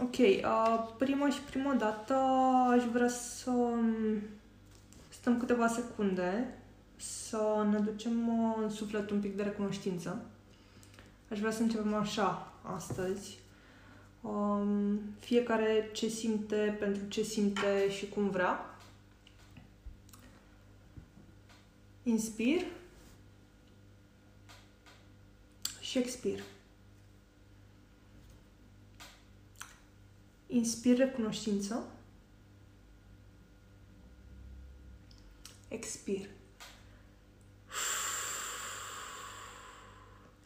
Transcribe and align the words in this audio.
Ok, 0.00 0.16
uh, 0.18 0.94
prima 0.98 1.30
și 1.30 1.40
prima 1.40 1.74
dată 1.74 2.14
aș 2.70 2.84
vrea 2.92 3.08
să 3.08 3.50
um, 3.50 4.20
stăm 5.08 5.38
câteva 5.38 5.68
secunde, 5.68 6.58
să 6.96 7.66
ne 7.70 7.78
ducem 7.78 8.28
uh, 8.28 8.56
în 8.62 8.70
suflet 8.70 9.10
un 9.10 9.20
pic 9.20 9.36
de 9.36 9.42
recunoștință. 9.42 10.24
Aș 11.30 11.38
vrea 11.38 11.50
să 11.50 11.62
începem 11.62 11.94
așa 11.94 12.52
astăzi. 12.62 13.38
Um, 14.20 15.00
fiecare 15.18 15.90
ce 15.92 16.08
simte, 16.08 16.76
pentru 16.78 17.02
ce 17.08 17.22
simte 17.22 17.90
și 17.90 18.08
cum 18.08 18.30
vrea. 18.30 18.78
Inspir 22.02 22.64
și 25.80 25.98
expir. 25.98 26.40
Inspir 30.50 30.96
recunoștință. 30.96 31.86
Expir. 35.68 36.28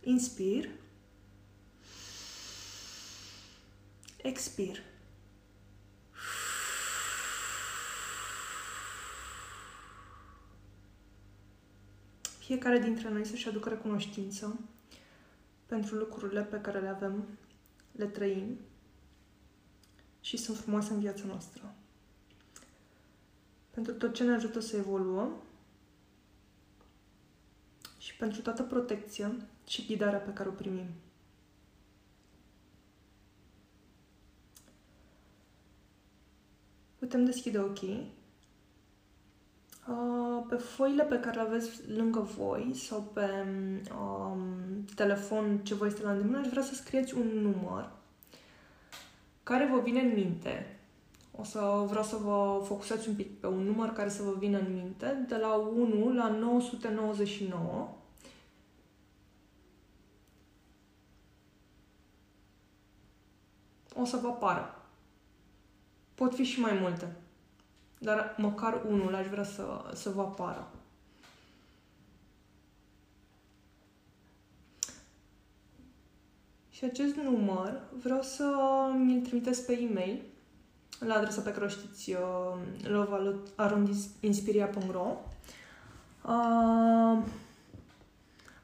Inspir. 0.00 0.70
Expir. 4.22 4.82
Fiecare 12.38 12.78
dintre 12.78 13.08
noi 13.08 13.26
să-și 13.26 13.48
aducă 13.48 13.68
recunoștință 13.68 14.60
pentru 15.66 15.94
lucrurile 15.94 16.42
pe 16.42 16.60
care 16.60 16.80
le 16.80 16.88
avem, 16.88 17.38
le 17.92 18.06
trăim 18.06 18.58
și 20.22 20.36
sunt 20.36 20.56
frumoase 20.56 20.92
în 20.92 21.00
viața 21.00 21.22
noastră. 21.26 21.74
Pentru 23.70 23.92
tot 23.92 24.14
ce 24.14 24.24
ne 24.24 24.32
ajută 24.32 24.60
să 24.60 24.76
evoluăm 24.76 25.32
și 27.98 28.16
pentru 28.16 28.42
toată 28.42 28.62
protecția 28.62 29.34
și 29.66 29.86
ghidarea 29.86 30.18
pe 30.18 30.32
care 30.32 30.48
o 30.48 30.52
primim. 30.52 30.86
Putem 36.98 37.24
deschide 37.24 37.58
ochii. 37.58 38.12
Uh, 39.88 40.46
pe 40.48 40.56
foile 40.56 41.04
pe 41.04 41.20
care 41.20 41.36
le 41.36 41.42
aveți 41.42 41.90
lângă 41.90 42.20
voi 42.20 42.74
sau 42.74 43.00
pe 43.00 43.44
um, 43.98 44.84
telefon 44.94 45.58
ce 45.58 45.74
vă 45.74 45.86
este 45.86 46.02
la 46.02 46.10
îndemână, 46.10 46.38
aș 46.38 46.48
vrea 46.48 46.62
să 46.62 46.74
scrieți 46.74 47.14
un 47.14 47.26
număr 47.26 48.01
care 49.42 49.68
vă 49.72 49.80
vine 49.80 50.00
în 50.00 50.12
minte. 50.12 50.80
O 51.36 51.44
să 51.44 51.84
vreau 51.88 52.04
să 52.04 52.16
vă 52.16 52.62
focusați 52.64 53.08
un 53.08 53.14
pic 53.14 53.40
pe 53.40 53.46
un 53.46 53.62
număr 53.62 53.88
care 53.88 54.08
să 54.08 54.22
vă 54.22 54.34
vină 54.38 54.58
în 54.58 54.74
minte, 54.74 55.24
de 55.28 55.36
la 55.36 55.54
1 55.54 56.14
la 56.14 56.28
999. 56.28 57.88
O 63.94 64.04
să 64.04 64.16
vă 64.16 64.28
apară. 64.28 64.82
Pot 66.14 66.34
fi 66.34 66.42
și 66.42 66.60
mai 66.60 66.78
multe. 66.80 67.16
Dar 67.98 68.34
măcar 68.38 68.82
unul 68.88 69.14
aș 69.14 69.26
vrea 69.26 69.44
să, 69.44 69.90
să 69.94 70.10
vă 70.10 70.20
apară. 70.20 70.70
Și 76.82 76.88
acest 76.90 77.14
număr 77.14 77.80
vreau 78.02 78.22
să 78.22 78.44
mi-l 78.96 79.20
trimiteți 79.20 79.66
pe 79.66 79.72
e-mail 79.72 80.22
la 80.98 81.14
adresa 81.14 81.40
pe 81.40 81.52
care 81.52 81.64
o 81.64 81.68
știți, 81.68 82.10
uh, 82.10 82.18
lovaarondinspiria.ro 82.82 85.20
uh, 86.22 87.18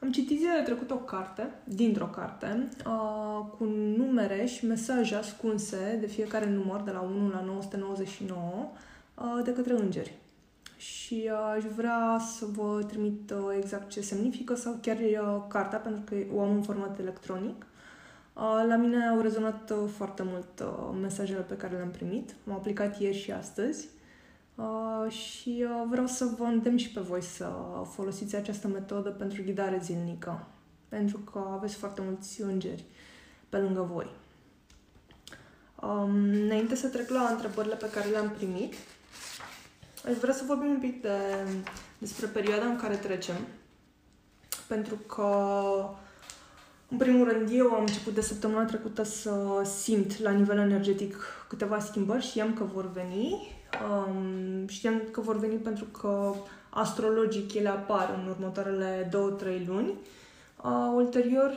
Am 0.03 0.11
citit 0.12 0.39
zilele 0.39 0.62
trecut 0.62 0.91
o 0.91 0.97
carte, 0.97 1.51
dintr-o 1.65 2.07
carte, 2.07 2.69
uh, 2.87 3.41
cu 3.59 3.65
numere 3.97 4.45
și 4.45 4.67
mesaje 4.67 5.15
ascunse 5.15 5.97
de 6.01 6.07
fiecare 6.07 6.51
număr, 6.51 6.81
de 6.81 6.91
la 6.91 7.01
1 7.01 7.28
la 7.28 7.41
999, 7.41 8.71
uh, 9.15 9.41
de 9.45 9.53
către 9.53 9.73
îngeri. 9.73 10.15
Și 10.77 11.31
uh, 11.33 11.53
aș 11.57 11.62
vrea 11.77 12.21
să 12.37 12.47
vă 12.47 12.84
trimit 12.87 13.31
uh, 13.31 13.57
exact 13.57 13.91
ce 13.91 14.01
semnifică 14.01 14.55
sau 14.55 14.78
chiar 14.83 14.97
uh, 14.97 15.43
cartea, 15.49 15.78
pentru 15.78 16.03
că 16.05 16.15
o 16.34 16.43
am 16.43 16.55
în 16.55 16.62
format 16.62 16.99
electronic. 16.99 17.62
Uh, 17.62 17.67
la 18.69 18.76
mine 18.76 19.06
au 19.06 19.21
rezonat 19.21 19.71
uh, 19.71 19.91
foarte 19.97 20.22
mult 20.22 20.60
uh, 20.60 20.99
mesajele 21.00 21.41
pe 21.41 21.56
care 21.56 21.76
le-am 21.76 21.91
primit. 21.91 22.34
M-am 22.44 22.56
aplicat 22.56 23.00
ieri 23.00 23.16
și 23.16 23.32
astăzi 23.32 23.88
și 25.09 25.66
vreau 25.88 26.06
să 26.06 26.25
vă 26.25 26.44
îndemn 26.44 26.77
și 26.77 26.91
pe 26.91 27.00
voi 27.00 27.22
să 27.22 27.48
folosiți 27.93 28.37
această 28.37 28.69
metodă 28.69 29.10
pentru 29.10 29.43
ghidare 29.43 29.81
zilnică, 29.82 30.47
pentru 30.88 31.19
că 31.19 31.44
aveți 31.53 31.75
foarte 31.75 32.03
mulți 32.04 32.43
îngeri 32.43 32.84
pe 33.48 33.56
lângă 33.59 33.81
voi. 33.93 34.10
Um, 35.82 36.15
înainte 36.32 36.75
să 36.75 36.88
trec 36.88 37.09
la 37.09 37.28
întrebările 37.31 37.75
pe 37.75 37.91
care 37.91 38.09
le-am 38.09 38.31
primit, 38.31 38.75
aș 40.06 40.16
vrea 40.16 40.34
să 40.34 40.44
vorbim 40.47 40.69
un 40.69 40.78
pic 40.78 41.03
de, 41.03 41.19
despre 41.98 42.27
perioada 42.27 42.65
în 42.65 42.77
care 42.77 42.97
trecem, 42.97 43.37
pentru 44.66 44.94
că 44.94 45.31
în 46.91 46.97
primul 46.97 47.28
rând, 47.28 47.49
eu 47.53 47.72
am 47.72 47.81
început 47.81 48.15
de 48.15 48.21
săptămâna 48.21 48.65
trecută 48.65 49.03
să 49.03 49.62
simt 49.65 50.19
la 50.19 50.31
nivel 50.31 50.59
energetic 50.59 51.16
câteva 51.49 51.78
schimbări, 51.78 52.25
știam 52.25 52.54
că 52.54 52.65
vor 52.65 52.91
veni. 52.93 53.56
Um, 53.88 54.66
știam 54.66 55.03
că 55.10 55.21
vor 55.21 55.38
veni 55.38 55.56
pentru 55.56 55.84
că 55.84 56.34
astrologic 56.71 57.54
ele 57.54 57.69
apar 57.69 58.21
în 58.22 58.28
următoarele 58.28 59.09
două-trei 59.10 59.65
luni. 59.69 59.93
Uh, 60.65 60.93
ulterior 60.94 61.50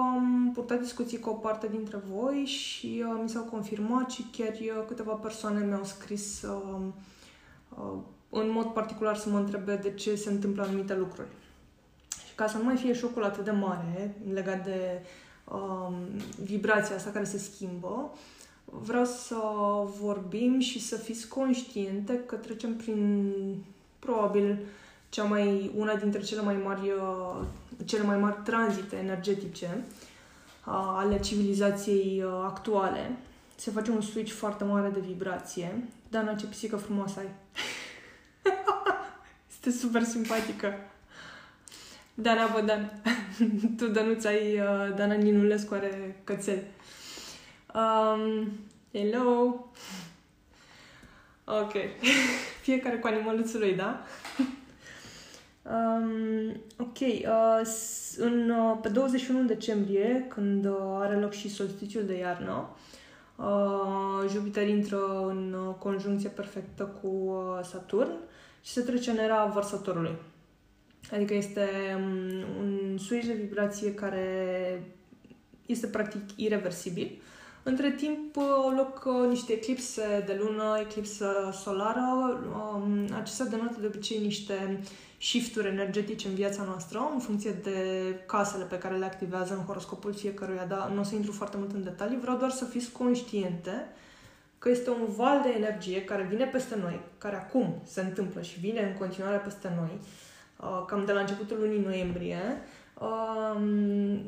am 0.00 0.50
purtat 0.54 0.80
discuții 0.80 1.18
cu 1.18 1.30
o 1.30 1.32
parte 1.32 1.68
dintre 1.70 1.98
voi 2.12 2.44
și 2.44 3.04
uh, 3.06 3.18
mi 3.22 3.28
s-au 3.28 3.42
confirmat 3.42 4.10
și 4.10 4.26
chiar 4.36 4.52
uh, 4.52 4.84
câteva 4.86 5.12
persoane 5.12 5.64
mi-au 5.64 5.84
scris 5.84 6.42
uh, 6.42 6.80
uh, 7.68 7.98
în 8.30 8.50
mod 8.50 8.66
particular 8.66 9.16
să 9.16 9.28
mă 9.28 9.38
întrebe 9.38 9.76
de 9.76 9.90
ce 9.90 10.14
se 10.14 10.30
întâmplă 10.30 10.62
anumite 10.62 10.96
lucruri 10.96 11.28
ca 12.38 12.46
să 12.46 12.56
nu 12.56 12.64
mai 12.64 12.76
fie 12.76 12.92
șocul 12.92 13.24
atât 13.24 13.44
de 13.44 13.50
mare 13.50 14.14
legat 14.32 14.64
de 14.64 15.02
um, 15.44 15.94
vibrația 16.42 16.96
asta 16.96 17.10
care 17.10 17.24
se 17.24 17.38
schimbă, 17.38 18.12
vreau 18.64 19.04
să 19.04 19.36
vorbim 20.00 20.60
și 20.60 20.80
să 20.80 20.96
fiți 20.96 21.28
conștiente 21.28 22.20
că 22.26 22.34
trecem 22.34 22.76
prin 22.76 23.32
probabil 23.98 24.58
cea 25.08 25.24
mai, 25.24 25.70
una 25.76 25.94
dintre 25.94 26.20
cele 26.20 26.40
mai 26.40 26.56
mari, 26.64 26.90
uh, 26.90 27.44
cele 27.84 28.02
mai 28.02 28.18
mari 28.18 28.40
tranzite 28.44 28.96
energetice 28.96 29.84
uh, 30.66 30.94
ale 30.96 31.20
civilizației 31.20 32.22
uh, 32.22 32.30
actuale. 32.44 33.16
Se 33.54 33.70
face 33.70 33.90
un 33.90 34.00
switch 34.00 34.32
foarte 34.32 34.64
mare 34.64 34.88
de 34.88 35.00
vibrație. 35.00 35.84
Dana, 36.08 36.34
ce 36.34 36.46
pisică 36.46 36.76
frumoasă 36.76 37.18
ai! 37.18 37.28
este 39.50 39.70
super 39.70 40.02
simpatică! 40.02 40.72
Dana 42.20 42.46
Bădan. 42.52 43.02
tu, 43.76 43.86
Dănuț, 43.86 44.24
ai 44.24 44.60
uh, 44.60 44.94
Dana 44.96 45.14
Ninulescu 45.14 45.74
are 45.74 46.20
cățel. 46.24 46.62
Um, 47.74 48.48
hello! 48.92 49.66
Ok. 51.44 51.72
Fiecare 52.62 52.96
cu 52.96 53.06
animăluțul 53.06 53.60
lui, 53.60 53.74
da? 53.74 54.02
um, 55.62 56.48
ok. 56.78 56.98
Uh, 57.00 57.66
în, 58.16 58.50
uh, 58.50 58.78
pe 58.82 58.88
21 58.88 59.44
decembrie, 59.44 60.26
când 60.28 60.64
uh, 60.64 60.76
are 61.00 61.14
loc 61.14 61.32
și 61.32 61.50
solstițiul 61.50 62.04
de 62.04 62.18
iarnă, 62.18 62.68
uh, 63.36 64.30
Jupiter 64.30 64.68
intră 64.68 65.26
în 65.26 65.52
uh, 65.52 65.74
conjuncție 65.78 66.28
perfectă 66.28 66.84
cu 66.84 67.06
uh, 67.06 67.64
Saturn 67.64 68.12
și 68.62 68.72
se 68.72 68.80
trece 68.80 69.10
în 69.10 69.18
era 69.18 69.44
vărsătorului. 69.44 70.16
Adică 71.12 71.34
este 71.34 71.68
um, 71.96 72.66
un 72.66 72.98
switch 72.98 73.26
de 73.26 73.32
vibrație 73.32 73.94
care 73.94 74.26
este 75.66 75.86
practic 75.86 76.22
irreversibil. 76.36 77.20
Între 77.62 77.90
timp 77.90 78.36
au 78.36 78.70
loc 78.76 79.04
uh, 79.06 79.28
niște 79.28 79.52
eclipse 79.52 80.22
de 80.26 80.40
lună, 80.42 80.78
eclipsă 80.80 81.58
solară. 81.62 82.38
Um, 82.74 83.08
acestea 83.14 83.46
denotă 83.46 83.80
de 83.80 83.86
obicei 83.86 84.18
niște 84.18 84.80
shifturi 85.20 85.68
energetice 85.68 86.28
în 86.28 86.34
viața 86.34 86.62
noastră, 86.62 87.10
în 87.12 87.18
funcție 87.18 87.50
de 87.62 87.80
casele 88.26 88.64
pe 88.64 88.78
care 88.78 88.96
le 88.96 89.04
activează 89.04 89.54
în 89.54 89.64
horoscopul 89.64 90.14
fiecăruia, 90.14 90.64
dar 90.64 90.90
nu 90.94 91.00
o 91.00 91.02
să 91.02 91.14
intru 91.14 91.32
foarte 91.32 91.56
mult 91.56 91.72
în 91.72 91.82
detalii, 91.82 92.18
vreau 92.18 92.36
doar 92.36 92.50
să 92.50 92.64
fiți 92.64 92.92
conștiente 92.92 93.88
că 94.58 94.70
este 94.70 94.90
un 94.90 95.06
val 95.16 95.40
de 95.42 95.48
energie 95.56 96.04
care 96.04 96.26
vine 96.30 96.44
peste 96.44 96.76
noi, 96.82 97.00
care 97.18 97.36
acum 97.36 97.82
se 97.84 98.00
întâmplă 98.00 98.42
și 98.42 98.60
vine 98.60 98.80
în 98.80 98.98
continuare 98.98 99.36
peste 99.36 99.72
noi, 99.76 99.90
Uh, 99.90 100.37
cam 100.86 101.04
de 101.04 101.12
la 101.12 101.20
începutul 101.20 101.58
lunii 101.58 101.84
noiembrie, 101.84 102.62
um, 103.00 104.20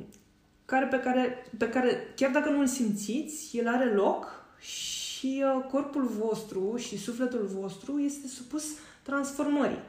care, 0.65 0.87
pe, 0.87 1.01
care, 1.01 1.47
pe 1.59 1.69
care, 1.69 2.13
chiar 2.17 2.31
dacă 2.31 2.51
nu 2.51 2.61
îl 2.61 2.67
simțiți, 2.67 3.57
el 3.57 3.69
are 3.69 3.95
loc 3.95 4.45
și 4.59 5.45
uh, 5.45 5.65
corpul 5.71 6.05
vostru 6.05 6.77
și 6.77 6.99
sufletul 6.99 7.51
vostru 7.61 7.99
este 7.99 8.27
supus 8.27 8.65
transformării. 9.03 9.83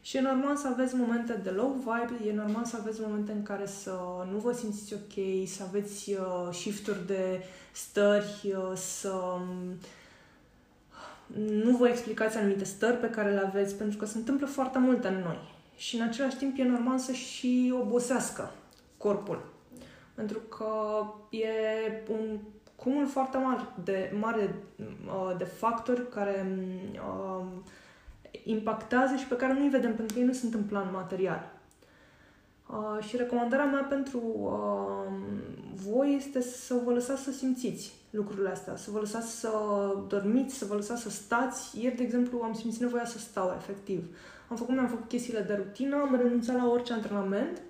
Și 0.00 0.16
e 0.16 0.20
normal 0.20 0.56
să 0.56 0.68
aveți 0.68 0.94
momente 0.94 1.40
de 1.42 1.50
low 1.50 1.72
vibe, 1.72 2.28
e 2.28 2.32
normal 2.32 2.64
să 2.64 2.76
aveți 2.80 3.00
momente 3.00 3.32
în 3.32 3.42
care 3.42 3.66
să 3.66 3.98
nu 4.32 4.38
vă 4.38 4.52
simțiți 4.52 4.94
ok, 4.94 5.48
să 5.48 5.62
aveți 5.62 6.12
uh, 6.12 6.48
shifturi 6.52 7.06
de 7.06 7.42
stări, 7.72 8.54
uh, 8.56 8.72
să 8.74 9.12
um, 9.12 9.78
nu 11.36 11.76
vă 11.76 11.88
explicați 11.88 12.36
anumite 12.36 12.64
stări 12.64 12.96
pe 12.96 13.10
care 13.10 13.30
le 13.32 13.42
aveți, 13.46 13.74
pentru 13.74 13.98
că 13.98 14.06
se 14.06 14.18
întâmplă 14.18 14.46
foarte 14.46 14.78
multe 14.78 15.08
în 15.08 15.22
noi. 15.22 15.57
Și 15.78 15.96
în 15.96 16.02
același 16.02 16.36
timp 16.36 16.58
e 16.58 16.64
normal 16.64 16.98
să 16.98 17.12
și 17.12 17.74
obosească 17.80 18.50
corpul. 18.96 19.52
Pentru 20.14 20.38
că 20.38 20.70
e 21.36 21.48
un 22.08 22.38
cumul 22.76 23.06
foarte 23.06 23.36
mare 23.36 23.62
de, 23.84 24.12
mare 24.20 24.54
uh, 25.06 25.36
de 25.38 25.44
factori 25.44 26.08
care 26.08 26.46
uh, 26.92 27.44
impactează 28.44 29.16
și 29.16 29.26
pe 29.26 29.36
care 29.36 29.52
nu-i 29.52 29.68
vedem 29.68 29.94
pentru 29.94 30.14
că 30.14 30.20
ei 30.20 30.26
nu 30.26 30.32
sunt 30.32 30.54
în 30.54 30.62
plan 30.62 30.88
material. 30.92 31.50
Uh, 32.66 33.04
și 33.04 33.16
recomandarea 33.16 33.64
mea 33.64 33.82
pentru 33.82 34.20
uh, 34.34 35.12
voi 35.74 36.14
este 36.16 36.40
să 36.40 36.80
vă 36.84 36.92
lăsați 36.92 37.22
să 37.22 37.32
simțiți 37.32 37.92
lucrurile 38.10 38.48
astea, 38.48 38.76
să 38.76 38.90
vă 38.90 38.98
lăsați 38.98 39.40
să 39.40 39.50
dormiți, 40.08 40.54
să 40.54 40.64
vă 40.64 40.74
lăsați 40.74 41.02
să 41.02 41.10
stați. 41.10 41.80
Ieri, 41.82 41.96
de 41.96 42.02
exemplu, 42.02 42.40
am 42.42 42.54
simțit 42.54 42.80
nevoia 42.80 43.04
să 43.04 43.18
stau, 43.18 43.54
efectiv. 43.56 44.16
Am 44.48 44.56
făcut, 44.56 44.74
mi-am 44.74 44.88
făcut 44.88 45.08
chestiile 45.08 45.40
de 45.40 45.54
rutină, 45.54 45.96
am 45.96 46.16
renunțat 46.16 46.56
la 46.56 46.70
orice 46.70 46.92
antrenament, 46.92 47.60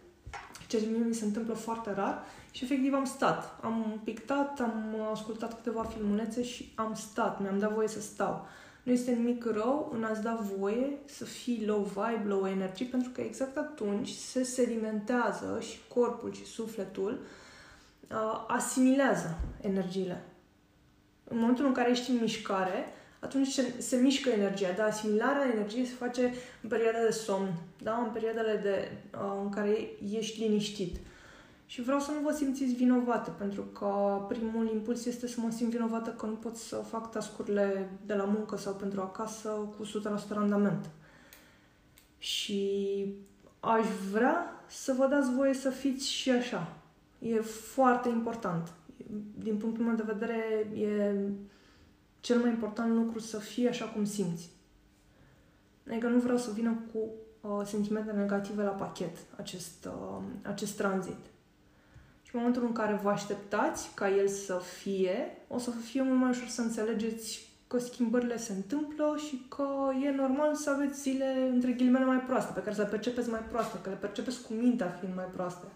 ceea 0.67 0.83
ce 0.83 0.89
mie 0.89 1.05
mi 1.05 1.15
se 1.15 1.25
întâmplă 1.25 1.55
foarte 1.55 1.93
rar 1.93 2.25
și 2.51 2.65
efectiv 2.65 2.95
am 2.95 3.05
stat. 3.05 3.59
Am 3.63 4.01
pictat, 4.05 4.61
am 4.61 4.97
ascultat 5.13 5.55
câteva 5.55 5.83
filmulețe 5.83 6.43
și 6.43 6.73
am 6.75 6.95
stat, 6.95 7.41
mi-am 7.41 7.59
dat 7.59 7.73
voie 7.73 7.89
să 7.89 8.01
stau. 8.01 8.47
Nu 8.83 8.93
este 8.93 9.11
nimic 9.11 9.45
rău 9.45 9.91
în 9.95 10.05
a-ți 10.05 10.23
da 10.23 10.39
voie 10.59 10.99
să 11.05 11.25
fii 11.25 11.65
low 11.67 11.83
vibe, 11.83 12.25
low 12.27 12.47
energy, 12.47 12.85
pentru 12.85 13.11
că 13.11 13.21
exact 13.21 13.57
atunci 13.57 14.09
se 14.09 14.43
sedimentează 14.43 15.59
și 15.61 15.79
corpul 15.95 16.33
și 16.33 16.45
sufletul 16.45 17.21
uh, 18.11 18.45
asimilează 18.47 19.39
energiile. 19.61 20.25
În 21.25 21.39
momentul 21.39 21.67
în 21.67 21.73
care 21.73 21.91
ești 21.91 22.11
în 22.11 22.19
mișcare, 22.21 22.85
atunci 23.19 23.49
se, 23.49 23.75
se 23.79 23.97
mișcă 23.97 24.31
energia. 24.31 24.73
Da, 24.77 24.85
asimilarea 24.85 25.51
energiei 25.55 25.85
se 25.85 25.95
face 25.95 26.33
în 26.63 26.69
perioada 26.69 26.99
de 27.05 27.11
somn, 27.11 27.53
da? 27.83 27.97
în 27.97 28.11
perioadele 28.13 28.61
de, 28.63 28.91
uh, 29.15 29.41
în 29.43 29.49
care 29.49 29.89
ești 30.13 30.41
liniștit. 30.41 30.97
Și 31.67 31.83
vreau 31.83 32.01
să 32.01 32.11
nu 32.11 32.21
vă 32.21 32.33
simțiți 32.33 32.75
vinovată, 32.75 33.31
pentru 33.31 33.63
că 33.63 34.21
primul 34.29 34.71
impuls 34.73 35.05
este 35.05 35.27
să 35.27 35.41
mă 35.41 35.51
simt 35.51 35.71
vinovată 35.71 36.11
că 36.11 36.27
nu 36.27 36.33
pot 36.33 36.57
să 36.57 36.77
fac 36.77 37.11
tascurile 37.11 37.91
de 38.07 38.15
la 38.15 38.25
muncă 38.25 38.57
sau 38.57 38.73
pentru 38.75 39.01
acasă 39.01 39.49
cu 39.49 39.85
100% 39.85 40.29
randament. 40.29 40.91
Și 42.19 43.05
aș 43.61 43.87
vrea 44.13 44.63
să 44.67 44.95
vă 44.97 45.07
dați 45.07 45.35
voie 45.35 45.55
să 45.55 45.71
fiți 45.71 46.11
și 46.11 46.31
așa. 46.31 46.73
E 47.19 47.41
foarte 47.41 48.09
important. 48.09 48.73
Din 49.39 49.57
punctul 49.57 49.85
meu 49.85 49.95
de 49.95 50.13
vedere, 50.13 50.71
e 50.75 51.15
cel 52.21 52.39
mai 52.39 52.51
important 52.51 52.95
lucru 52.95 53.19
să 53.19 53.39
fii 53.39 53.69
așa 53.69 53.85
cum 53.85 54.05
simți. 54.05 54.51
Adică 55.91 56.09
nu 56.09 56.19
vreau 56.19 56.39
să 56.39 56.51
vină 56.51 56.79
cu 56.93 56.99
uh, 57.41 57.67
sentimente 57.67 58.13
negative 58.13 58.63
la 58.63 58.71
pachet 58.71 59.17
acest, 59.37 59.85
uh, 59.85 60.23
acest 60.43 60.77
tranzit. 60.77 61.25
Și 62.23 62.35
în 62.35 62.41
momentul 62.41 62.65
în 62.65 62.73
care 62.73 63.01
vă 63.03 63.11
așteptați 63.11 63.91
ca 63.95 64.11
el 64.11 64.29
să 64.29 64.61
fie, 64.81 65.37
o 65.49 65.59
să 65.59 65.71
fie 65.71 66.03
mult 66.03 66.19
mai 66.19 66.31
ușor 66.31 66.49
să 66.49 66.61
înțelegeți 66.61 67.49
că 67.67 67.79
schimbările 67.79 68.37
se 68.37 68.53
întâmplă 68.53 69.17
și 69.27 69.47
că 69.49 69.67
e 70.03 70.11
normal 70.11 70.55
să 70.55 70.71
aveți 70.71 71.01
zile, 71.01 71.49
între 71.53 71.73
ghilimele, 71.73 72.05
mai 72.05 72.21
proaste, 72.21 72.53
pe 72.53 72.61
care 72.63 72.75
să 72.75 72.83
le 72.83 72.89
percepeți 72.89 73.29
mai 73.29 73.41
proaste, 73.49 73.79
că 73.83 73.89
le 73.89 73.95
percepeți 73.95 74.43
cu 74.43 74.53
mintea 74.53 74.97
fiind 75.01 75.15
mai 75.15 75.25
proaste. 75.25 75.67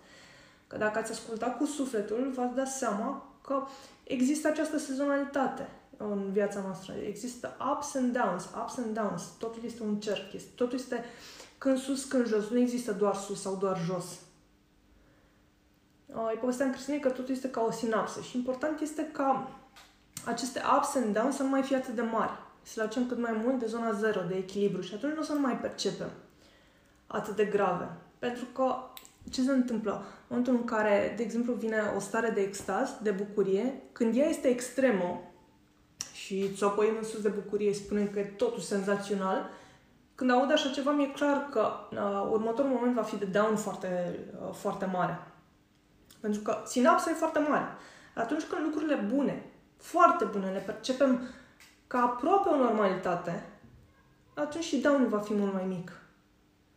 Că 0.67 0.77
dacă 0.77 0.99
ați 0.99 1.13
ascultat 1.13 1.57
cu 1.57 1.65
sufletul, 1.65 2.33
v-ați 2.35 2.55
dat 2.55 2.69
seama 2.69 3.35
că 3.43 3.63
există 4.05 4.49
această 4.49 4.79
sezonalitate 4.79 5.69
în 5.97 6.33
viața 6.33 6.61
noastră. 6.61 6.95
Există 7.07 7.57
ups 7.73 7.95
and 7.95 8.17
downs, 8.17 8.45
ups 8.45 8.79
and 8.79 8.95
downs. 8.95 9.23
Totul 9.39 9.63
este 9.65 9.83
un 9.83 10.01
cerc. 10.01 10.55
Totul 10.55 10.79
este 10.79 11.05
când 11.59 11.79
sus, 11.79 12.05
când 12.05 12.27
jos. 12.27 12.49
Nu 12.49 12.59
există 12.59 12.93
doar 12.93 13.15
sus 13.15 13.41
sau 13.41 13.57
doar 13.57 13.81
jos. 13.85 14.21
Îi 16.07 16.39
povesteam 16.41 16.71
Cristinei 16.71 17.01
că 17.01 17.09
totul 17.09 17.35
este 17.35 17.51
ca 17.51 17.61
o 17.61 17.71
sinapsă 17.71 18.21
și 18.21 18.37
important 18.37 18.81
este 18.81 19.09
ca 19.13 19.51
aceste 20.25 20.61
ups 20.77 20.95
and 20.95 21.15
downs 21.15 21.37
să 21.37 21.43
nu 21.43 21.49
mai 21.49 21.63
fie 21.63 21.77
atât 21.77 21.95
de 21.95 22.03
mari. 22.03 22.33
Să 22.63 22.73
le 22.77 22.83
facem 22.83 23.07
cât 23.07 23.19
mai 23.19 23.41
mult 23.45 23.59
de 23.59 23.67
zona 23.67 23.93
zero, 23.93 24.21
de 24.29 24.35
echilibru 24.35 24.81
și 24.81 24.95
atunci 24.95 25.15
nu 25.15 25.21
o 25.21 25.25
să 25.25 25.33
nu 25.33 25.41
mai 25.41 25.59
percepem 25.59 26.11
atât 27.07 27.37
de 27.37 27.45
grave. 27.45 27.89
Pentru 28.19 28.45
că 28.45 28.75
ce 29.31 29.43
se 29.43 29.51
întâmplă? 29.51 29.93
În 29.93 30.03
momentul 30.29 30.55
în 30.55 30.65
care, 30.65 31.15
de 31.17 31.23
exemplu, 31.23 31.53
vine 31.53 31.93
o 31.97 31.99
stare 31.99 32.31
de 32.31 32.41
extaz, 32.41 32.91
de 33.03 33.11
bucurie, 33.11 33.83
când 33.93 34.17
ea 34.17 34.29
este 34.29 34.49
extremă 34.49 35.32
și 36.33 36.53
ți-o 36.55 36.67
apoi 36.67 36.97
în 36.99 37.05
sus 37.05 37.21
de 37.21 37.29
bucurie, 37.29 37.75
spunem 37.75 38.09
că 38.09 38.19
e 38.19 38.25
totul 38.25 38.61
senzațional, 38.61 39.51
când 40.15 40.31
aud 40.31 40.53
așa 40.53 40.69
ceva, 40.69 40.91
mi-e 40.91 41.11
clar 41.11 41.49
că 41.51 41.69
uh, 41.91 42.29
următorul 42.31 42.71
moment 42.71 42.95
va 42.95 43.03
fi 43.03 43.17
de 43.17 43.25
down 43.25 43.57
foarte, 43.57 44.19
uh, 44.43 44.55
foarte 44.55 44.85
mare. 44.85 45.27
Pentru 46.21 46.41
că 46.41 46.63
sinapsa 46.67 47.11
e 47.11 47.15
foarte 47.15 47.39
mare. 47.39 47.67
Atunci 48.15 48.43
când 48.43 48.65
lucrurile 48.65 48.95
bune, 49.15 49.51
foarte 49.77 50.25
bune, 50.25 50.51
le 50.51 50.59
percepem 50.59 51.29
ca 51.87 51.99
aproape 51.99 52.49
o 52.49 52.57
normalitate, 52.57 53.47
atunci 54.35 54.65
și 54.65 54.81
down 54.81 55.09
va 55.09 55.19
fi 55.19 55.35
mult 55.35 55.53
mai 55.53 55.65
mic. 55.65 55.93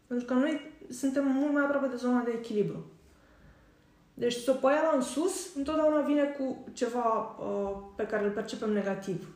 Pentru 0.07 0.25
că 0.25 0.33
noi 0.33 0.71
suntem 0.89 1.25
mult 1.25 1.53
mai 1.53 1.63
aproape 1.63 1.87
de 1.87 1.95
zona 1.95 2.21
de 2.21 2.31
echilibru. 2.31 2.85
Deci 4.13 4.33
sopoiala 4.33 4.91
în 4.95 5.01
sus 5.01 5.55
întotdeauna 5.55 6.01
vine 6.01 6.23
cu 6.23 6.65
ceva 6.73 7.35
uh, 7.39 7.77
pe 7.95 8.05
care 8.05 8.25
îl 8.25 8.31
percepem 8.31 8.71
negativ. 8.71 9.35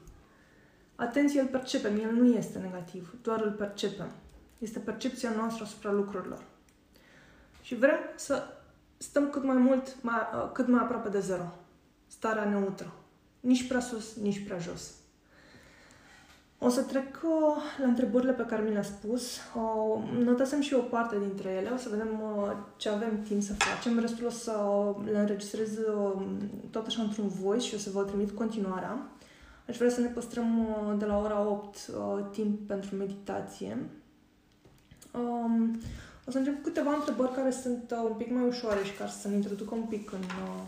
Atenție, 0.99 1.41
îl 1.41 1.47
percepem, 1.47 1.99
el 1.99 2.11
nu 2.11 2.25
este 2.25 2.59
negativ, 2.59 3.13
doar 3.21 3.41
îl 3.41 3.51
percepem. 3.51 4.11
Este 4.57 4.79
percepția 4.79 5.31
noastră 5.35 5.63
asupra 5.63 5.91
lucrurilor. 5.91 6.43
Și 7.61 7.75
vrem 7.75 7.99
să 8.15 8.43
stăm 8.97 9.29
cât 9.29 9.43
mai 9.43 9.57
mult, 9.57 9.95
mai, 10.01 10.15
uh, 10.33 10.49
cât 10.53 10.67
mai 10.67 10.79
aproape 10.81 11.09
de 11.09 11.19
zero. 11.19 11.53
Starea 12.07 12.49
neutră. 12.49 12.93
Nici 13.39 13.67
prea 13.67 13.79
sus, 13.79 14.15
nici 14.15 14.45
prea 14.45 14.57
jos. 14.57 14.93
O 16.57 16.69
să 16.69 16.81
trec 16.81 17.19
uh, 17.23 17.55
la 17.81 17.87
întrebările 17.87 18.31
pe 18.31 18.45
care 18.45 18.61
mi 18.61 18.73
le-a 18.73 18.83
spus. 18.83 19.37
Uh, 19.55 20.23
notasem 20.23 20.61
și 20.61 20.73
o 20.73 20.79
parte 20.79 21.19
dintre 21.19 21.49
ele. 21.49 21.69
O 21.69 21.77
să 21.77 21.89
vedem 21.89 22.21
uh, 22.21 22.51
ce 22.77 22.89
avem 22.89 23.21
timp 23.27 23.41
să 23.41 23.53
facem. 23.53 23.99
Restul 23.99 24.25
o 24.25 24.29
să 24.29 24.53
le 25.11 25.19
înregistrez 25.19 25.77
uh, 25.77 26.21
tot 26.71 26.85
așa 26.85 27.01
într-un 27.01 27.27
voice 27.27 27.67
și 27.67 27.75
o 27.75 27.77
să 27.77 27.89
vă 27.89 28.03
trimit 28.03 28.31
continuarea. 28.31 29.07
Aș 29.69 29.77
vrea 29.77 29.89
să 29.89 30.01
ne 30.01 30.07
păstrăm 30.07 30.67
uh, 30.67 30.97
de 30.97 31.05
la 31.05 31.17
ora 31.17 31.39
8 31.41 31.75
uh, 31.75 32.25
timp 32.31 32.67
pentru 32.67 32.95
meditație. 32.95 33.89
Um, 35.13 35.81
o 36.27 36.31
să 36.31 36.37
încep 36.37 36.55
cu 36.55 36.61
câteva 36.61 36.93
întrebări 36.93 37.33
care 37.33 37.51
sunt 37.51 37.91
uh, 37.91 38.07
un 38.09 38.15
pic 38.17 38.31
mai 38.31 38.47
ușoare 38.47 38.83
și 38.83 38.93
care 38.93 39.09
să 39.09 39.27
ne 39.27 39.35
introducă 39.35 39.75
un 39.75 39.81
pic 39.83 40.11
în 40.11 40.19
uh, 40.19 40.61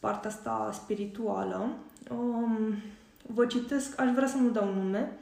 partea 0.00 0.30
asta 0.30 0.70
spirituală. 0.72 1.76
Um, 2.10 2.74
vă 3.26 3.46
citesc, 3.46 4.00
aș 4.00 4.10
vrea 4.14 4.28
să 4.28 4.36
nu 4.36 4.50
dau 4.50 4.74
nume. 4.74 5.12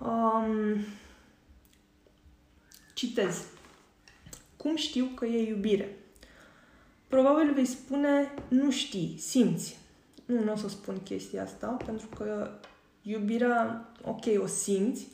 Um, 0.00 0.84
citez. 2.94 3.42
Cum 4.56 4.76
știu 4.76 5.04
că 5.14 5.24
e 5.26 5.48
iubire? 5.48 5.96
Probabil 7.08 7.52
vei 7.52 7.66
spune, 7.66 8.34
nu 8.48 8.70
știi, 8.70 9.16
simți. 9.18 9.82
Nu, 10.24 10.44
nu 10.44 10.52
o 10.52 10.56
să 10.56 10.68
spun 10.68 11.02
chestia 11.02 11.42
asta, 11.42 11.66
pentru 11.86 12.06
că 12.16 12.50
iubirea, 13.02 13.88
ok, 14.02 14.24
o 14.42 14.46
simți, 14.46 15.08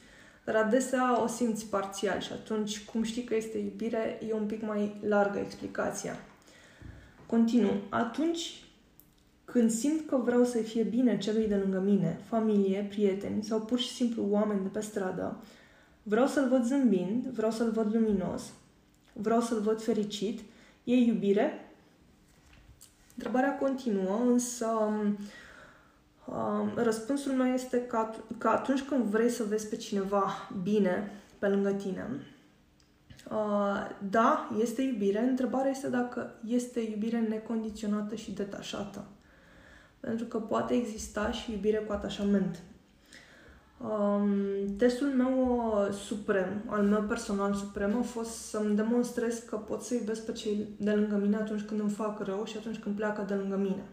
dar 0.45 0.57
adesea 0.57 1.23
o 1.23 1.27
simți 1.27 1.67
parțial 1.67 2.21
și 2.21 2.33
atunci 2.33 2.85
cum 2.85 3.03
știi 3.03 3.25
că 3.25 3.37
este 3.37 3.59
iubire 3.59 4.19
e 4.29 4.33
un 4.33 4.47
pic 4.47 4.63
mai 4.63 5.01
largă 5.07 5.39
explicația. 5.39 6.17
Continu. 7.27 7.71
Atunci 7.89 8.65
când 9.45 9.71
simt 9.71 10.07
că 10.07 10.17
vreau 10.17 10.45
să 10.45 10.59
fie 10.59 10.83
bine 10.83 11.19
celui 11.19 11.49
de 11.49 11.57
lângă 11.57 11.81
mine, 11.81 12.21
familie, 12.29 12.87
prieteni 12.89 13.43
sau 13.43 13.61
pur 13.61 13.79
și 13.79 13.89
simplu 13.89 14.27
oameni 14.31 14.63
de 14.63 14.69
pe 14.69 14.81
stradă, 14.81 15.43
vreau 16.03 16.27
să-l 16.27 16.49
văd 16.49 16.65
zâmbind, 16.65 17.27
vreau 17.27 17.51
să-l 17.51 17.71
văd 17.71 17.95
luminos, 17.95 18.53
vreau 19.13 19.41
să-l 19.41 19.61
văd 19.61 19.83
fericit, 19.83 20.41
e 20.85 20.95
iubire? 20.95 21.70
Întrebarea 23.23 23.59
continuă, 23.59 24.21
însă 24.27 24.67
Um, 26.31 26.73
răspunsul 26.75 27.33
meu 27.33 27.53
este 27.53 27.87
că, 27.87 28.11
că 28.39 28.49
atunci 28.49 28.83
când 28.83 29.05
vrei 29.05 29.29
să 29.29 29.45
vezi 29.49 29.69
pe 29.69 29.77
cineva 29.77 30.51
bine 30.63 31.11
pe 31.39 31.49
lângă 31.49 31.71
tine, 31.71 32.07
Uh, 33.31 33.97
da, 34.11 34.49
este 34.61 34.83
iubire. 34.83 35.19
Întrebarea 35.19 35.71
este 35.71 35.89
dacă 35.89 36.35
este 36.47 36.81
iubire 36.81 37.21
necondiționată 37.21 38.15
și 38.15 38.33
detașată. 38.33 39.05
Pentru 40.01 40.25
că 40.25 40.39
poate 40.39 40.75
exista 40.75 41.31
și 41.31 41.53
iubire 41.53 41.77
cu 41.77 41.93
atașament. 41.93 42.63
Um, 43.89 44.77
testul 44.77 45.07
meu 45.07 45.57
uh, 45.57 45.93
suprem, 45.95 46.63
al 46.67 46.83
meu 46.83 47.03
personal 47.03 47.55
suprem, 47.55 47.99
a 47.99 48.03
fost 48.03 48.31
să-mi 48.31 48.77
demonstrez 48.77 49.39
că 49.39 49.57
pot 49.57 49.83
să 49.83 49.95
iubesc 49.95 50.25
pe 50.25 50.33
cei 50.33 50.69
de 50.77 50.93
lângă 50.93 51.17
mine 51.17 51.37
atunci 51.37 51.63
când 51.63 51.81
îmi 51.81 51.91
fac 51.91 52.21
rău 52.21 52.45
și 52.45 52.57
atunci 52.57 52.79
când 52.79 52.97
pleacă 52.97 53.25
de 53.29 53.35
lângă 53.35 53.57
mine. 53.57 53.85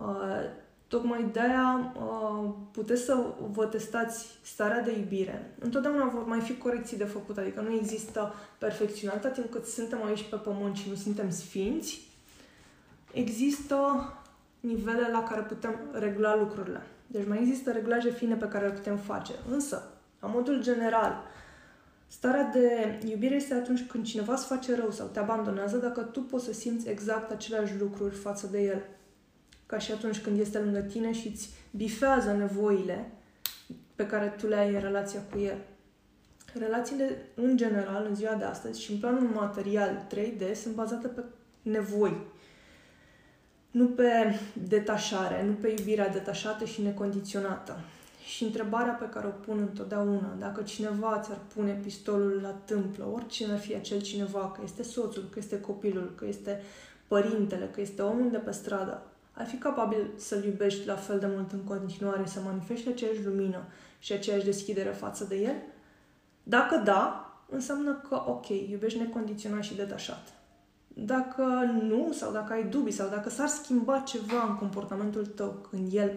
Uh, 0.00 0.50
tocmai 0.88 1.28
de-aia 1.32 1.94
uh, 1.96 2.50
puteți 2.72 3.02
să 3.02 3.24
vă 3.52 3.66
testați 3.66 4.26
starea 4.42 4.82
de 4.82 4.98
iubire. 4.98 5.54
Întotdeauna 5.58 6.04
vor 6.04 6.24
mai 6.24 6.40
fi 6.40 6.56
corecții 6.56 6.96
de 6.96 7.04
făcut, 7.04 7.38
adică 7.38 7.60
nu 7.60 7.74
există 7.74 8.34
perfecțiune. 8.58 9.12
Atâta 9.14 9.32
timp 9.34 9.50
cât 9.50 9.66
suntem 9.66 10.04
aici 10.04 10.28
pe 10.28 10.36
pământ 10.36 10.76
și 10.76 10.88
nu 10.88 10.94
suntem 10.94 11.30
sfinți, 11.30 12.00
există 13.12 13.76
nivele 14.60 15.08
la 15.12 15.22
care 15.22 15.40
putem 15.40 15.74
regla 15.92 16.36
lucrurile. 16.36 16.82
Deci 17.12 17.26
mai 17.26 17.38
există 17.40 17.70
reglaje 17.70 18.10
fine 18.10 18.34
pe 18.34 18.48
care 18.48 18.66
le 18.66 18.72
putem 18.72 18.96
face. 18.96 19.32
Însă, 19.50 19.82
la 20.20 20.28
modul 20.28 20.62
general, 20.62 21.24
starea 22.06 22.44
de 22.44 22.98
iubire 23.08 23.34
este 23.34 23.54
atunci 23.54 23.86
când 23.86 24.04
cineva 24.04 24.32
îți 24.32 24.46
face 24.46 24.76
rău 24.76 24.90
sau 24.90 25.06
te 25.06 25.18
abandonează 25.18 25.76
dacă 25.76 26.00
tu 26.00 26.20
poți 26.20 26.44
să 26.44 26.52
simți 26.52 26.88
exact 26.88 27.30
aceleași 27.30 27.78
lucruri 27.78 28.14
față 28.14 28.46
de 28.46 28.62
el. 28.62 28.82
Ca 29.66 29.78
și 29.78 29.92
atunci 29.92 30.20
când 30.20 30.40
este 30.40 30.58
lângă 30.58 30.80
tine 30.80 31.12
și 31.12 31.28
îți 31.28 31.50
bifează 31.70 32.32
nevoile 32.32 33.10
pe 33.94 34.06
care 34.06 34.34
tu 34.38 34.46
le 34.46 34.56
ai 34.56 34.74
în 34.74 34.80
relația 34.80 35.20
cu 35.30 35.38
el. 35.38 35.58
Relațiile, 36.54 37.16
în 37.34 37.56
general, 37.56 38.06
în 38.08 38.14
ziua 38.14 38.34
de 38.34 38.44
astăzi 38.44 38.82
și 38.82 38.92
în 38.92 38.98
planul 38.98 39.28
material 39.28 40.06
3D 40.14 40.54
sunt 40.54 40.74
bazate 40.74 41.08
pe 41.08 41.22
nevoi 41.62 42.30
nu 43.72 43.86
pe 43.86 44.38
detașare, 44.52 45.44
nu 45.46 45.52
pe 45.52 45.68
iubirea 45.68 46.08
detașată 46.08 46.64
și 46.64 46.82
necondiționată. 46.82 47.80
Și 48.26 48.44
întrebarea 48.44 48.92
pe 48.92 49.08
care 49.08 49.26
o 49.26 49.30
pun 49.30 49.58
întotdeauna, 49.58 50.34
dacă 50.38 50.62
cineva 50.62 51.20
ți-ar 51.24 51.38
pune 51.54 51.72
pistolul 51.82 52.40
la 52.42 52.54
tâmplă, 52.64 53.08
oricine 53.12 53.52
ar 53.52 53.58
fi 53.58 53.74
acel 53.74 54.00
cineva, 54.00 54.50
că 54.54 54.60
este 54.64 54.82
soțul, 54.82 55.28
că 55.30 55.38
este 55.38 55.60
copilul, 55.60 56.12
că 56.16 56.26
este 56.26 56.62
părintele, 57.06 57.70
că 57.72 57.80
este 57.80 58.02
omul 58.02 58.30
de 58.30 58.38
pe 58.38 58.50
stradă, 58.50 59.02
ai 59.32 59.44
fi 59.44 59.56
capabil 59.56 60.10
să-l 60.16 60.44
iubești 60.44 60.86
la 60.86 60.94
fel 60.94 61.18
de 61.18 61.26
mult 61.26 61.52
în 61.52 61.60
continuare, 61.64 62.26
să 62.26 62.40
manifesti 62.40 62.88
aceeași 62.88 63.24
lumină 63.24 63.64
și 63.98 64.12
aceeași 64.12 64.44
deschidere 64.44 64.90
față 64.90 65.24
de 65.24 65.36
el? 65.36 65.54
Dacă 66.42 66.76
da, 66.76 67.32
înseamnă 67.48 68.04
că, 68.08 68.22
ok, 68.26 68.48
iubești 68.48 68.98
necondiționat 68.98 69.62
și 69.62 69.74
detașat. 69.74 70.41
Dacă 70.94 71.42
nu, 71.82 72.12
sau 72.12 72.32
dacă 72.32 72.52
ai 72.52 72.64
dubii, 72.64 72.92
sau 72.92 73.08
dacă 73.08 73.30
s-ar 73.30 73.48
schimba 73.48 73.98
ceva 73.98 74.42
în 74.48 74.56
comportamentul 74.56 75.26
tău 75.26 75.66
când 75.70 75.94
el 75.94 76.12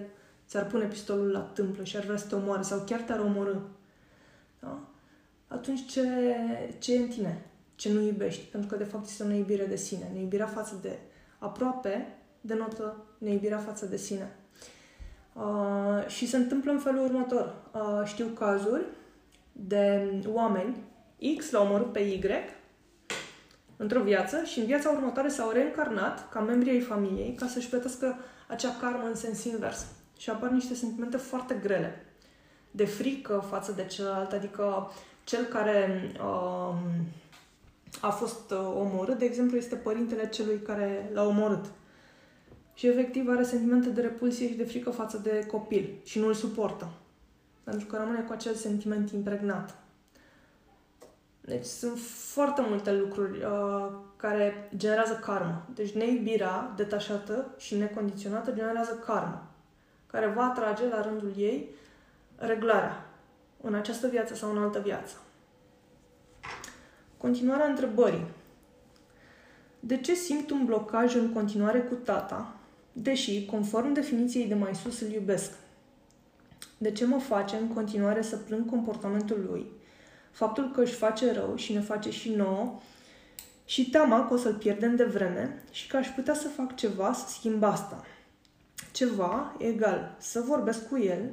ți-ar 0.47 0.67
pune 0.67 0.85
pistolul 0.85 1.31
la 1.31 1.39
tâmplă 1.39 1.83
și 1.83 1.97
ar 1.97 2.03
vrea 2.03 2.17
să 2.17 2.27
te 2.27 2.35
omoare, 2.35 2.61
sau 2.61 2.79
chiar 2.85 3.01
te-ar 3.01 3.19
omorâ, 3.19 3.55
da? 4.59 4.79
atunci 5.47 5.85
ce, 5.85 6.07
ce 6.79 6.93
e 6.93 6.99
în 6.99 7.07
tine? 7.07 7.45
Ce 7.75 7.93
nu 7.93 8.01
iubești? 8.01 8.45
Pentru 8.45 8.69
că, 8.69 8.75
de 8.75 8.83
fapt, 8.83 9.05
este 9.05 9.23
o 9.23 9.27
neiubire 9.27 9.65
de 9.65 9.75
sine. 9.75 10.09
Neiubirea 10.13 10.47
față 10.47 10.79
de 10.81 10.99
aproape 11.39 12.17
denotă 12.41 13.05
neiubirea 13.17 13.57
față 13.57 13.85
de 13.85 13.97
sine. 13.97 14.35
Uh, 15.33 16.07
și 16.07 16.27
se 16.27 16.37
întâmplă 16.37 16.71
în 16.71 16.79
felul 16.79 17.03
următor. 17.03 17.55
Uh, 17.73 18.01
știu 18.05 18.25
cazuri 18.25 18.83
de 19.51 20.09
oameni, 20.27 20.75
X 21.37 21.51
l-au 21.51 21.65
omorât 21.65 21.91
pe 21.91 21.99
Y, 21.99 22.21
într-o 23.77 24.01
viață 24.01 24.43
și 24.43 24.59
în 24.59 24.65
viața 24.65 24.89
următoare 24.89 25.29
s-au 25.29 25.49
reîncarnat 25.49 26.29
ca 26.29 26.39
membri 26.39 26.69
ai 26.69 26.79
familiei 26.79 27.33
ca 27.33 27.47
să-și 27.47 27.69
plătească 27.69 28.17
acea 28.47 28.75
karmă 28.81 29.07
în 29.07 29.15
sens 29.15 29.43
invers. 29.43 29.85
Și 30.17 30.29
apar 30.29 30.49
niște 30.49 30.73
sentimente 30.73 31.17
foarte 31.17 31.59
grele. 31.61 32.05
De 32.71 32.85
frică 32.85 33.45
față 33.49 33.71
de 33.71 33.85
celălalt, 33.85 34.31
adică 34.31 34.91
cel 35.23 35.43
care 35.43 36.11
uh, 36.19 36.75
a 38.01 38.09
fost 38.09 38.51
uh, 38.51 38.73
omorât, 38.75 39.17
de 39.17 39.25
exemplu, 39.25 39.57
este 39.57 39.75
părintele 39.75 40.29
celui 40.29 40.59
care 40.59 41.09
l-a 41.13 41.23
omorât. 41.23 41.65
Și 42.73 42.87
efectiv 42.87 43.29
are 43.29 43.43
sentimente 43.43 43.89
de 43.89 44.01
repulsie 44.01 44.47
și 44.47 44.53
de 44.53 44.63
frică 44.63 44.89
față 44.89 45.17
de 45.17 45.45
copil 45.45 45.89
și 46.03 46.19
nu 46.19 46.27
îl 46.27 46.33
suportă. 46.33 46.89
Pentru 47.63 47.85
că 47.85 47.97
rămâne 47.97 48.19
cu 48.19 48.31
acel 48.31 48.53
sentiment 48.53 49.11
impregnat. 49.11 49.84
Deci 51.45 51.65
sunt 51.65 51.99
foarte 52.33 52.61
multe 52.67 52.93
lucruri 52.93 53.43
uh, 53.43 53.91
care 54.15 54.69
generează 54.77 55.13
karmă. 55.13 55.65
Deci 55.73 55.91
neiubirea 55.91 56.73
detașată 56.75 57.53
și 57.57 57.75
necondiționată 57.75 58.51
generează 58.51 59.03
karmă, 59.05 59.47
care 60.07 60.27
va 60.27 60.43
atrage 60.43 60.87
la 60.87 61.01
rândul 61.01 61.33
ei 61.37 61.69
reglarea 62.35 63.05
în 63.61 63.73
această 63.73 64.07
viață 64.07 64.35
sau 64.35 64.51
în 64.51 64.57
altă 64.57 64.79
viață. 64.79 65.15
Continuarea 67.17 67.65
întrebării. 67.65 68.25
De 69.79 69.97
ce 69.97 70.13
simt 70.13 70.49
un 70.49 70.65
blocaj 70.65 71.15
în 71.15 71.33
continuare 71.33 71.79
cu 71.79 71.93
tata, 71.93 72.55
deși, 72.93 73.45
conform 73.45 73.93
definiției 73.93 74.47
de 74.47 74.53
mai 74.53 74.75
sus, 74.75 75.01
îl 75.01 75.11
iubesc? 75.11 75.51
De 76.77 76.91
ce 76.91 77.05
mă 77.05 77.19
face 77.19 77.55
în 77.55 77.67
continuare 77.67 78.21
să 78.21 78.37
plâng 78.37 78.69
comportamentul 78.69 79.45
lui 79.49 79.65
faptul 80.35 80.71
că 80.71 80.81
își 80.81 80.93
face 80.93 81.33
rău 81.33 81.55
și 81.55 81.73
ne 81.73 81.79
face 81.79 82.11
și 82.11 82.29
nouă 82.29 82.79
și 83.65 83.89
teama 83.89 84.27
că 84.27 84.33
o 84.33 84.37
să-l 84.37 84.53
pierdem 84.53 84.95
de 84.95 85.03
vreme 85.03 85.63
și 85.71 85.87
că 85.87 85.97
aș 85.97 86.07
putea 86.07 86.33
să 86.33 86.47
fac 86.47 86.75
ceva 86.75 87.13
să 87.13 87.25
schimb 87.27 87.63
asta. 87.63 88.03
Ceva 88.91 89.55
egal 89.57 90.15
să 90.19 90.43
vorbesc 90.47 90.89
cu 90.89 90.97
el 90.97 91.31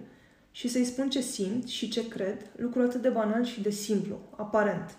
și 0.50 0.68
să-i 0.68 0.84
spun 0.84 1.10
ce 1.10 1.20
simt 1.20 1.68
și 1.68 1.88
ce 1.88 2.08
cred, 2.08 2.50
lucru 2.56 2.82
atât 2.82 3.02
de 3.02 3.08
banal 3.08 3.44
și 3.44 3.62
de 3.62 3.70
simplu, 3.70 4.16
aparent. 4.36 4.96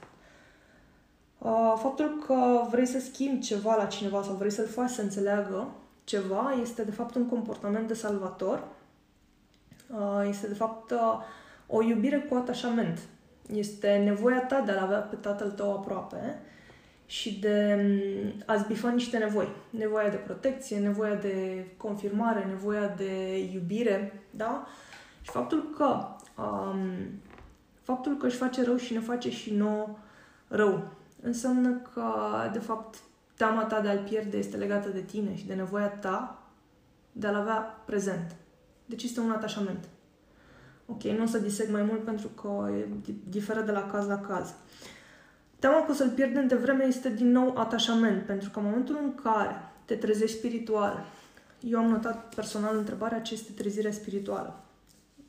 Faptul 1.75 2.23
că 2.25 2.67
vrei 2.69 2.85
să 2.85 2.99
schimbi 2.99 3.45
ceva 3.45 3.75
la 3.75 3.85
cineva 3.85 4.23
sau 4.23 4.35
vrei 4.35 4.51
să-l 4.51 4.67
faci 4.67 4.89
să 4.89 5.01
înțeleagă 5.01 5.75
ceva 6.03 6.57
este 6.61 6.83
de 6.83 6.91
fapt 6.91 7.15
un 7.15 7.25
comportament 7.25 7.87
de 7.87 7.93
salvator. 7.93 8.67
Este 10.29 10.47
de 10.47 10.53
fapt 10.53 10.93
o 11.67 11.83
iubire 11.83 12.19
cu 12.19 12.35
atașament. 12.35 12.99
Este 13.47 14.01
nevoia 14.03 14.41
ta 14.41 14.59
de 14.59 14.71
a-l 14.71 14.83
avea 14.83 14.99
pe 14.99 15.15
tatăl 15.15 15.51
tău 15.51 15.71
aproape 15.71 16.41
și 17.05 17.39
de 17.39 17.79
mm, 17.81 18.43
a-ți 18.45 18.67
bifa 18.67 18.89
niște 18.89 19.17
nevoi. 19.17 19.47
Nevoia 19.69 20.09
de 20.09 20.15
protecție, 20.15 20.79
nevoia 20.79 21.15
de 21.15 21.65
confirmare, 21.77 22.43
nevoia 22.43 22.87
de 22.87 23.37
iubire, 23.53 24.23
da? 24.29 24.67
Și 25.21 25.31
faptul 25.31 25.69
că 25.77 26.07
um, 26.41 26.79
faptul 27.81 28.17
că 28.17 28.25
își 28.25 28.37
face 28.37 28.63
rău 28.63 28.75
și 28.75 28.93
ne 28.93 28.99
face 28.99 29.31
și 29.31 29.53
nouă 29.53 29.97
rău 30.47 30.91
înseamnă 31.21 31.81
că, 31.93 32.03
de 32.51 32.59
fapt, 32.59 32.95
teama 33.37 33.63
ta 33.63 33.81
de 33.81 33.87
a-l 33.87 34.03
pierde 34.09 34.37
este 34.37 34.57
legată 34.57 34.89
de 34.89 35.01
tine 35.01 35.35
și 35.35 35.45
de 35.45 35.53
nevoia 35.53 35.87
ta 35.87 36.43
de 37.11 37.27
a-l 37.27 37.35
avea 37.35 37.81
prezent. 37.85 38.35
Deci 38.85 39.03
este 39.03 39.19
un 39.19 39.31
atașament. 39.31 39.89
Ok, 40.85 41.03
nu 41.03 41.23
o 41.23 41.25
să 41.25 41.37
diseg 41.37 41.69
mai 41.71 41.83
mult 41.83 42.03
pentru 42.03 42.27
că 42.27 42.69
diferă 43.29 43.61
de 43.61 43.71
la 43.71 43.85
caz 43.85 44.07
la 44.07 44.19
caz. 44.19 44.53
Teama 45.59 45.85
că 45.85 45.91
o 45.91 45.93
să-l 45.93 46.09
pierdem 46.09 46.47
de 46.47 46.55
vreme 46.55 46.83
este 46.83 47.09
din 47.09 47.31
nou 47.31 47.57
atașament, 47.57 48.21
pentru 48.21 48.49
că 48.49 48.59
în 48.59 48.65
momentul 48.65 48.99
în 49.03 49.15
care 49.15 49.55
te 49.85 49.95
trezești 49.95 50.37
spiritual, 50.37 51.05
eu 51.59 51.79
am 51.79 51.89
notat 51.89 52.35
personal 52.35 52.77
întrebarea 52.77 53.21
ce 53.21 53.33
este 53.33 53.51
trezirea 53.51 53.91
spirituală. 53.91 54.63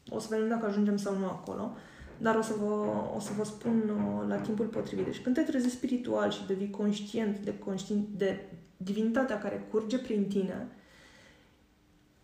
O 0.08 0.18
să 0.18 0.26
vedem 0.30 0.48
dacă 0.48 0.66
ajungem 0.66 0.96
sau 0.96 1.16
nu 1.18 1.24
acolo, 1.24 1.76
dar 2.18 2.36
o 2.36 2.42
să 2.42 2.54
vă, 2.58 2.86
o 3.16 3.20
să 3.20 3.30
vă 3.36 3.44
spun 3.44 3.82
uh, 3.88 4.28
la 4.28 4.36
timpul 4.36 4.66
potrivit. 4.66 5.04
Deci 5.04 5.20
când 5.20 5.34
te 5.34 5.40
trezești 5.40 5.76
spiritual 5.76 6.30
și 6.30 6.46
devii 6.46 6.70
conștient 6.70 7.38
de, 7.38 7.58
conștient 7.58 8.06
de 8.16 8.40
divinitatea 8.76 9.38
care 9.38 9.66
curge 9.70 9.98
prin 9.98 10.28
tine, 10.28 10.68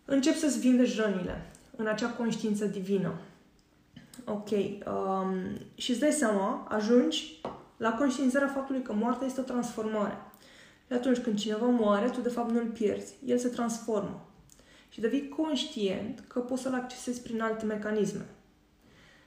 începi 0.05 0.37
să-ți 0.37 0.59
vindești 0.59 1.01
rănile 1.01 1.51
în 1.75 1.87
acea 1.87 2.09
conștiință 2.09 2.65
divină. 2.65 3.13
Ok. 4.25 4.49
Um, 4.49 5.35
și 5.75 5.91
îți 5.91 5.99
dai 5.99 6.11
seama, 6.11 6.67
ajungi 6.69 7.41
la 7.77 7.93
conștiințarea 7.93 8.47
faptului 8.47 8.81
că 8.81 8.93
moartea 8.93 9.27
este 9.27 9.39
o 9.39 9.43
transformare. 9.43 10.17
Și 10.87 10.93
atunci 10.93 11.17
când 11.17 11.39
cineva 11.39 11.65
moare, 11.65 12.09
tu 12.09 12.21
de 12.21 12.29
fapt 12.29 12.51
nu 12.51 12.59
îl 12.59 12.67
pierzi. 12.67 13.13
El 13.25 13.37
se 13.37 13.47
transformă. 13.47 14.25
Și 14.89 15.01
devii 15.01 15.29
conștient 15.29 16.23
că 16.27 16.39
poți 16.39 16.61
să-l 16.61 16.73
accesezi 16.73 17.21
prin 17.21 17.41
alte 17.41 17.65
mecanisme. 17.65 18.25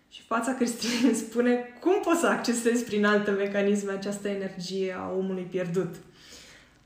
Și 0.09 0.23
fața 0.23 0.55
Cristinei 0.55 1.15
spune 1.15 1.79
cum 1.81 2.01
poți 2.03 2.21
să 2.21 2.27
accesezi 2.27 2.85
prin 2.85 3.05
alte 3.05 3.31
mecanisme 3.31 3.93
această 3.93 4.29
energie 4.29 4.97
a 4.99 5.13
omului 5.17 5.43
pierdut. 5.43 5.95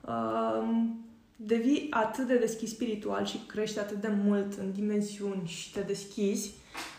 Um, 0.08 1.07
devii 1.40 1.86
atât 1.90 2.26
de 2.26 2.38
deschis 2.38 2.70
spiritual 2.70 3.24
și 3.24 3.44
crești 3.46 3.78
atât 3.78 4.00
de 4.00 4.08
mult 4.24 4.58
în 4.58 4.72
dimensiuni 4.72 5.46
și 5.46 5.72
te 5.72 5.80
deschizi, 5.80 6.54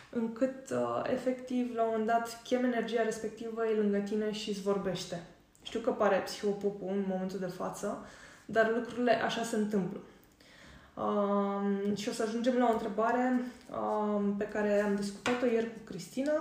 încât 0.10 0.70
uh, 0.72 1.02
efectiv 1.12 1.76
la 1.76 1.84
un 1.84 1.90
moment 1.90 2.08
dat 2.08 2.42
chem 2.44 2.64
energia 2.64 3.04
respectivă 3.04 3.68
e 3.68 3.76
lângă 3.76 3.98
tine 3.98 4.32
și 4.32 4.50
îți 4.50 4.62
vorbește. 4.62 5.24
Știu 5.62 5.80
că 5.80 5.92
pare 5.92 6.18
psihopupu 6.18 6.88
în 6.88 7.04
momentul 7.08 7.40
de 7.40 7.46
față, 7.46 8.06
dar 8.46 8.72
lucrurile 8.76 9.12
așa 9.12 9.44
se 9.44 9.56
întâmplă. 9.56 10.00
Um, 10.94 11.96
și 11.96 12.10
o 12.10 12.12
să 12.12 12.24
ajungem 12.24 12.58
la 12.58 12.68
o 12.70 12.72
întrebare 12.72 13.42
um, 13.72 14.36
pe 14.38 14.48
care 14.48 14.82
am 14.82 14.96
discutat-o 14.96 15.46
ieri 15.46 15.74
cu 15.74 15.80
Cristina, 15.86 16.34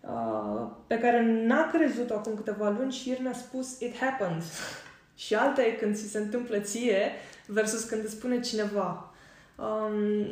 uh, 0.00 0.66
pe 0.86 0.98
care 0.98 1.46
n-a 1.46 1.70
crezut-o 1.72 2.14
acum 2.14 2.34
câteva 2.34 2.68
luni 2.68 2.92
și 2.92 3.08
ieri 3.08 3.22
mi-a 3.22 3.32
spus 3.32 3.80
It 3.80 3.96
happened. 3.96 4.42
și 5.14 5.34
alta 5.34 5.64
e 5.64 5.70
când 5.70 5.96
ți 5.96 6.10
se 6.10 6.18
întâmplă 6.18 6.58
ție 6.58 7.10
versus 7.46 7.84
când 7.84 8.04
îți 8.04 8.14
spune 8.14 8.40
cineva. 8.40 9.14
Um, 9.56 10.26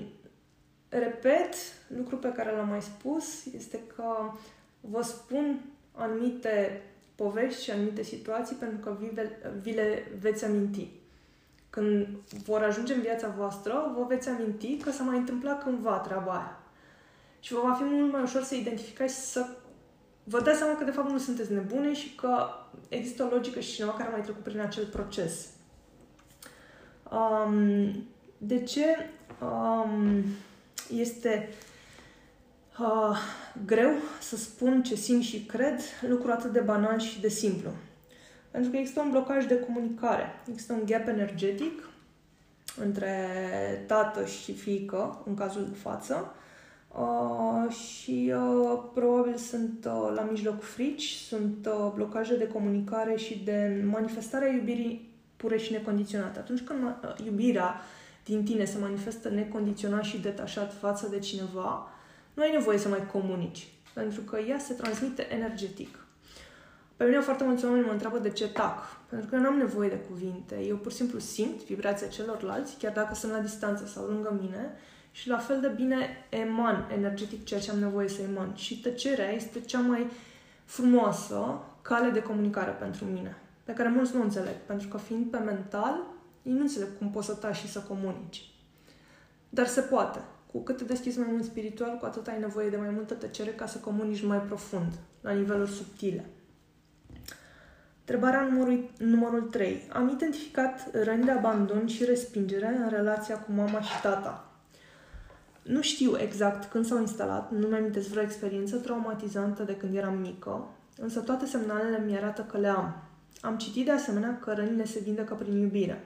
repet, 0.88 1.54
lucru 1.96 2.16
pe 2.16 2.32
care 2.32 2.50
l-am 2.50 2.68
mai 2.68 2.82
spus 2.82 3.44
este 3.44 3.80
că 3.96 4.14
vă 4.80 5.02
spun 5.02 5.60
anumite 5.92 6.82
povești 7.14 7.62
și 7.62 7.70
anumite 7.70 8.02
situații 8.02 8.56
pentru 8.56 8.78
că 8.78 8.96
vi, 9.00 9.10
vi 9.62 9.72
le 9.72 10.12
veți 10.20 10.44
aminti. 10.44 10.88
Când 11.70 12.06
vor 12.44 12.62
ajunge 12.62 12.94
în 12.94 13.00
viața 13.00 13.34
voastră, 13.36 13.92
vă 13.96 14.04
veți 14.08 14.28
aminti 14.28 14.76
că 14.76 14.90
s-a 14.90 15.02
mai 15.02 15.16
întâmplat 15.16 15.62
cândva 15.62 15.98
treaba 15.98 16.32
aia. 16.32 16.60
Și 17.40 17.52
vă 17.52 17.60
va 17.60 17.74
fi 17.74 17.82
mult 17.82 18.12
mai 18.12 18.22
ușor 18.22 18.42
să 18.42 18.54
identificați 18.54 19.14
și 19.14 19.20
să 19.20 19.46
vă 20.24 20.40
dați 20.40 20.58
seama 20.58 20.78
că 20.78 20.84
de 20.84 20.90
fapt 20.90 21.10
nu 21.10 21.18
sunteți 21.18 21.52
nebune 21.52 21.94
și 21.94 22.14
că 22.14 22.48
există 22.88 23.22
o 23.22 23.34
logică 23.34 23.60
și 23.60 23.72
cineva 23.72 23.92
care 23.92 24.08
a 24.08 24.12
mai 24.12 24.20
trecut 24.20 24.42
prin 24.42 24.60
acel 24.60 24.84
proces. 24.84 25.48
Um, 27.10 28.06
de 28.38 28.62
ce 28.62 28.84
um, 29.40 30.24
este 30.96 31.48
uh, 32.78 33.18
greu 33.66 33.90
să 34.20 34.36
spun 34.36 34.82
ce 34.82 34.94
simt 34.94 35.22
și 35.22 35.44
cred 35.44 35.80
lucru 36.08 36.30
atât 36.30 36.52
de 36.52 36.60
banal 36.60 36.98
și 36.98 37.20
de 37.20 37.28
simplu? 37.28 37.70
Pentru 38.50 38.70
că 38.70 38.76
există 38.76 39.00
un 39.00 39.10
blocaj 39.10 39.46
de 39.46 39.60
comunicare, 39.60 40.26
există 40.50 40.72
un 40.72 40.82
gap 40.86 41.08
energetic 41.08 41.88
între 42.76 43.28
tată 43.86 44.24
și 44.24 44.52
fiică, 44.54 45.22
în 45.26 45.34
cazul 45.34 45.64
de 45.64 45.76
față, 45.76 46.34
uh, 46.98 47.74
și 47.74 48.32
uh, 48.36 48.82
probabil 48.94 49.36
sunt 49.36 49.84
uh, 49.84 50.12
la 50.14 50.22
mijloc 50.30 50.62
frici, 50.62 51.12
sunt 51.12 51.66
uh, 51.66 51.92
blocaje 51.94 52.36
de 52.36 52.48
comunicare 52.48 53.16
și 53.16 53.42
de 53.44 53.84
manifestarea 53.90 54.48
iubirii 54.48 55.10
pure 55.36 55.56
și 55.56 55.72
necondiționate. 55.72 56.38
Atunci 56.38 56.60
când 56.60 56.82
uh, 56.82 57.26
iubirea 57.26 57.80
din 58.24 58.44
tine 58.44 58.64
se 58.64 58.78
manifestă 58.78 59.28
necondiționat 59.28 60.04
și 60.04 60.20
detașat 60.20 60.74
față 60.74 61.08
de 61.08 61.18
cineva, 61.18 61.88
nu 62.34 62.42
ai 62.42 62.52
nevoie 62.52 62.78
să 62.78 62.88
mai 62.88 63.06
comunici, 63.06 63.68
pentru 63.94 64.20
că 64.20 64.38
ea 64.48 64.58
se 64.58 64.74
transmite 64.74 65.26
energetic. 65.32 66.06
Pe 66.96 67.04
mine 67.04 67.20
foarte 67.20 67.44
mulți 67.44 67.64
oameni 67.64 67.84
mă 67.84 67.92
întreabă 67.92 68.18
de 68.18 68.30
ce 68.30 68.48
tac, 68.48 68.78
pentru 69.08 69.28
că 69.28 69.34
eu 69.34 69.40
nu 69.40 69.48
am 69.48 69.56
nevoie 69.56 69.88
de 69.88 69.98
cuvinte. 70.10 70.54
Eu 70.68 70.76
pur 70.76 70.90
și 70.90 70.96
simplu 70.96 71.18
simt 71.18 71.64
vibrația 71.64 72.06
celorlalți, 72.06 72.76
chiar 72.78 72.92
dacă 72.92 73.14
sunt 73.14 73.32
la 73.32 73.38
distanță 73.38 73.86
sau 73.86 74.04
lângă 74.04 74.38
mine, 74.40 74.76
și 75.12 75.28
la 75.28 75.38
fel 75.38 75.60
de 75.60 75.68
bine 75.68 76.26
eman 76.28 76.90
energetic 76.92 77.44
ceea 77.44 77.60
ce 77.60 77.70
am 77.70 77.78
nevoie 77.78 78.08
să 78.08 78.22
eman. 78.22 78.54
Și 78.54 78.80
tăcerea 78.80 79.30
este 79.30 79.60
cea 79.60 79.80
mai 79.80 80.06
frumoasă 80.64 81.60
cale 81.82 82.10
de 82.10 82.22
comunicare 82.22 82.70
pentru 82.70 83.04
mine, 83.04 83.36
pe 83.64 83.72
care 83.72 83.88
mulți 83.88 84.14
nu 84.14 84.22
înțeleg, 84.22 84.54
pentru 84.66 84.88
că 84.88 84.96
fiind 84.96 85.30
pe 85.30 85.38
mental, 85.38 86.00
ei 86.42 86.52
nu 86.52 86.60
înțeleg 86.60 86.88
cum 86.98 87.10
poți 87.10 87.26
să 87.26 87.34
taci 87.34 87.56
și 87.56 87.70
să 87.70 87.80
comunici. 87.80 88.50
Dar 89.48 89.66
se 89.66 89.80
poate. 89.80 90.18
Cu 90.52 90.58
cât 90.58 90.76
te 90.76 90.84
deschizi 90.84 91.18
mai 91.18 91.28
mult 91.30 91.44
spiritual, 91.44 91.96
cu 91.98 92.04
atât 92.04 92.26
ai 92.26 92.38
nevoie 92.38 92.68
de 92.68 92.76
mai 92.76 92.90
multă 92.90 93.14
tăcere 93.14 93.50
ca 93.50 93.66
să 93.66 93.78
comunici 93.78 94.24
mai 94.24 94.38
profund, 94.38 94.92
la 95.20 95.30
niveluri 95.30 95.70
subtile. 95.70 96.26
Întrebarea 97.98 98.40
numărul, 98.40 98.90
numărul 98.98 99.42
3. 99.42 99.88
Am 99.92 100.08
identificat 100.08 101.04
răni 101.04 101.24
de 101.24 101.30
abandon 101.30 101.86
și 101.86 102.04
respingere 102.04 102.66
în 102.66 102.88
relația 102.88 103.38
cu 103.38 103.52
mama 103.52 103.80
și 103.80 104.00
tata. 104.00 104.51
Nu 105.62 105.82
știu 105.82 106.18
exact 106.18 106.70
când 106.70 106.86
s-au 106.86 107.00
instalat, 107.00 107.52
nu 107.52 107.66
mi-am 107.66 107.90
vreo 108.10 108.22
experiență 108.22 108.76
traumatizantă 108.76 109.62
de 109.62 109.76
când 109.76 109.96
eram 109.96 110.18
mică, 110.18 110.68
însă 110.96 111.20
toate 111.20 111.46
semnalele 111.46 112.04
mi 112.06 112.16
arată 112.16 112.42
că 112.42 112.58
le 112.58 112.68
am. 112.68 113.02
Am 113.40 113.56
citit 113.56 113.84
de 113.84 113.90
asemenea 113.90 114.38
că 114.38 114.52
rănile 114.52 114.84
se 114.84 114.98
vindecă 114.98 115.34
prin 115.34 115.60
iubire. 115.60 116.02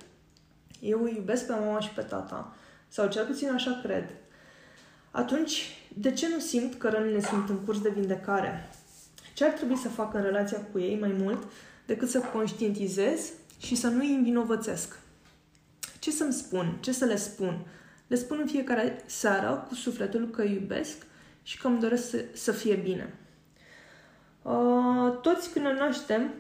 Eu 0.81 1.03
îi 1.03 1.14
iubesc 1.16 1.47
pe 1.47 1.53
mama 1.53 1.81
și 1.81 1.90
pe 1.90 2.03
tata, 2.03 2.57
sau 2.88 3.09
cel 3.09 3.27
puțin 3.27 3.51
așa 3.51 3.81
cred. 3.83 4.05
Atunci, 5.11 5.79
de 5.95 6.12
ce 6.12 6.29
nu 6.29 6.38
simt 6.38 6.75
că 6.75 6.88
rănile 6.88 7.21
sunt 7.21 7.49
în 7.49 7.57
curs 7.57 7.81
de 7.81 7.88
vindecare? 7.88 8.71
Ce 9.35 9.45
ar 9.45 9.51
trebui 9.51 9.77
să 9.77 9.88
fac 9.88 10.14
în 10.14 10.23
relația 10.23 10.59
cu 10.73 10.79
ei 10.79 10.99
mai 10.99 11.14
mult 11.19 11.42
decât 11.87 12.09
să 12.09 12.21
conștientizez 12.21 13.31
și 13.59 13.75
să 13.75 13.88
nu 13.88 13.99
îi 13.99 14.14
învinovățesc? 14.14 14.99
Ce 15.99 16.11
să-mi 16.11 16.33
spun? 16.33 16.77
Ce 16.81 16.92
să 16.92 17.05
le 17.05 17.16
spun? 17.16 17.66
Le 18.07 18.16
spun 18.16 18.38
în 18.40 18.47
fiecare 18.47 19.03
seară 19.07 19.64
cu 19.69 19.75
sufletul 19.75 20.29
că 20.29 20.42
iubesc 20.42 21.07
și 21.42 21.59
că 21.59 21.66
îmi 21.66 21.81
doresc 21.81 22.11
să, 22.11 22.25
să 22.33 22.53
fie 22.53 22.75
bine. 22.75 23.14
Uh, 24.42 25.19
toți 25.21 25.53
când 25.53 25.64
ne 25.64 25.73
naștem, 25.73 26.31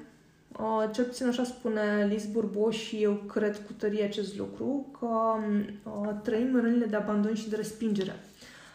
uh, 0.58 0.88
cel 0.92 1.04
puțin 1.04 1.26
așa 1.26 1.44
spune 1.44 2.06
Liz 2.08 2.26
Burboș 2.26 2.76
și 2.76 3.02
eu 3.02 3.12
cred 3.12 3.56
cu 3.66 3.72
tărie 3.72 4.04
acest 4.04 4.38
lucru, 4.38 4.86
că 4.98 5.06
uh, 5.06 6.14
trăim 6.22 6.60
rănile 6.60 6.84
de 6.84 6.96
abandon 6.96 7.34
și 7.34 7.48
de 7.48 7.56
respingere. 7.56 8.14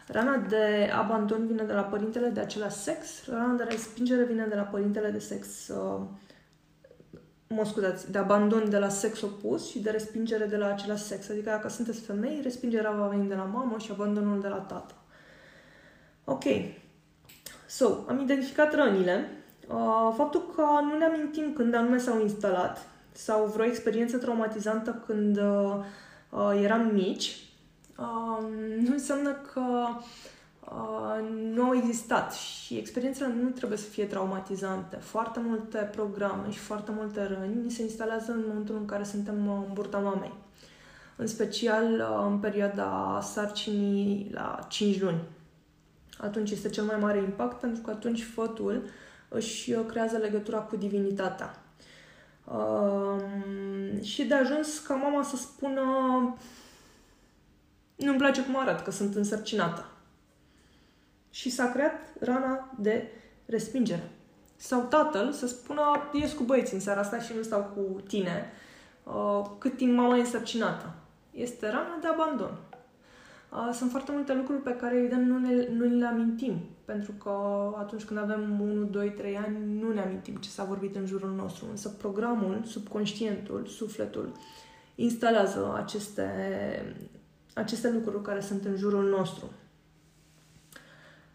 Rana 0.07 0.37
de 0.37 0.91
abandon 0.93 1.47
vine 1.47 1.63
de 1.63 1.73
la 1.73 1.81
părintele 1.81 2.27
de 2.27 2.39
același 2.39 2.75
sex, 2.75 3.25
rana 3.27 3.53
de 3.53 3.63
respingere 3.63 4.23
vine 4.23 4.45
de 4.49 4.55
la 4.55 4.61
părintele 4.61 5.09
de 5.09 5.19
sex, 5.19 5.67
uh, 5.67 6.01
mă 7.53 7.65
scuzați, 7.65 8.11
de 8.11 8.17
abandon 8.17 8.69
de 8.69 8.77
la 8.77 8.89
sex 8.89 9.21
opus 9.21 9.69
și 9.69 9.79
de 9.79 9.89
respingere 9.89 10.45
de 10.45 10.57
la 10.57 10.67
același 10.67 11.03
sex. 11.03 11.29
Adică 11.29 11.49
dacă 11.49 11.69
sunteți 11.69 12.01
femei, 12.01 12.39
respingerea 12.43 12.91
va 12.91 13.07
veni 13.07 13.27
de 13.27 13.35
la 13.35 13.43
mamă 13.43 13.77
și 13.77 13.91
abandonul 13.91 14.41
de 14.41 14.47
la 14.47 14.55
tată. 14.55 14.93
Ok. 16.23 16.43
So, 17.67 17.85
am 18.07 18.19
identificat 18.19 18.73
rănile. 18.73 19.29
Uh, 19.67 20.13
faptul 20.17 20.51
că 20.55 20.61
nu 20.61 20.97
ne 20.97 21.05
amintim 21.05 21.53
când 21.53 21.73
anume 21.73 21.97
s-au 21.97 22.21
instalat 22.21 22.87
sau 23.11 23.45
vreo 23.45 23.65
experiență 23.65 24.17
traumatizantă 24.17 25.03
când 25.05 25.37
uh, 25.37 25.75
uh 26.29 26.61
eram 26.63 26.89
mici, 26.93 27.51
nu 28.79 28.91
înseamnă 28.91 29.31
că 29.53 29.61
uh, 30.69 31.27
nu 31.53 31.63
au 31.63 31.75
existat 31.75 32.33
și 32.33 32.77
experiențele 32.77 33.33
nu 33.41 33.49
trebuie 33.49 33.77
să 33.77 33.89
fie 33.89 34.05
traumatizante. 34.05 34.95
Foarte 34.95 35.39
multe 35.39 35.77
programe 35.77 36.51
și 36.51 36.59
foarte 36.59 36.91
multe 36.95 37.23
răni 37.23 37.63
ni 37.63 37.71
se 37.71 37.81
instalează 37.81 38.31
în 38.31 38.43
momentul 38.47 38.75
în 38.75 38.85
care 38.85 39.03
suntem 39.03 39.47
uh, 39.47 39.63
în 39.67 39.73
burta 39.73 39.97
mamei. 39.97 40.33
În 41.15 41.27
special 41.27 41.93
uh, 41.93 42.25
în 42.31 42.37
perioada 42.37 43.19
sarcinii 43.21 44.29
la 44.33 44.65
5 44.69 45.01
luni. 45.01 45.21
Atunci 46.17 46.51
este 46.51 46.69
cel 46.69 46.83
mai 46.83 46.97
mare 46.99 47.17
impact 47.17 47.59
pentru 47.59 47.81
că 47.81 47.91
atunci 47.91 48.23
fătul 48.23 48.83
își 49.27 49.73
uh, 49.73 49.85
creează 49.87 50.17
legătura 50.17 50.57
cu 50.57 50.75
divinitatea. 50.75 51.63
Uh, 52.45 53.21
și 54.01 54.23
de 54.23 54.33
ajuns 54.33 54.79
ca 54.79 54.93
mama 54.93 55.23
să 55.23 55.35
spună 55.35 55.81
nu-mi 57.95 58.17
place 58.17 58.43
cum 58.43 58.57
arăt, 58.57 58.79
că 58.79 58.91
sunt 58.91 59.15
însărcinată. 59.15 59.85
Și 61.31 61.49
s-a 61.49 61.71
creat 61.71 61.93
rana 62.19 62.73
de 62.79 63.07
respingere. 63.45 64.09
Sau 64.55 64.81
tatăl 64.81 65.31
să 65.31 65.47
spună, 65.47 65.81
ies 66.13 66.33
cu 66.33 66.43
băieții 66.43 66.75
în 66.75 66.81
seara 66.81 66.99
asta 66.99 67.19
și 67.19 67.33
nu 67.35 67.41
stau 67.41 67.61
cu 67.61 68.01
tine, 68.01 68.51
uh, 69.03 69.41
cât 69.57 69.77
timp 69.77 69.95
mama 69.95 70.17
e 70.17 70.19
însărcinată. 70.19 70.93
Este 71.31 71.69
rana 71.69 71.97
de 72.01 72.07
abandon. 72.07 72.57
Uh, 73.51 73.69
sunt 73.73 73.91
foarte 73.91 74.11
multe 74.11 74.33
lucruri 74.33 74.61
pe 74.61 74.75
care, 74.75 74.97
evident, 74.97 75.27
nu, 75.27 75.37
ne, 75.37 75.67
nu 75.67 75.97
le 75.97 76.05
amintim. 76.05 76.61
Pentru 76.85 77.11
că 77.11 77.29
atunci 77.77 78.03
când 78.03 78.19
avem 78.19 78.59
1, 78.61 78.83
2, 78.83 79.11
3 79.11 79.37
ani, 79.37 79.79
nu 79.79 79.93
ne 79.93 80.01
amintim 80.01 80.35
ce 80.35 80.49
s-a 80.49 80.63
vorbit 80.63 80.95
în 80.95 81.05
jurul 81.05 81.31
nostru. 81.31 81.65
Însă 81.69 81.89
programul, 81.89 82.61
subconștientul, 82.65 83.65
sufletul, 83.65 84.31
instalează 84.95 85.73
aceste 85.83 86.25
aceste 87.53 87.91
lucruri 87.91 88.23
care 88.23 88.39
sunt 88.39 88.65
în 88.65 88.75
jurul 88.75 89.09
nostru. 89.09 89.51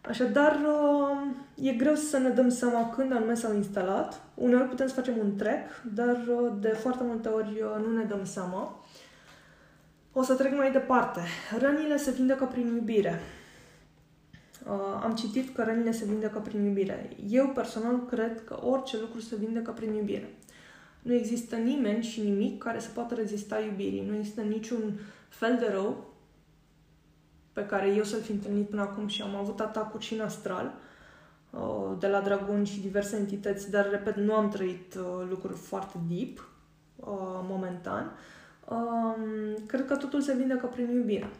Așadar, 0.09 0.61
e 1.55 1.73
greu 1.73 1.95
să 1.95 2.19
ne 2.19 2.29
dăm 2.29 2.49
seama 2.49 2.91
când 2.91 3.13
anume 3.13 3.35
s-au 3.35 3.55
instalat. 3.55 4.21
Uneori 4.35 4.69
putem 4.69 4.87
să 4.87 4.95
facem 4.95 5.19
un 5.19 5.37
track, 5.37 5.83
dar 5.95 6.25
de 6.61 6.69
foarte 6.69 7.05
multe 7.05 7.29
ori 7.29 7.65
nu 7.87 7.97
ne 7.97 8.05
dăm 8.05 8.25
seama. 8.25 8.85
O 10.13 10.23
să 10.23 10.35
trec 10.35 10.57
mai 10.57 10.73
departe. 10.73 11.21
Rănile 11.59 11.97
se 11.97 12.11
vindecă 12.11 12.45
prin 12.45 12.67
iubire. 12.67 13.21
Am 15.03 15.15
citit 15.15 15.55
că 15.55 15.63
rănile 15.63 15.93
se 15.93 16.05
vindecă 16.05 16.39
prin 16.39 16.65
iubire. 16.65 17.09
Eu 17.29 17.49
personal 17.49 18.05
cred 18.07 18.45
că 18.45 18.59
orice 18.63 18.97
lucru 19.01 19.21
se 19.21 19.37
vindecă 19.37 19.71
prin 19.71 19.93
iubire. 19.93 20.35
Nu 21.03 21.13
există 21.13 21.57
nimeni 21.57 22.03
și 22.03 22.21
nimic 22.21 22.63
care 22.63 22.79
să 22.79 22.89
poată 22.95 23.15
rezista 23.15 23.61
iubirii. 23.61 24.07
Nu 24.09 24.17
există 24.17 24.41
niciun 24.41 25.01
fel 25.29 25.57
de 25.61 25.69
rău 25.73 26.15
pe 27.57 27.67
care 27.67 27.89
eu 27.89 28.03
să-l 28.03 28.21
fi 28.21 28.31
întâlnit 28.31 28.69
până 28.69 28.83
acum 28.83 29.07
și 29.07 29.23
am 29.23 29.35
avut 29.35 29.61
atacuri 29.61 30.05
și 30.05 30.15
în 30.15 30.21
astral 30.21 30.75
uh, 31.51 31.97
de 31.99 32.07
la 32.07 32.21
dragoni 32.21 32.67
și 32.67 32.81
diverse 32.81 33.17
entități, 33.17 33.71
dar, 33.71 33.91
repet, 33.91 34.17
nu 34.17 34.35
am 34.35 34.49
trăit 34.49 34.95
uh, 34.95 35.27
lucruri 35.29 35.57
foarte 35.57 35.99
deep 36.09 36.49
uh, 36.97 37.07
momentan. 37.43 38.13
Um, 38.69 39.65
cred 39.67 39.87
că 39.87 39.97
totul 39.97 40.21
se 40.21 40.35
vindecă 40.35 40.67
prin 40.67 40.91
iubire. 40.91 41.31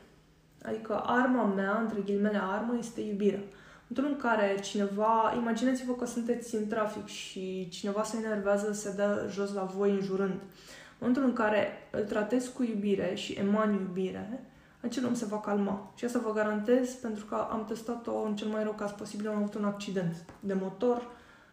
Adică 0.63 1.03
arma 1.07 1.45
mea, 1.45 1.79
între 1.81 2.01
ghilimele 2.01 2.41
armă, 2.43 2.77
este 2.79 3.01
iubirea. 3.01 3.43
Într-un 3.89 4.07
în 4.07 4.17
care 4.17 4.59
cineva, 4.63 5.35
imaginați-vă 5.37 5.93
că 5.93 6.05
sunteți 6.07 6.55
în 6.55 6.67
trafic 6.67 7.07
și 7.07 7.69
cineva 7.69 8.03
se 8.03 8.17
enervează, 8.17 8.73
se 8.73 8.93
dă 8.97 9.27
jos 9.31 9.53
la 9.53 9.63
voi 9.63 9.91
înjurând. 9.91 10.33
În 10.33 10.97
momentul 10.99 11.25
în 11.25 11.33
care 11.33 11.67
îl 11.91 12.03
tratezi 12.05 12.53
cu 12.53 12.63
iubire 12.63 13.15
și 13.15 13.33
emani 13.33 13.81
iubire, 13.81 14.41
acel 14.81 15.07
om 15.07 15.15
se 15.15 15.25
va 15.25 15.41
calma. 15.41 15.93
Și 15.95 16.05
asta 16.05 16.19
vă 16.19 16.33
garantez 16.33 16.95
pentru 16.95 17.25
că 17.25 17.35
am 17.35 17.65
testat-o 17.65 18.23
în 18.23 18.37
cel 18.37 18.49
mai 18.49 18.63
rău 18.63 18.73
caz 18.73 18.91
posibil, 18.91 19.29
am 19.29 19.37
avut 19.37 19.55
un 19.55 19.65
accident 19.65 20.25
de 20.41 20.55
motor 20.55 21.07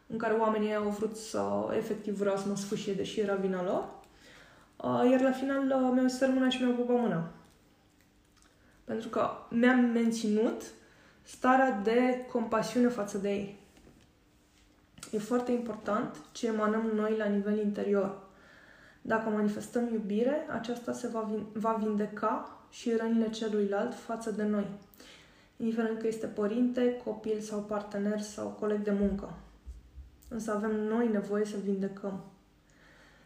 în 0.07 0.17
care 0.17 0.33
oamenii 0.33 0.75
au 0.75 0.89
vrut 0.89 1.15
să, 1.15 1.43
efectiv, 1.77 2.17
vreau 2.17 2.37
să 2.37 2.47
mă 2.47 2.55
sfâșie, 2.55 2.93
deși 2.93 3.19
era 3.19 3.35
vina 3.35 3.63
lor. 3.63 3.89
Uh, 4.77 5.09
iar 5.11 5.21
la 5.21 5.31
final 5.31 5.65
uh, 5.65 5.91
mi-au 5.93 6.07
săr 6.07 6.29
mâna 6.29 6.49
și 6.49 6.61
mi-au 6.61 6.75
pupat 6.75 6.99
mâna. 6.99 7.31
Pentru 8.83 9.09
că 9.09 9.29
mi-am 9.49 9.79
menținut 9.79 10.61
starea 11.21 11.71
de 11.83 12.25
compasiune 12.31 12.87
față 12.87 13.17
de 13.17 13.29
ei. 13.29 13.61
E 15.11 15.17
foarte 15.17 15.51
important 15.51 16.15
ce 16.31 16.47
emanăm 16.47 16.91
noi 16.95 17.17
la 17.17 17.25
nivel 17.25 17.57
interior. 17.57 18.21
Dacă 19.01 19.29
manifestăm 19.29 19.89
iubire, 19.93 20.47
aceasta 20.49 20.91
se 20.91 21.07
va, 21.07 21.29
va 21.53 21.73
vindeca 21.73 22.57
și 22.73 22.95
rănile 22.95 23.29
celuilalt 23.29 23.93
față 23.93 24.31
de 24.31 24.43
noi, 24.43 24.67
indiferent 25.57 25.99
că 25.99 26.07
este 26.07 26.27
părinte, 26.27 27.01
copil 27.03 27.39
sau 27.39 27.59
partener 27.59 28.21
sau 28.21 28.47
coleg 28.47 28.83
de 28.83 28.91
muncă. 28.91 29.33
Însă 30.29 30.51
avem 30.51 30.75
noi 30.75 31.07
nevoie 31.07 31.45
să 31.45 31.55
vindecăm. 31.63 32.23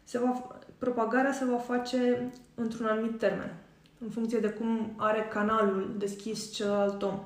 Se 0.04 0.18
va, 0.18 0.58
propagarea 0.78 1.32
se 1.32 1.44
va 1.44 1.56
face 1.56 2.32
într-un 2.54 2.86
anumit 2.86 3.18
termen, 3.18 3.54
în 3.98 4.10
funcție 4.10 4.38
de 4.38 4.48
cum 4.48 4.94
are 4.96 5.28
canalul 5.32 5.94
deschis 5.98 6.52
celălalt 6.52 7.02
om. 7.02 7.20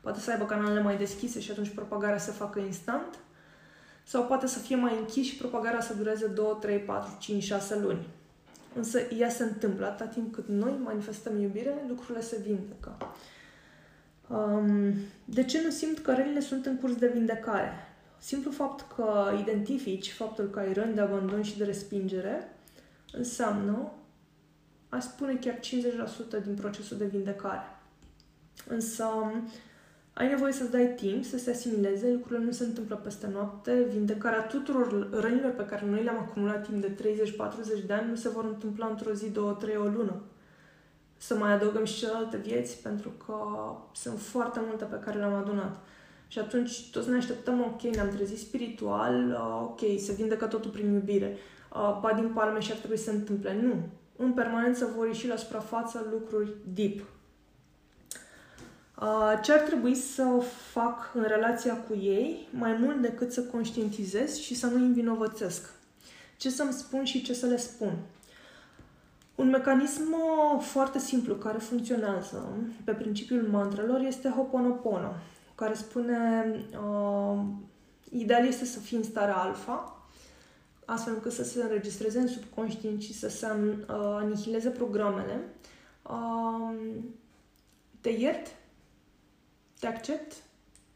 Poate 0.00 0.20
să 0.20 0.30
aibă 0.30 0.44
canalele 0.44 0.82
mai 0.82 0.96
deschise 0.96 1.40
și 1.40 1.50
atunci 1.50 1.74
propagarea 1.74 2.18
se 2.18 2.30
facă 2.30 2.58
instant, 2.58 3.18
sau 4.04 4.24
poate 4.24 4.46
să 4.46 4.58
fie 4.58 4.76
mai 4.76 4.96
închis 4.98 5.26
și 5.26 5.36
propagarea 5.36 5.80
să 5.80 5.94
dureze 5.94 6.26
2, 6.26 6.56
3, 6.60 6.78
4, 6.78 7.16
5, 7.18 7.42
6 7.42 7.78
luni. 7.78 8.06
Însă 8.76 9.00
ea 9.18 9.28
se 9.28 9.42
întâmplă 9.42 9.86
atâta 9.86 10.10
timp 10.10 10.34
cât 10.34 10.48
noi 10.48 10.80
manifestăm 10.84 11.40
iubire, 11.40 11.84
lucrurile 11.88 12.20
se 12.20 12.40
vindecă. 12.46 12.96
Um, 14.28 14.92
de 15.24 15.44
ce 15.44 15.62
nu 15.64 15.70
simt 15.70 15.98
că 15.98 16.14
rănile 16.14 16.40
sunt 16.40 16.66
în 16.66 16.76
curs 16.76 16.94
de 16.94 17.08
vindecare? 17.08 17.72
Simplu 18.18 18.50
fapt 18.50 18.94
că 18.94 19.36
identifici 19.40 20.12
faptul 20.12 20.44
că 20.44 20.58
ai 20.58 20.72
răni 20.72 20.94
de 20.94 21.00
abandon 21.00 21.42
și 21.42 21.58
de 21.58 21.64
respingere 21.64 22.48
înseamnă, 23.12 23.92
aș 24.88 25.02
spune 25.02 25.34
chiar 25.34 25.58
50% 26.40 26.44
din 26.44 26.54
procesul 26.54 26.96
de 26.96 27.06
vindecare. 27.06 27.64
Însă, 28.68 29.06
ai 30.18 30.28
nevoie 30.28 30.52
să-ți 30.52 30.70
dai 30.70 30.92
timp 30.96 31.24
să 31.24 31.38
se 31.38 31.50
asimileze, 31.50 32.12
lucrurile 32.12 32.44
nu 32.44 32.50
se 32.50 32.64
întâmplă 32.64 32.96
peste 32.96 33.28
noapte, 33.32 33.86
vindecarea 33.90 34.42
tuturor 34.42 35.08
rănilor 35.10 35.50
pe 35.50 35.64
care 35.64 35.86
noi 35.86 36.02
le-am 36.02 36.18
acumulat 36.18 36.66
timp 36.66 36.80
de 36.80 37.20
30-40 37.82 37.86
de 37.86 37.92
ani 37.92 38.08
nu 38.08 38.14
se 38.14 38.28
vor 38.28 38.44
întâmpla 38.44 38.86
într-o 38.86 39.12
zi, 39.12 39.30
două, 39.30 39.52
trei, 39.52 39.76
o 39.76 39.84
lună. 39.84 40.22
Să 41.16 41.34
mai 41.34 41.52
adăugăm 41.52 41.84
și 41.84 41.98
celelalte 41.98 42.36
vieți, 42.36 42.82
pentru 42.82 43.12
că 43.26 43.34
sunt 43.92 44.20
foarte 44.20 44.60
multe 44.66 44.84
pe 44.84 45.00
care 45.04 45.18
le-am 45.18 45.34
adunat. 45.34 45.76
Și 46.28 46.38
atunci 46.38 46.90
toți 46.90 47.10
ne 47.10 47.16
așteptăm, 47.16 47.60
ok, 47.60 47.82
ne-am 47.82 48.08
trezit 48.08 48.38
spiritual, 48.38 49.28
uh, 49.30 49.60
ok, 49.62 49.80
se 49.98 50.12
vindecă 50.12 50.46
totul 50.46 50.70
prin 50.70 50.92
iubire. 50.92 51.36
Uh, 51.72 51.98
ba 52.00 52.12
din 52.12 52.30
palme 52.34 52.60
și 52.60 52.72
ar 52.72 52.78
trebui 52.78 52.96
să 52.96 53.04
se 53.04 53.16
întâmple. 53.16 53.60
Nu. 53.62 53.74
În 54.16 54.32
permanență 54.32 54.92
vor 54.96 55.06
ieși 55.06 55.28
la 55.28 55.36
suprafață 55.36 56.06
lucruri 56.12 56.50
deep, 56.74 56.98
Uh, 56.98 57.15
ce 59.42 59.52
ar 59.52 59.60
trebui 59.60 59.94
să 59.94 60.42
fac 60.72 61.10
în 61.14 61.22
relația 61.22 61.76
cu 61.76 61.94
ei, 61.94 62.48
mai 62.50 62.72
mult 62.72 63.00
decât 63.00 63.32
să 63.32 63.42
conștientizez 63.42 64.36
și 64.36 64.54
să 64.54 64.66
nu 64.66 64.74
îi 64.74 64.86
învinovățesc? 64.86 65.70
Ce 66.36 66.50
să-mi 66.50 66.72
spun 66.72 67.04
și 67.04 67.22
ce 67.22 67.34
să 67.34 67.46
le 67.46 67.56
spun? 67.56 67.92
Un 69.34 69.48
mecanism 69.48 70.12
uh, 70.12 70.62
foarte 70.62 70.98
simplu 70.98 71.34
care 71.34 71.58
funcționează 71.58 72.48
pe 72.84 72.92
principiul 72.92 73.48
mantrelor 73.50 74.00
este 74.00 74.28
Hoponopono, 74.28 75.12
care 75.54 75.74
spune 75.74 76.44
uh, 76.84 77.40
ideal 78.10 78.46
este 78.46 78.64
să 78.64 78.78
fii 78.78 78.96
în 78.96 79.02
starea 79.02 79.36
alfa, 79.36 80.06
astfel 80.84 81.14
încât 81.14 81.32
să 81.32 81.44
se 81.44 81.62
înregistreze 81.62 82.18
în 82.18 82.26
subconștient 82.28 83.02
și 83.02 83.14
să 83.14 83.28
se 83.28 83.46
uh, 83.46 83.84
anihileze 83.96 84.68
programele. 84.68 85.40
Uh, 86.02 86.74
te 88.00 88.08
iert, 88.08 88.46
te 89.80 89.86
accept, 89.86 90.34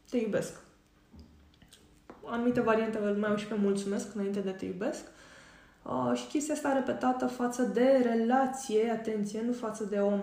te 0.09 0.17
iubesc. 0.17 0.53
Anumite 2.25 2.61
variante 2.61 2.99
mai 2.99 3.29
au 3.29 3.35
și 3.35 3.47
pe 3.47 3.55
mulțumesc 3.55 4.15
înainte 4.15 4.39
de 4.39 4.51
te 4.51 4.65
iubesc. 4.65 5.03
Uh, 5.83 6.11
și 6.15 6.27
chestia 6.27 6.53
asta 6.53 6.73
repetată 6.73 7.27
față 7.27 7.63
de 7.63 8.01
relație, 8.03 8.89
atenție, 8.89 9.41
nu 9.41 9.53
față 9.53 9.83
de 9.83 9.99
om. 9.99 10.21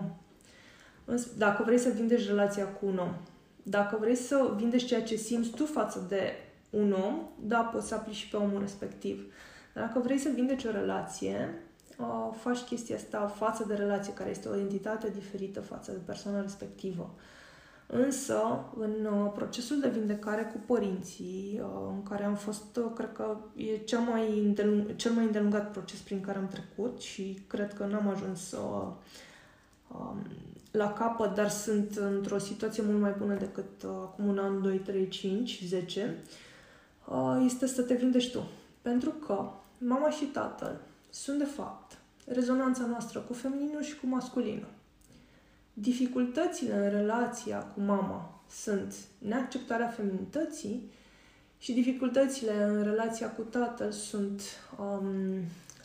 Dacă 1.37 1.63
vrei 1.63 1.77
să 1.77 1.89
vindești 1.89 2.27
relația 2.27 2.65
cu 2.65 2.85
un 2.85 2.97
om, 2.97 3.15
dacă 3.63 3.97
vrei 3.99 4.15
să 4.15 4.53
vindești 4.55 4.87
ceea 4.87 5.03
ce 5.03 5.15
simți 5.15 5.49
tu 5.49 5.65
față 5.65 6.05
de 6.07 6.33
un 6.69 6.91
om, 6.91 7.27
da, 7.39 7.59
poți 7.59 7.87
să 7.87 7.95
aplici 7.95 8.15
și 8.15 8.29
pe 8.29 8.37
omul 8.37 8.59
respectiv. 8.59 9.33
Dacă 9.73 9.99
vrei 9.99 10.17
să 10.17 10.29
vindeci 10.33 10.63
o 10.63 10.71
relație, 10.71 11.63
uh, 11.97 12.35
faci 12.41 12.59
chestia 12.59 12.95
asta 12.95 13.27
față 13.27 13.65
de 13.67 13.73
relație, 13.73 14.13
care 14.13 14.29
este 14.29 14.47
o 14.47 14.55
entitate 14.55 15.09
diferită 15.09 15.61
față 15.61 15.91
de 15.91 15.99
persoana 16.05 16.41
respectivă. 16.41 17.15
Însă, 17.91 18.65
în 18.79 19.05
uh, 19.05 19.31
procesul 19.35 19.79
de 19.79 19.89
vindecare 19.89 20.43
cu 20.43 20.73
părinții, 20.73 21.61
uh, 21.63 21.91
în 21.95 22.03
care 22.03 22.23
am 22.23 22.35
fost, 22.35 22.77
uh, 22.77 22.91
cred 22.95 23.11
că 23.11 23.37
e 23.55 23.77
cel 23.77 23.99
mai, 23.99 24.39
îndelung, 24.39 24.95
cel 24.95 25.11
mai 25.11 25.23
îndelungat 25.25 25.71
proces 25.71 25.99
prin 25.99 26.21
care 26.21 26.37
am 26.37 26.47
trecut 26.47 27.01
și 27.01 27.43
cred 27.47 27.73
că 27.73 27.85
n-am 27.85 28.07
ajuns 28.07 28.51
um, 28.51 30.17
la 30.71 30.93
capăt, 30.93 31.33
dar 31.35 31.49
sunt 31.49 31.95
într-o 31.95 32.37
situație 32.37 32.83
mult 32.83 32.99
mai 32.99 33.15
bună 33.17 33.33
decât 33.33 33.83
acum 33.83 34.27
un 34.27 34.37
an, 34.37 34.61
2, 34.61 34.77
3, 34.77 35.07
5, 35.07 35.61
10, 35.65 36.15
este 37.45 37.67
să 37.67 37.81
te 37.81 37.93
vindești 37.93 38.31
tu. 38.31 38.47
Pentru 38.81 39.09
că 39.09 39.49
mama 39.77 40.09
și 40.09 40.25
tatăl 40.25 40.81
sunt, 41.09 41.37
de 41.37 41.45
fapt, 41.45 41.97
rezonanța 42.25 42.85
noastră 42.85 43.19
cu 43.19 43.33
femininul 43.33 43.81
și 43.81 43.99
cu 43.99 44.07
masculinul. 44.07 44.77
Dificultățile 45.81 46.73
în 46.73 46.89
relația 46.89 47.57
cu 47.57 47.81
mama 47.81 48.41
sunt 48.49 48.93
neacceptarea 49.17 49.87
feminității 49.87 50.91
și 51.57 51.73
dificultățile 51.73 52.63
în 52.63 52.83
relația 52.83 53.31
cu 53.31 53.41
tatăl 53.41 53.91
sunt 53.91 54.41
um, 54.79 55.03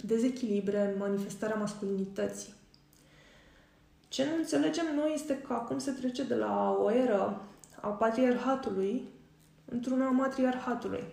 dezechilibre, 0.02 0.94
manifestarea 0.98 1.56
masculinității. 1.56 2.52
Ce 4.08 4.24
nu 4.24 4.36
înțelegem 4.36 4.84
noi 4.94 5.12
este 5.14 5.38
că 5.38 5.52
acum 5.52 5.78
se 5.78 5.90
trece 5.90 6.24
de 6.24 6.34
la 6.34 6.78
o 6.82 6.92
eră 6.92 7.40
a 7.80 7.88
patriarhatului 7.88 9.02
într-una 9.64 10.06
a 10.06 10.10
matriarhatului. 10.10 11.04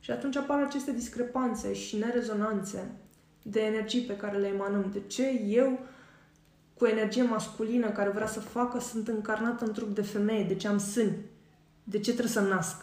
Și 0.00 0.10
atunci 0.10 0.36
apar 0.36 0.62
aceste 0.62 0.92
discrepanțe 0.92 1.74
și 1.74 1.96
nerezonanțe 1.96 2.90
de 3.42 3.60
energii 3.60 4.02
pe 4.02 4.16
care 4.16 4.38
le 4.38 4.46
emanăm. 4.46 4.90
De 4.92 5.00
ce 5.06 5.28
eu 5.46 5.78
cu 6.78 6.86
energie 6.86 7.22
masculină 7.22 7.90
care 7.90 8.10
vrea 8.10 8.26
să 8.26 8.40
facă, 8.40 8.80
sunt 8.80 9.08
încarnată 9.08 9.64
în 9.64 9.72
trup 9.72 9.94
de 9.94 10.02
femeie, 10.02 10.44
de 10.44 10.54
ce 10.54 10.68
am 10.68 10.78
sâni, 10.78 11.16
de 11.84 11.98
ce 11.98 12.10
trebuie 12.10 12.32
să 12.32 12.40
nasc, 12.40 12.76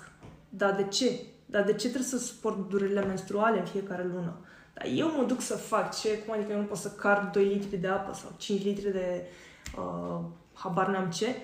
dar 0.49 0.75
de 0.75 0.83
ce? 0.83 1.19
Dar 1.45 1.63
de 1.63 1.71
ce 1.73 1.87
trebuie 1.87 2.09
să 2.09 2.17
suport 2.17 2.69
durerile 2.69 3.05
menstruale 3.05 3.59
în 3.59 3.65
fiecare 3.65 4.03
lună? 4.13 4.39
Dar 4.73 4.87
eu 4.95 5.11
mă 5.17 5.23
duc 5.23 5.41
să 5.41 5.55
fac 5.55 5.99
ce? 5.99 6.17
Cum 6.17 6.33
adică 6.33 6.51
eu 6.51 6.59
nu 6.59 6.65
pot 6.65 6.77
să 6.77 6.89
car 6.89 7.29
2 7.33 7.45
litri 7.45 7.77
de 7.77 7.87
apă 7.87 8.13
sau 8.13 8.31
5 8.37 8.63
litri 8.63 8.91
de 8.91 9.27
uh, 9.77 10.19
habar 10.53 10.87
n-am 10.87 11.09
ce? 11.09 11.35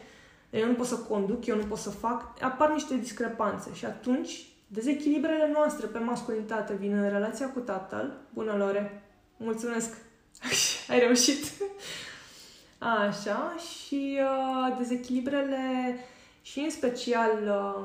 Eu 0.50 0.68
nu 0.68 0.74
pot 0.74 0.86
să 0.86 0.96
conduc, 0.96 1.46
eu 1.46 1.56
nu 1.56 1.64
pot 1.64 1.78
să 1.78 1.90
fac. 1.90 2.42
Apar 2.42 2.72
niște 2.72 2.96
discrepanțe 2.96 3.74
și 3.74 3.86
atunci 3.86 4.48
dezechilibrele 4.68 5.50
noastre 5.54 5.88
pe 5.88 5.98
masculinitate 5.98 6.74
vin 6.74 6.98
în 6.98 7.10
relația 7.10 7.50
cu 7.50 7.60
tatăl. 7.60 8.18
Bună, 8.34 8.56
Lore! 8.58 9.04
Mulțumesc! 9.38 9.98
Ai 10.90 11.00
reușit! 11.00 11.44
Așa, 12.80 13.56
și 13.56 14.20
uh, 14.22 14.78
dezechilibrele 14.78 15.98
și 16.42 16.60
în 16.60 16.70
special 16.70 17.32
uh, 17.48 17.84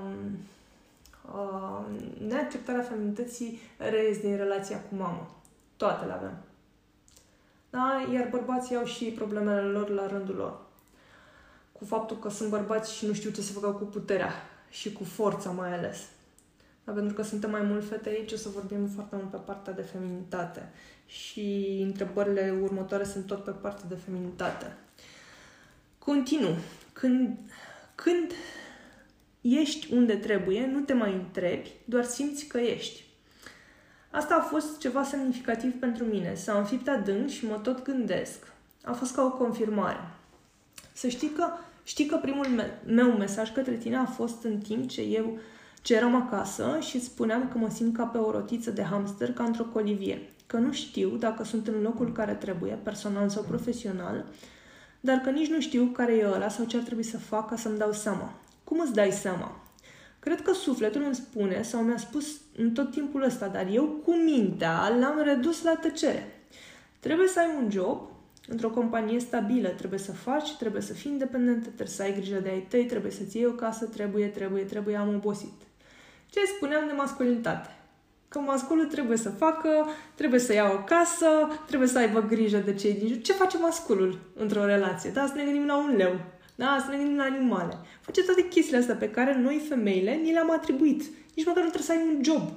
uh, 1.34 1.84
neacceptarea 2.28 2.82
feminității 2.82 3.60
reies 3.76 4.20
din 4.20 4.36
relația 4.36 4.80
cu 4.80 4.94
mama. 4.94 5.30
Toate 5.76 6.04
le 6.04 6.12
avem. 6.12 6.36
Da? 7.70 8.06
Iar 8.12 8.28
bărbații 8.30 8.76
au 8.76 8.84
și 8.84 9.04
problemele 9.04 9.60
lor 9.60 9.88
la 9.88 10.06
rândul 10.06 10.34
lor. 10.34 10.60
Cu 11.72 11.84
cu 11.84 11.90
faptul 11.90 12.18
că 12.18 12.28
sunt 12.28 12.50
bărbați 12.50 12.94
și 12.94 13.06
nu 13.06 13.12
știu 13.12 13.30
ce 13.30 13.40
să 13.40 13.52
facă 13.52 13.70
cu 13.70 13.84
puterea 13.84 14.32
și 14.70 14.92
cu 14.92 15.04
forța 15.04 15.50
mai 15.50 15.72
ales. 15.76 15.98
Dar 16.84 16.94
pentru 16.94 17.14
că 17.14 17.22
suntem 17.22 17.50
mai 17.50 17.62
mult 17.62 17.88
fete 17.88 18.08
aici, 18.08 18.32
o 18.32 18.36
să 18.36 18.48
vorbim 18.48 18.86
foarte 18.86 19.16
mult 19.16 19.30
pe 19.30 19.36
partea 19.36 19.72
de 19.72 19.82
feminitate. 19.82 20.72
Și 21.06 21.78
întrebările 21.82 22.58
următoare 22.62 23.04
sunt 23.04 23.26
tot 23.26 23.44
pe 23.44 23.50
partea 23.50 23.88
de 23.88 23.94
feminitate. 23.94 24.76
Continu. 26.04 26.48
Când, 26.92 27.36
când 27.94 28.32
ești 29.40 29.92
unde 29.92 30.14
trebuie, 30.14 30.66
nu 30.66 30.80
te 30.80 30.92
mai 30.92 31.12
întrebi, 31.12 31.70
doar 31.84 32.04
simți 32.04 32.46
că 32.46 32.58
ești. 32.58 33.04
Asta 34.10 34.34
a 34.34 34.40
fost 34.40 34.78
ceva 34.78 35.02
semnificativ 35.02 35.72
pentru 35.72 36.04
mine. 36.04 36.34
S-a 36.34 36.58
înfipt 36.58 36.88
adânc 36.88 37.28
și 37.28 37.46
mă 37.46 37.54
tot 37.62 37.84
gândesc. 37.84 38.52
A 38.84 38.92
fost 38.92 39.14
ca 39.14 39.24
o 39.24 39.30
confirmare. 39.30 40.00
Să 40.92 41.08
știi 41.08 41.28
că, 41.28 41.48
știi 41.84 42.06
că 42.06 42.16
primul 42.16 42.46
meu 42.86 43.10
mesaj 43.10 43.52
către 43.52 43.74
tine 43.74 43.96
a 43.96 44.04
fost 44.04 44.44
în 44.44 44.58
timp 44.58 44.88
ce 44.88 45.00
eu 45.00 45.38
ce 45.82 45.94
eram 45.94 46.14
acasă 46.14 46.78
și 46.80 47.00
spuneam 47.00 47.48
că 47.48 47.58
mă 47.58 47.70
simt 47.70 47.96
ca 47.96 48.04
pe 48.04 48.18
o 48.18 48.30
rotiță 48.30 48.70
de 48.70 48.82
hamster, 48.82 49.32
ca 49.32 49.44
într-o 49.44 49.64
colivie. 49.64 50.32
Că 50.46 50.56
nu 50.56 50.72
știu 50.72 51.08
dacă 51.08 51.44
sunt 51.44 51.66
în 51.66 51.82
locul 51.82 52.12
care 52.12 52.32
trebuie, 52.32 52.78
personal 52.82 53.28
sau 53.28 53.42
profesional, 53.42 54.24
dar 55.04 55.18
că 55.18 55.30
nici 55.30 55.50
nu 55.50 55.60
știu 55.60 55.84
care 55.84 56.12
e 56.12 56.26
ăla 56.26 56.48
sau 56.48 56.64
ce 56.64 56.76
ar 56.76 56.82
trebui 56.82 57.02
să 57.02 57.18
fac 57.18 57.48
ca 57.48 57.56
să-mi 57.56 57.78
dau 57.78 57.92
seama. 57.92 58.32
Cum 58.64 58.80
îți 58.80 58.92
dai 58.92 59.12
seama? 59.12 59.62
Cred 60.18 60.42
că 60.42 60.52
sufletul 60.52 61.02
îmi 61.02 61.14
spune 61.14 61.62
sau 61.62 61.82
mi-a 61.82 61.96
spus 61.96 62.40
în 62.56 62.70
tot 62.70 62.90
timpul 62.90 63.22
ăsta, 63.22 63.48
dar 63.48 63.66
eu 63.70 63.84
cu 63.84 64.14
mintea 64.14 64.88
l-am 65.00 65.22
redus 65.24 65.62
la 65.62 65.74
tăcere. 65.74 66.46
Trebuie 67.00 67.28
să 67.28 67.38
ai 67.38 67.48
un 67.62 67.70
job 67.70 68.00
într-o 68.48 68.70
companie 68.70 69.18
stabilă, 69.18 69.68
trebuie 69.68 69.98
să 69.98 70.12
faci, 70.12 70.56
trebuie 70.56 70.82
să 70.82 70.92
fii 70.92 71.10
independent, 71.10 71.62
trebuie 71.62 71.86
să 71.86 72.02
ai 72.02 72.14
grijă 72.14 72.38
de 72.38 72.48
ai 72.48 72.66
tăi, 72.68 72.84
trebuie 72.84 73.12
să-ți 73.12 73.36
iei 73.36 73.46
o 73.46 73.52
casă, 73.52 73.84
trebuie, 73.84 74.26
trebuie, 74.26 74.62
trebuie, 74.62 74.96
am 74.96 75.14
obosit. 75.14 75.62
Ce 76.30 76.40
spuneam 76.56 76.86
de 76.86 76.92
masculinitate? 76.92 77.73
Că 78.34 78.40
masculul 78.40 78.86
trebuie 78.86 79.16
să 79.16 79.30
facă, 79.30 79.68
trebuie 80.14 80.40
să 80.40 80.52
ia 80.52 80.70
o 80.72 80.78
casă, 80.84 81.26
trebuie 81.66 81.88
să 81.88 81.98
aibă 81.98 82.20
grijă 82.20 82.58
de 82.58 82.74
cei 82.74 82.94
din 82.94 83.08
jur. 83.08 83.20
Ce 83.20 83.32
face 83.32 83.58
masculul 83.58 84.18
într-o 84.34 84.64
relație? 84.64 85.10
Da, 85.10 85.26
să 85.26 85.32
ne 85.34 85.44
gândim 85.44 85.66
la 85.66 85.76
un 85.76 85.96
leu. 85.96 86.20
Da, 86.54 86.82
să 86.84 86.90
ne 86.90 86.96
gândim 86.96 87.16
la 87.16 87.22
animale. 87.22 87.78
Face 88.00 88.22
toate 88.22 88.48
chestiile 88.48 88.78
astea 88.78 88.94
pe 88.94 89.10
care 89.10 89.38
noi, 89.38 89.64
femeile, 89.68 90.14
ni 90.14 90.32
le-am 90.32 90.50
atribuit. 90.50 91.02
Nici 91.34 91.46
măcar 91.46 91.62
nu 91.62 91.70
trebuie 91.70 91.82
să 91.82 91.92
ai 91.92 92.14
un 92.14 92.22
job. 92.22 92.50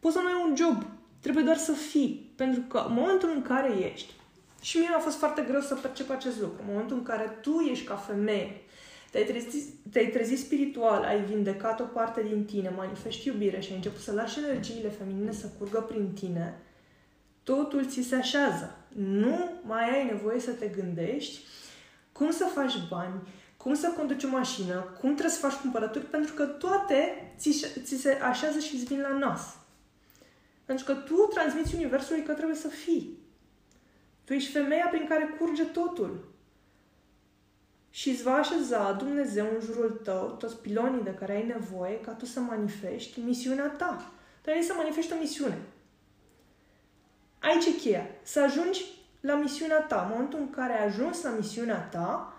Poți 0.00 0.14
să 0.14 0.20
nu 0.20 0.26
ai 0.26 0.48
un 0.48 0.56
job. 0.56 0.86
Trebuie 1.20 1.44
doar 1.44 1.56
să 1.56 1.72
fii. 1.72 2.32
Pentru 2.36 2.60
că 2.68 2.84
în 2.88 2.94
momentul 2.94 3.32
în 3.34 3.42
care 3.42 3.70
ești, 3.92 4.12
și 4.60 4.78
mie 4.78 4.88
a 4.96 4.98
fost 4.98 5.18
foarte 5.18 5.44
greu 5.48 5.60
să 5.60 5.74
percep 5.74 6.10
acest 6.10 6.40
lucru, 6.40 6.56
în 6.60 6.72
momentul 6.72 6.96
în 6.96 7.02
care 7.02 7.38
tu 7.40 7.66
ești 7.70 7.84
ca 7.84 7.94
femeie, 7.94 8.60
te-ai 9.12 9.24
trezit, 9.24 9.74
te-ai 9.90 10.06
trezit 10.06 10.38
spiritual, 10.38 11.02
ai 11.02 11.24
vindecat 11.24 11.80
o 11.80 11.84
parte 11.84 12.22
din 12.22 12.44
tine, 12.44 12.72
manifesti 12.76 13.28
iubire 13.28 13.60
și 13.60 13.70
ai 13.70 13.76
început 13.76 14.00
să 14.00 14.12
lași 14.12 14.38
energiile 14.38 14.88
feminine 14.88 15.32
să 15.32 15.50
curgă 15.58 15.80
prin 15.80 16.12
tine, 16.12 16.60
totul 17.42 17.86
ți 17.86 18.02
se 18.02 18.14
așează. 18.14 18.76
Nu 18.96 19.50
mai 19.62 19.90
ai 19.90 20.04
nevoie 20.04 20.40
să 20.40 20.50
te 20.50 20.66
gândești 20.66 21.40
cum 22.12 22.30
să 22.30 22.44
faci 22.54 22.88
bani, 22.88 23.20
cum 23.56 23.74
să 23.74 23.92
conduci 23.96 24.24
o 24.24 24.28
mașină, 24.28 24.74
cum 24.74 25.10
trebuie 25.10 25.34
să 25.34 25.46
faci 25.46 25.60
cumpărături, 25.60 26.04
pentru 26.04 26.34
că 26.34 26.44
toate 26.44 27.32
ți, 27.38 27.66
ți 27.82 27.96
se 27.96 28.10
așează 28.10 28.58
și 28.58 28.74
îți 28.74 28.84
vin 28.84 29.00
la 29.00 29.18
nas. 29.18 29.56
Pentru 30.64 30.84
că 30.84 30.92
tu 30.92 31.14
transmiți 31.14 31.74
Universului 31.74 32.22
că 32.22 32.32
trebuie 32.32 32.56
să 32.56 32.68
fii. 32.68 33.18
Tu 34.24 34.32
ești 34.32 34.52
femeia 34.52 34.86
prin 34.90 35.06
care 35.08 35.36
curge 35.38 35.64
totul. 35.64 36.31
Și 37.94 38.10
îți 38.10 38.22
va 38.22 38.34
așeza 38.34 38.92
Dumnezeu 38.92 39.46
în 39.54 39.60
jurul 39.64 40.00
tău 40.04 40.36
toți 40.38 40.56
pilonii 40.56 41.02
de 41.02 41.14
care 41.14 41.32
ai 41.32 41.46
nevoie 41.46 42.00
ca 42.00 42.12
tu 42.12 42.24
să 42.24 42.40
manifesti 42.40 43.20
misiunea 43.20 43.68
ta. 43.68 44.12
Trebuie 44.40 44.62
să 44.62 44.74
manifesti 44.76 45.12
o 45.12 45.16
misiune. 45.20 45.58
Aici 47.38 47.64
e 47.64 47.70
cheia. 47.70 48.06
Să 48.22 48.40
ajungi 48.40 48.84
la 49.20 49.34
misiunea 49.34 49.80
ta. 49.80 50.02
În 50.02 50.10
momentul 50.12 50.38
în 50.38 50.50
care 50.50 50.72
ai 50.72 50.86
ajuns 50.86 51.22
la 51.22 51.30
misiunea 51.30 51.80
ta, 51.80 52.36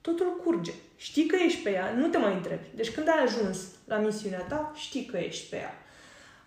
totul 0.00 0.40
curge. 0.44 0.72
Știi 0.96 1.26
că 1.26 1.36
ești 1.36 1.62
pe 1.62 1.70
ea, 1.70 1.92
nu 1.92 2.08
te 2.08 2.18
mai 2.18 2.34
întrebi. 2.34 2.66
Deci 2.74 2.94
când 2.94 3.08
ai 3.08 3.22
ajuns 3.22 3.58
la 3.84 3.96
misiunea 3.98 4.40
ta, 4.40 4.72
știi 4.74 5.04
că 5.04 5.16
ești 5.16 5.48
pe 5.48 5.56
ea. 5.56 5.72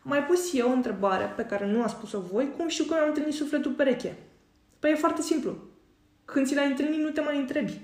Am 0.03 0.09
mai 0.09 0.25
pus 0.25 0.53
eu 0.53 0.69
o 0.69 0.73
întrebare 0.73 1.33
pe 1.35 1.45
care 1.45 1.65
nu 1.65 1.83
a 1.83 1.87
spus-o 1.87 2.19
voi, 2.19 2.53
cum 2.57 2.67
știu 2.67 2.83
că 2.83 2.93
mi-am 2.93 3.07
întâlnit 3.07 3.33
sufletul 3.33 3.71
pereche? 3.71 4.15
Păi 4.79 4.91
e 4.91 4.95
foarte 4.95 5.21
simplu. 5.21 5.57
Când 6.25 6.47
ți 6.47 6.55
l-ai 6.55 6.67
întâlnit, 6.67 6.99
nu 6.99 7.09
te 7.09 7.21
mai 7.21 7.37
întrebi. 7.37 7.79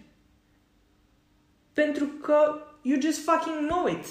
Pentru 1.84 2.06
că 2.06 2.60
you 2.82 3.02
just 3.02 3.24
fucking 3.24 3.68
know 3.68 3.88
it. 3.88 4.06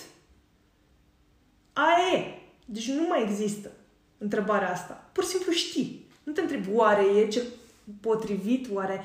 Aia 1.73 2.19
e. 2.19 2.39
Deci 2.65 2.91
nu 2.91 3.07
mai 3.09 3.23
există 3.23 3.71
întrebarea 4.19 4.71
asta. 4.71 5.05
Pur 5.13 5.25
și 5.25 5.31
simplu 5.31 5.53
știi. 5.53 6.09
Nu 6.23 6.33
te 6.33 6.41
întrebi 6.41 6.69
oare 6.73 7.03
e 7.03 7.29
ce 7.29 7.43
potrivit, 8.01 8.67
oare, 8.73 9.05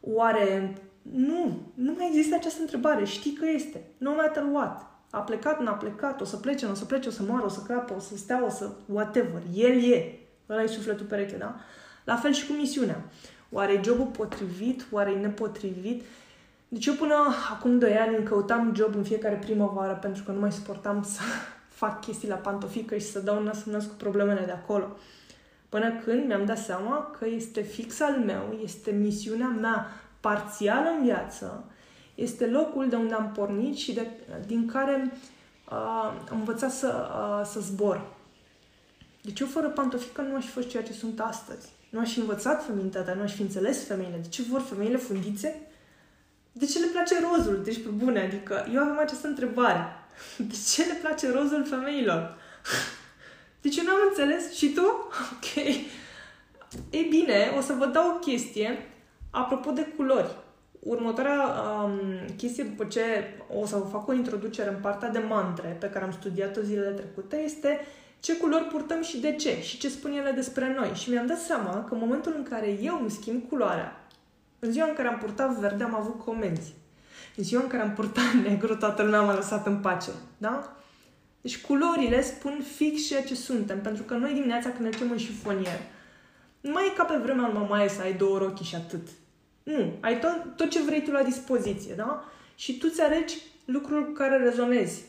oare... 0.00 0.76
Nu, 1.02 1.60
nu 1.74 1.92
mai 1.92 2.06
există 2.08 2.34
această 2.34 2.60
întrebare. 2.60 3.04
Știi 3.04 3.32
că 3.32 3.46
este. 3.46 3.82
No 3.98 4.14
matter 4.14 4.44
what. 4.52 4.86
A 5.10 5.18
plecat, 5.18 5.60
n-a 5.60 5.72
plecat, 5.72 6.20
o 6.20 6.24
să 6.24 6.36
plece, 6.36 6.64
nu 6.64 6.70
o 6.70 6.74
să 6.74 6.84
plece, 6.84 7.08
o 7.08 7.12
să 7.12 7.22
moară, 7.22 7.44
o 7.44 7.48
să 7.48 7.62
crapă, 7.66 7.94
o 7.94 8.00
să 8.00 8.16
stea, 8.16 8.44
o 8.44 8.50
să... 8.50 8.70
whatever. 8.86 9.42
El 9.54 9.92
e. 9.92 10.18
Ăla 10.48 10.62
e 10.62 10.66
sufletul 10.66 11.06
pereche, 11.06 11.36
da? 11.36 11.56
La 12.04 12.16
fel 12.16 12.32
și 12.32 12.46
cu 12.46 12.52
misiunea. 12.52 13.04
Oare 13.50 13.72
e 13.72 13.80
jobul 13.84 14.06
potrivit? 14.06 14.86
Oare 14.90 15.10
e 15.10 15.20
nepotrivit? 15.20 16.02
Deci 16.72 16.86
eu 16.86 16.94
până 16.94 17.14
acum 17.50 17.78
2 17.78 17.96
ani 17.96 18.16
îmi 18.16 18.24
căutam 18.24 18.72
job 18.76 18.94
în 18.94 19.02
fiecare 19.02 19.34
primăvară 19.34 19.98
pentru 20.00 20.22
că 20.22 20.32
nu 20.32 20.40
mai 20.40 20.52
suportam 20.52 21.02
să 21.02 21.20
fac 21.80 22.00
chestii 22.00 22.28
la 22.28 22.34
pantofică 22.34 22.96
și 22.96 23.06
să 23.06 23.20
dau 23.20 23.42
nas 23.42 23.64
în 23.64 23.72
nas 23.72 23.84
cu 23.84 23.94
problemele 23.94 24.44
de 24.44 24.50
acolo. 24.50 24.96
Până 25.68 25.92
când 26.04 26.26
mi-am 26.26 26.44
dat 26.44 26.58
seama 26.58 27.10
că 27.18 27.26
este 27.26 27.60
fix 27.60 28.00
al 28.00 28.18
meu, 28.18 28.58
este 28.62 28.90
misiunea 28.90 29.46
mea 29.46 29.86
parțială 30.20 30.88
în 30.98 31.04
viață, 31.04 31.64
este 32.14 32.46
locul 32.46 32.88
de 32.88 32.96
unde 32.96 33.14
am 33.14 33.32
pornit 33.34 33.76
și 33.76 33.92
de, 33.92 34.06
din 34.46 34.66
care 34.66 35.12
uh, 35.70 36.12
am 36.30 36.38
învățat 36.38 36.70
să, 36.70 37.10
uh, 37.10 37.46
să 37.46 37.60
zbor. 37.60 38.14
Deci 39.22 39.40
eu 39.40 39.46
fără 39.46 39.68
pantofică 39.68 40.20
nu 40.20 40.36
aș 40.36 40.44
fi 40.44 40.50
fost 40.50 40.68
ceea 40.68 40.82
ce 40.82 40.92
sunt 40.92 41.20
astăzi. 41.20 41.68
Nu 41.90 41.98
aș 41.98 42.12
fi 42.12 42.18
învățat 42.18 42.64
feminitatea, 42.64 43.14
nu 43.14 43.22
aș 43.22 43.34
fi 43.34 43.42
înțeles 43.42 43.86
femeile. 43.86 44.16
De 44.22 44.28
ce 44.28 44.42
vor 44.42 44.60
femeile 44.60 44.96
fundițe? 44.96 45.66
De 46.52 46.66
ce 46.66 46.78
le 46.78 46.86
place 46.86 47.14
rozul? 47.20 47.60
Deci, 47.64 47.82
pe 47.82 47.88
bune, 47.88 48.20
adică 48.20 48.66
eu 48.74 48.80
aveam 48.80 48.98
această 48.98 49.26
întrebare. 49.26 49.86
De 50.48 50.54
ce 50.74 50.84
le 50.84 50.98
place 51.00 51.30
rozul 51.30 51.64
femeilor? 51.64 52.36
Deci 53.62 53.76
eu 53.76 53.84
n-am 53.84 54.08
înțeles. 54.08 54.52
Și 54.52 54.68
tu? 54.68 54.86
Ok. 55.34 55.64
Ei 56.90 57.06
bine, 57.10 57.52
o 57.58 57.60
să 57.60 57.72
vă 57.72 57.86
dau 57.86 58.10
o 58.10 58.18
chestie 58.18 58.88
apropo 59.30 59.70
de 59.70 59.92
culori. 59.96 60.36
Următoarea 60.80 61.42
um, 61.82 62.00
chestie, 62.36 62.64
după 62.64 62.84
ce 62.84 63.00
o 63.60 63.66
să 63.66 63.76
vă 63.76 63.88
fac 63.90 64.08
o 64.08 64.12
introducere 64.12 64.68
în 64.68 64.80
partea 64.80 65.08
de 65.08 65.18
mantre 65.18 65.76
pe 65.80 65.90
care 65.90 66.04
am 66.04 66.12
studiat-o 66.12 66.60
zilele 66.60 66.90
trecute, 66.90 67.36
este 67.36 67.80
ce 68.20 68.36
culori 68.36 68.64
purtăm 68.64 69.02
și 69.02 69.20
de 69.20 69.32
ce 69.32 69.62
și 69.62 69.78
ce 69.78 69.88
spun 69.88 70.12
ele 70.12 70.30
despre 70.30 70.74
noi. 70.74 70.90
Și 70.94 71.10
mi-am 71.10 71.26
dat 71.26 71.40
seama 71.40 71.84
că 71.84 71.94
în 71.94 72.00
momentul 72.00 72.34
în 72.36 72.42
care 72.42 72.78
eu 72.82 72.98
îmi 73.00 73.10
schimb 73.10 73.48
culoarea, 73.48 74.01
în 74.64 74.72
ziua 74.72 74.86
în 74.86 74.94
care 74.94 75.08
am 75.08 75.18
purtat 75.18 75.50
verde 75.50 75.84
am 75.84 75.94
avut 75.94 76.24
comenzi. 76.24 76.74
În 77.36 77.44
ziua 77.44 77.62
în 77.62 77.68
care 77.68 77.82
am 77.82 77.92
purtat 77.92 78.32
negru, 78.46 78.76
toată 78.76 79.02
lumea 79.02 79.20
m-a 79.20 79.34
lăsat 79.34 79.66
în 79.66 79.80
pace. 79.80 80.10
Da? 80.38 80.76
Deci 81.40 81.60
culorile 81.60 82.22
spun 82.22 82.64
fix 82.76 83.06
ceea 83.06 83.22
ce 83.22 83.34
suntem, 83.34 83.80
pentru 83.80 84.02
că 84.02 84.14
noi 84.14 84.32
dimineața 84.32 84.70
când 84.70 84.82
mergem 84.82 85.10
în 85.10 85.18
șifonier, 85.18 85.80
nu 86.60 86.70
mai 86.70 86.86
e 86.86 86.96
ca 86.96 87.04
pe 87.04 87.16
vremea 87.16 87.46
lui 87.46 87.58
mamaie 87.58 87.88
să 87.88 88.00
ai 88.00 88.14
două 88.14 88.38
rochi 88.38 88.62
și 88.62 88.74
atât. 88.74 89.08
Nu, 89.62 89.92
ai 90.00 90.18
tot, 90.18 90.56
tot 90.56 90.70
ce 90.70 90.82
vrei 90.82 91.02
tu 91.02 91.10
la 91.10 91.22
dispoziție, 91.22 91.94
da? 91.94 92.24
Și 92.54 92.78
tu 92.78 92.88
ți 92.88 93.00
alegi 93.00 93.36
lucruri 93.64 94.04
cu 94.04 94.12
care 94.12 94.36
rezonezi. 94.36 95.02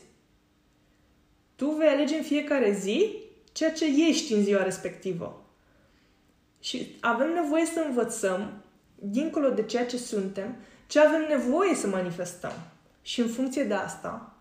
Tu 1.56 1.70
vei 1.70 1.88
alege 1.88 2.16
în 2.16 2.22
fiecare 2.22 2.72
zi 2.72 3.16
ceea 3.52 3.72
ce 3.72 4.08
ești 4.08 4.32
în 4.32 4.42
ziua 4.42 4.62
respectivă. 4.62 5.44
Și 6.60 6.96
avem 7.00 7.32
nevoie 7.32 7.64
să 7.64 7.84
învățăm, 7.86 8.63
dincolo 9.10 9.48
de 9.48 9.62
ceea 9.62 9.86
ce 9.86 9.96
suntem, 9.96 10.56
ce 10.86 11.00
avem 11.00 11.26
nevoie 11.28 11.74
să 11.74 11.86
manifestăm. 11.86 12.52
Și 13.02 13.20
în 13.20 13.28
funcție 13.28 13.64
de 13.64 13.74
asta, 13.74 14.34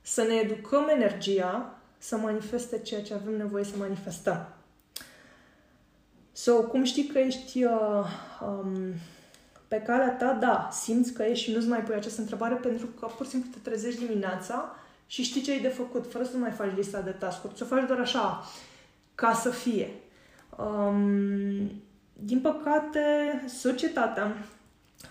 să 0.00 0.22
ne 0.22 0.34
educăm 0.34 0.88
energia 0.88 1.78
să 1.98 2.16
manifeste 2.16 2.78
ceea 2.78 3.02
ce 3.02 3.14
avem 3.14 3.36
nevoie 3.36 3.64
să 3.64 3.76
manifestăm. 3.78 4.48
So, 6.32 6.62
cum 6.62 6.84
știi 6.84 7.06
că 7.06 7.18
ești 7.18 7.64
uh, 7.64 7.70
um, 8.42 8.92
pe 9.68 9.76
calea 9.76 10.16
ta? 10.16 10.32
Da, 10.32 10.68
simți 10.72 11.12
că 11.12 11.22
ești 11.22 11.44
și 11.44 11.52
nu-ți 11.52 11.68
mai 11.68 11.82
pui 11.82 11.94
această 11.94 12.20
întrebare 12.20 12.54
pentru 12.54 12.86
că 12.86 13.06
pur 13.06 13.24
și 13.24 13.30
simplu 13.30 13.50
te 13.50 13.70
trezești 13.70 14.06
dimineața 14.06 14.76
și 15.06 15.22
știi 15.22 15.42
ce 15.42 15.50
ai 15.50 15.60
de 15.60 15.68
făcut, 15.68 16.10
fără 16.10 16.24
să 16.24 16.36
mai 16.36 16.50
faci 16.50 16.76
lista 16.76 17.00
de 17.00 17.10
task-uri. 17.10 17.56
Să 17.56 17.64
faci 17.64 17.86
doar 17.86 17.98
așa, 17.98 18.44
ca 19.14 19.32
să 19.32 19.50
fie. 19.50 19.90
Um, 20.58 21.70
din 22.24 22.40
păcate, 22.40 23.00
societatea 23.48 24.36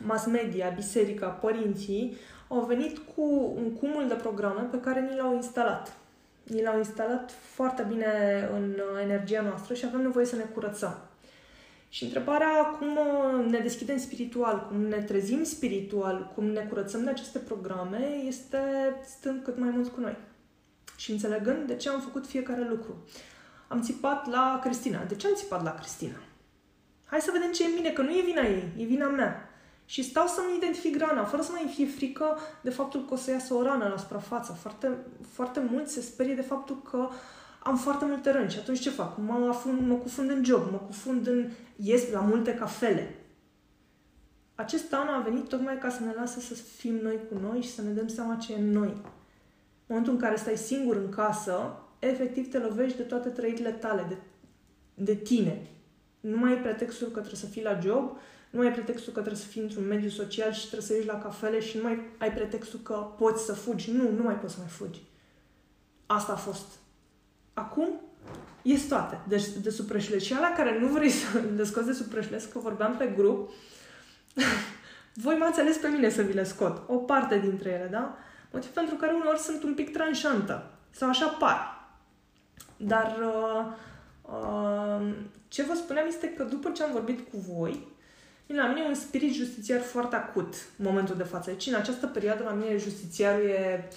mass 0.05 0.25
media, 0.25 0.69
biserica, 0.75 1.27
părinții, 1.27 2.15
au 2.47 2.65
venit 2.65 2.97
cu 2.97 3.53
un 3.55 3.73
cumul 3.73 4.07
de 4.07 4.13
programe 4.13 4.61
pe 4.61 4.79
care 4.79 5.01
ni 5.01 5.15
le-au 5.15 5.35
instalat. 5.35 5.93
Ni 6.43 6.61
le-au 6.61 6.77
instalat 6.77 7.31
foarte 7.31 7.85
bine 7.89 8.05
în 8.53 8.75
energia 9.01 9.41
noastră 9.41 9.73
și 9.73 9.85
avem 9.85 10.01
nevoie 10.01 10.25
să 10.25 10.35
ne 10.35 10.43
curățăm. 10.43 10.97
Și 11.89 12.03
întrebarea 12.03 12.63
cum 12.63 12.97
ne 13.49 13.59
deschidem 13.59 13.97
spiritual, 13.97 14.67
cum 14.67 14.81
ne 14.81 14.97
trezim 14.97 15.43
spiritual, 15.43 16.31
cum 16.35 16.45
ne 16.45 16.61
curățăm 16.61 17.03
de 17.03 17.09
aceste 17.09 17.39
programe, 17.39 18.05
este 18.27 18.59
stând 19.17 19.43
cât 19.43 19.59
mai 19.59 19.69
mult 19.69 19.87
cu 19.87 19.99
noi. 19.99 20.17
Și 20.97 21.11
înțelegând 21.11 21.67
de 21.67 21.75
ce 21.75 21.89
am 21.89 21.99
făcut 21.99 22.27
fiecare 22.27 22.67
lucru. 22.69 22.97
Am 23.67 23.81
țipat 23.81 24.29
la 24.29 24.59
Cristina. 24.63 25.03
De 25.03 25.15
ce 25.15 25.27
am 25.27 25.33
țipat 25.35 25.63
la 25.63 25.73
Cristina? 25.73 26.15
Hai 27.09 27.19
să 27.21 27.29
vedem 27.33 27.51
ce 27.51 27.63
e 27.63 27.67
în 27.67 27.73
mine, 27.75 27.89
că 27.89 28.01
nu 28.01 28.09
e 28.09 28.21
vina 28.25 28.41
ei, 28.41 28.73
e 28.77 28.83
vina 28.83 29.07
mea. 29.07 29.49
Și 29.85 30.03
stau 30.03 30.27
să-mi 30.27 30.55
identific 30.57 30.97
rana, 30.97 31.23
fără 31.23 31.41
să 31.41 31.51
mai 31.51 31.71
fie 31.75 31.85
frică 31.85 32.37
de 32.61 32.69
faptul 32.69 33.05
că 33.05 33.13
o 33.13 33.17
să 33.17 33.31
iasă 33.31 33.53
o 33.53 33.61
rană 33.61 33.87
la 33.87 33.97
suprafață. 33.97 34.57
Foarte, 34.61 34.97
foarte 35.31 35.59
mulți 35.71 35.93
se 35.93 36.01
sperie 36.01 36.35
de 36.35 36.41
faptul 36.41 36.81
că 36.81 37.09
am 37.63 37.77
foarte 37.77 38.05
multe 38.05 38.31
răni 38.31 38.49
și 38.49 38.57
atunci 38.57 38.79
ce 38.79 38.89
fac? 38.89 39.17
Mă, 39.17 39.47
afund, 39.49 39.87
mă 39.87 39.95
cufund 39.95 40.29
în 40.29 40.43
job, 40.43 40.71
mă 40.71 40.77
cufund 40.77 41.27
în... 41.27 41.49
ies 41.75 42.11
la 42.11 42.19
multe 42.19 42.53
cafele. 42.53 43.15
Acest 44.55 44.93
an 44.93 45.07
a 45.07 45.19
venit 45.19 45.47
tocmai 45.47 45.77
ca 45.77 45.89
să 45.89 46.03
ne 46.03 46.13
lase 46.15 46.39
să 46.39 46.53
fim 46.53 46.95
noi 46.95 47.19
cu 47.29 47.37
noi 47.41 47.61
și 47.61 47.73
să 47.73 47.81
ne 47.81 47.91
dăm 47.91 48.07
seama 48.07 48.35
ce 48.35 48.53
e 48.53 48.57
în 48.57 48.71
noi. 48.71 48.89
În 48.89 49.85
momentul 49.87 50.13
în 50.13 50.19
care 50.19 50.35
stai 50.35 50.57
singur 50.57 50.95
în 50.95 51.09
casă, 51.09 51.77
efectiv 51.99 52.49
te 52.51 52.57
lovești 52.57 52.97
de 52.97 53.03
toate 53.03 53.29
trăirile 53.29 53.71
tale, 53.71 54.05
de, 54.09 54.17
de 54.93 55.15
tine. 55.15 55.67
Nu 56.19 56.37
mai 56.37 56.51
ai 56.51 56.61
pretextul 56.61 57.07
că 57.07 57.19
trebuie 57.19 57.39
să 57.39 57.45
fii 57.45 57.63
la 57.63 57.79
job, 57.79 58.17
nu 58.49 58.59
mai 58.59 58.67
ai 58.67 58.73
pretextul 58.73 59.13
că 59.13 59.19
trebuie 59.19 59.41
să 59.41 59.47
fii 59.47 59.61
într-un 59.61 59.87
mediu 59.87 60.09
social 60.09 60.51
și 60.51 60.65
trebuie 60.67 60.87
să 60.87 60.93
ieși 60.93 61.07
la 61.07 61.17
cafele 61.17 61.59
și 61.59 61.77
nu 61.77 61.83
mai 61.83 61.99
ai 62.17 62.33
pretextul 62.33 62.79
că 62.79 62.93
poți 63.17 63.45
să 63.45 63.53
fugi. 63.53 63.91
Nu, 63.91 64.11
nu 64.11 64.23
mai 64.23 64.35
poți 64.35 64.53
să 64.53 64.59
mai 64.59 64.69
fugi. 64.69 65.01
Asta 66.05 66.31
a 66.31 66.35
fost. 66.35 66.65
Acum, 67.53 68.01
ies 68.61 68.87
toate 68.87 69.19
de, 69.27 69.47
de 69.61 69.69
sub 69.69 69.99
Și 69.99 70.33
alea 70.33 70.53
care 70.53 70.79
nu 70.79 70.87
vrei 70.87 71.09
să 71.09 71.25
le 71.57 71.63
scoți 71.63 71.85
de 71.85 71.93
sub 71.93 72.11
că 72.51 72.59
vorbeam 72.59 72.95
pe 72.97 73.13
grup, 73.15 73.51
voi 75.23 75.35
m-ați 75.35 75.59
înțeles 75.59 75.77
pe 75.77 75.87
mine 75.87 76.09
să 76.09 76.21
vi 76.21 76.33
le 76.33 76.43
scot. 76.43 76.81
O 76.87 76.95
parte 76.95 77.39
dintre 77.39 77.69
ele, 77.69 77.87
da? 77.91 78.17
Motiv 78.51 78.69
pentru 78.69 78.95
care 78.95 79.13
uneori 79.13 79.39
sunt 79.39 79.63
un 79.63 79.73
pic 79.73 79.91
tranșantă. 79.91 80.71
Sau 80.89 81.09
așa 81.09 81.27
par. 81.27 81.89
Dar 82.77 83.17
uh, 83.21 83.65
uh, 84.21 85.15
ce 85.49 85.63
vă 85.63 85.73
spuneam 85.73 86.07
este 86.07 86.29
că 86.29 86.43
după 86.43 86.69
ce 86.69 86.83
am 86.83 86.91
vorbit 86.91 87.29
cu 87.31 87.37
voi, 87.53 87.87
la 88.55 88.67
mine 88.67 88.81
e 88.81 88.87
un 88.87 88.93
spirit 88.93 89.33
justițiar 89.33 89.81
foarte 89.81 90.15
acut 90.15 90.53
în 90.77 90.85
momentul 90.85 91.15
de 91.15 91.23
față. 91.23 91.49
Deci 91.49 91.67
în 91.67 91.73
această 91.73 92.07
perioadă 92.07 92.43
la 92.43 92.51
mine 92.51 92.77
justițiarul 92.77 93.45
e 93.45 93.89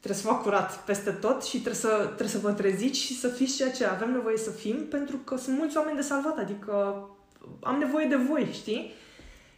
trebuie 0.00 0.20
să 0.20 0.26
fac 0.26 0.42
curat 0.42 0.84
peste 0.84 1.10
tot 1.10 1.44
și 1.44 1.60
trebuie 1.60 1.74
să, 1.74 2.02
trebuie 2.04 2.28
să 2.28 2.38
vă 2.38 2.52
treziți 2.52 2.98
și 2.98 3.18
să 3.18 3.28
fiți 3.28 3.56
ceea 3.56 3.70
ce 3.70 3.84
avem 3.84 4.12
nevoie 4.12 4.36
să 4.36 4.50
fim, 4.50 4.76
pentru 4.76 5.16
că 5.16 5.36
sunt 5.36 5.58
mulți 5.58 5.76
oameni 5.76 5.96
de 5.96 6.02
salvat, 6.02 6.38
adică 6.38 7.04
am 7.62 7.78
nevoie 7.78 8.06
de 8.06 8.16
voi, 8.16 8.48
știi? 8.52 8.92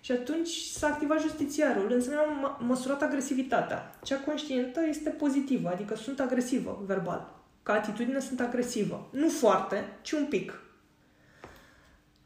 Și 0.01 0.13
atunci 0.13 0.49
s-a 0.49 0.87
activat 0.87 1.21
justițiarul, 1.21 1.93
însă 1.93 2.11
mi-am 2.11 2.57
măsurat 2.67 3.03
agresivitatea. 3.03 3.99
Cea 4.03 4.21
conștientă 4.21 4.81
este 4.89 5.11
pozitivă, 5.11 5.69
adică 5.69 5.97
sunt 5.97 6.21
agresivă 6.21 6.85
verbal. 6.87 7.35
Ca 7.63 7.73
atitudine 7.73 8.21
sunt 8.21 8.41
agresivă. 8.41 9.09
Nu 9.13 9.29
foarte, 9.29 9.85
ci 10.03 10.13
un 10.13 10.25
pic. 10.25 10.53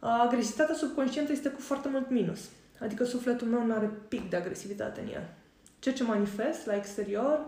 Agresivitatea 0.05 0.75
subconștientă 0.75 1.33
este 1.33 1.49
cu 1.49 1.61
foarte 1.61 1.89
mult 1.89 2.11
minus. 2.11 2.51
Adică 2.81 3.05
sufletul 3.05 3.49
meu 3.49 3.67
nu 3.67 3.75
are 3.75 3.91
pic 4.09 4.31
de 4.31 4.37
agresivitate 4.37 5.01
în 5.01 5.07
el. 5.07 5.35
Ceea 5.79 5.95
ce 5.95 6.05
manifest 6.05 6.67
la 6.67 6.77
exterior 6.77 7.45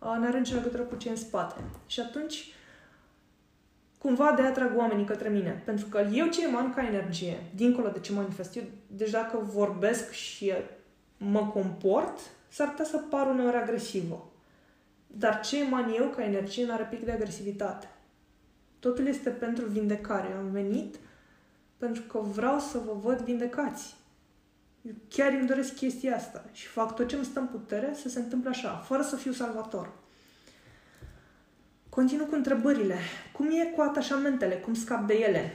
nu 0.00 0.26
are 0.26 0.38
nicio 0.38 0.54
legătură 0.54 0.82
cu 0.82 0.96
ce 0.96 1.08
în 1.08 1.16
spate. 1.16 1.60
Și 1.86 2.00
atunci, 2.00 2.52
cumva 3.98 4.32
de 4.36 4.42
atrag 4.42 4.76
oamenii 4.76 5.04
către 5.04 5.28
mine. 5.28 5.62
Pentru 5.64 5.86
că 5.86 6.06
eu 6.12 6.26
ce 6.26 6.44
eman 6.44 6.72
ca 6.74 6.86
energie, 6.86 7.36
dincolo 7.54 7.88
de 7.88 8.00
ce 8.00 8.12
manifest 8.12 8.56
eu, 8.56 8.62
deci 8.86 9.10
dacă 9.10 9.38
vorbesc 9.38 10.10
și 10.10 10.52
mă 11.16 11.46
comport, 11.46 12.18
s-ar 12.48 12.68
putea 12.68 12.84
să 12.84 12.98
par 12.98 13.26
uneori 13.26 13.56
agresivă. 13.56 14.32
Dar 15.06 15.40
ce 15.40 15.60
eman 15.60 15.94
eu 15.96 16.06
ca 16.06 16.24
energie 16.24 16.66
nu 16.66 16.72
are 16.72 16.88
pic 16.90 17.04
de 17.04 17.12
agresivitate. 17.12 17.88
Totul 18.78 19.06
este 19.06 19.30
pentru 19.30 19.64
vindecare. 19.64 20.28
Eu 20.32 20.38
am 20.38 20.50
venit 20.50 20.96
pentru 21.84 22.02
că 22.02 22.18
vreau 22.18 22.58
să 22.58 22.78
vă 22.78 22.92
văd 23.02 23.18
vindecați. 23.18 23.94
Eu 24.82 24.92
chiar 25.08 25.32
îmi 25.32 25.46
doresc 25.46 25.74
chestia 25.74 26.16
asta 26.16 26.44
și 26.52 26.66
fac 26.66 26.94
tot 26.94 27.08
ce 27.08 27.16
îmi 27.16 27.24
stă 27.24 27.40
în 27.40 27.46
putere 27.46 27.94
să 27.94 28.08
se 28.08 28.18
întâmple 28.18 28.48
așa, 28.48 28.70
fără 28.70 29.02
să 29.02 29.16
fiu 29.16 29.32
salvator. 29.32 29.92
Continu 31.88 32.24
cu 32.24 32.34
întrebările. 32.34 32.98
Cum 33.32 33.50
e 33.50 33.64
cu 33.64 33.80
atașamentele? 33.80 34.54
Cum 34.54 34.74
scap 34.74 35.06
de 35.06 35.14
ele? 35.14 35.52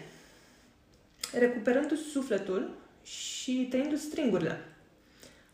Recuperându-ți 1.34 2.02
sufletul 2.02 2.78
și 3.04 3.68
tăindu-ți 3.70 4.04
stringurile. 4.04 4.58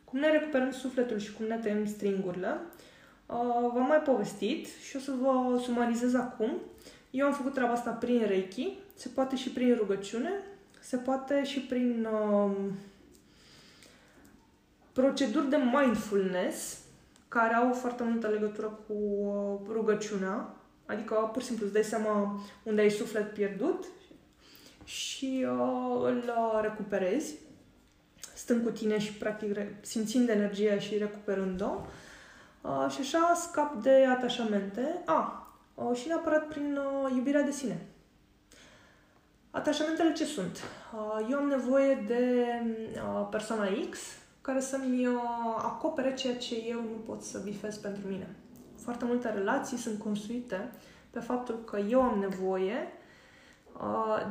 Cum 0.04 0.20
ne 0.20 0.32
recuperăm 0.32 0.72
sufletul 0.72 1.20
și 1.20 1.34
cum 1.34 1.46
ne 1.46 1.56
tăiem 1.56 1.88
stringurile, 1.88 2.50
uh, 3.26 3.72
v-am 3.74 3.86
mai 3.88 4.02
povestit 4.02 4.68
și 4.88 4.96
o 4.96 5.00
să 5.00 5.12
vă 5.22 5.60
sumarizez 5.64 6.14
acum. 6.14 6.52
Eu 7.12 7.26
am 7.26 7.34
făcut 7.34 7.54
treaba 7.54 7.74
asta 7.74 7.92
prin 7.92 8.26
Reiki, 8.28 8.78
se 8.96 9.10
poate 9.10 9.36
și 9.36 9.50
prin 9.50 9.76
rugăciune, 9.76 10.30
se 10.86 10.98
poate 10.98 11.44
și 11.44 11.60
prin 11.60 12.08
uh, 12.12 12.52
proceduri 14.94 15.50
de 15.50 15.58
mindfulness 15.58 16.80
care 17.28 17.54
au 17.54 17.74
foarte 17.74 18.04
multă 18.04 18.28
legătură 18.28 18.80
cu 18.88 18.94
uh, 18.94 19.74
rugăciunea, 19.74 20.56
adică 20.86 21.30
pur 21.34 21.42
și 21.42 21.48
simplu 21.48 21.66
îți 21.66 21.74
dai 21.74 21.84
seama 21.84 22.42
unde 22.64 22.82
ai 22.82 22.90
suflet 22.90 23.34
pierdut 23.34 23.86
și 24.84 25.46
uh, 25.50 26.02
îl 26.04 26.18
uh, 26.18 26.60
recuperezi 26.62 27.34
stând 28.36 28.64
cu 28.64 28.70
tine 28.70 29.00
și 29.00 29.14
practic 29.14 29.58
simțind 29.82 30.30
energia 30.30 30.80
și 30.80 30.98
recuperând-o 30.98 31.82
uh, 32.62 32.92
și 32.92 33.00
așa 33.00 33.34
scap 33.36 33.82
de 33.82 34.06
atașamente. 34.10 35.02
A, 35.06 35.14
ah, 35.76 35.86
uh, 35.86 35.98
și 35.98 36.08
neapărat 36.08 36.48
prin 36.48 36.78
uh, 36.78 37.12
iubirea 37.16 37.42
de 37.42 37.52
sine. 37.52 37.88
Atașamentele 39.56 40.12
ce 40.12 40.26
sunt? 40.26 40.64
Uh, 40.94 41.28
eu 41.30 41.38
am 41.38 41.48
nevoie 41.48 42.04
de 42.08 42.46
uh, 42.96 43.28
persoana 43.30 43.68
X 43.90 44.00
care 44.42 44.60
să-mi 44.60 45.08
uh, 45.08 45.16
acopere 45.58 46.14
ceea 46.14 46.38
ce 46.38 46.56
eu 46.68 46.82
nu 46.82 46.98
pot 47.06 47.22
să 47.22 47.40
bifez 47.40 47.78
pentru 47.78 48.08
mine. 48.08 48.36
Foarte 48.78 49.06
multe 49.06 49.30
relații 49.30 49.78
sunt 49.78 50.00
construite 50.00 50.72
pe 51.10 51.20
faptul 51.20 51.56
că 51.56 51.78
eu 51.78 52.02
am 52.02 52.20
nevoie 52.20 52.88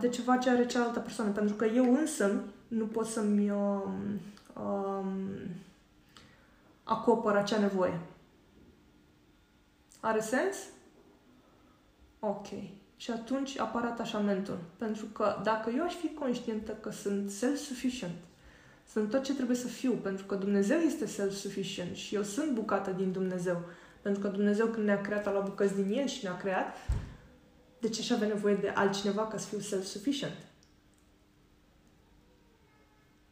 de 0.00 0.08
ceva 0.08 0.36
ce 0.36 0.50
are 0.50 0.66
cealaltă 0.66 1.00
persoană, 1.00 1.30
pentru 1.30 1.54
că 1.54 1.64
eu 1.64 1.94
însă 1.94 2.42
nu 2.68 2.86
pot 2.86 3.06
să-mi 3.06 3.50
um, 3.50 4.20
acopăr 6.84 7.36
acea 7.36 7.58
nevoie. 7.58 8.00
Are 10.00 10.20
sens? 10.20 10.56
Ok. 12.20 12.46
Și 13.04 13.10
atunci 13.10 13.58
apare 13.58 13.86
atașamentul. 13.86 14.58
Pentru 14.76 15.04
că 15.04 15.40
dacă 15.42 15.70
eu 15.76 15.84
aș 15.84 15.94
fi 15.94 16.14
conștientă 16.14 16.72
că 16.72 16.90
sunt 16.90 17.30
self-sufficient, 17.30 18.14
sunt 18.88 19.10
tot 19.10 19.22
ce 19.22 19.34
trebuie 19.34 19.56
să 19.56 19.66
fiu, 19.66 19.92
pentru 19.92 20.24
că 20.24 20.34
Dumnezeu 20.34 20.78
este 20.78 21.06
self-sufficient 21.06 21.96
și 21.96 22.14
eu 22.14 22.22
sunt 22.22 22.52
bucată 22.52 22.90
din 22.90 23.12
Dumnezeu. 23.12 23.62
Pentru 24.02 24.20
că 24.20 24.28
Dumnezeu 24.28 24.66
când 24.66 24.86
ne-a 24.86 25.00
creat 25.00 25.26
a 25.26 25.30
luat 25.30 25.44
bucăți 25.44 25.74
din 25.74 25.98
El 25.98 26.06
și 26.06 26.24
ne-a 26.24 26.36
creat, 26.36 26.76
de 27.80 27.88
ce 27.88 28.00
aș 28.00 28.10
avea 28.10 28.28
nevoie 28.28 28.54
de 28.54 28.68
altcineva 28.68 29.26
ca 29.26 29.36
să 29.36 29.46
fiu 29.46 29.58
self-sufficient? 29.58 30.46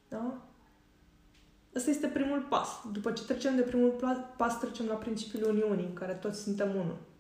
Da? 0.09 0.43
Ăsta 1.75 1.91
este 1.91 2.07
primul 2.07 2.41
pas. 2.41 2.69
După 2.93 3.13
ce 3.13 3.25
trecem 3.25 3.57
de 3.57 3.63
primul 3.63 3.91
pas, 4.37 4.59
trecem 4.59 4.87
la 4.87 4.95
principiul 4.95 5.49
Uniunii, 5.49 5.85
în 5.85 5.95
care 5.95 6.13
toți 6.13 6.43
suntem 6.43 6.71
unul. 6.71 7.11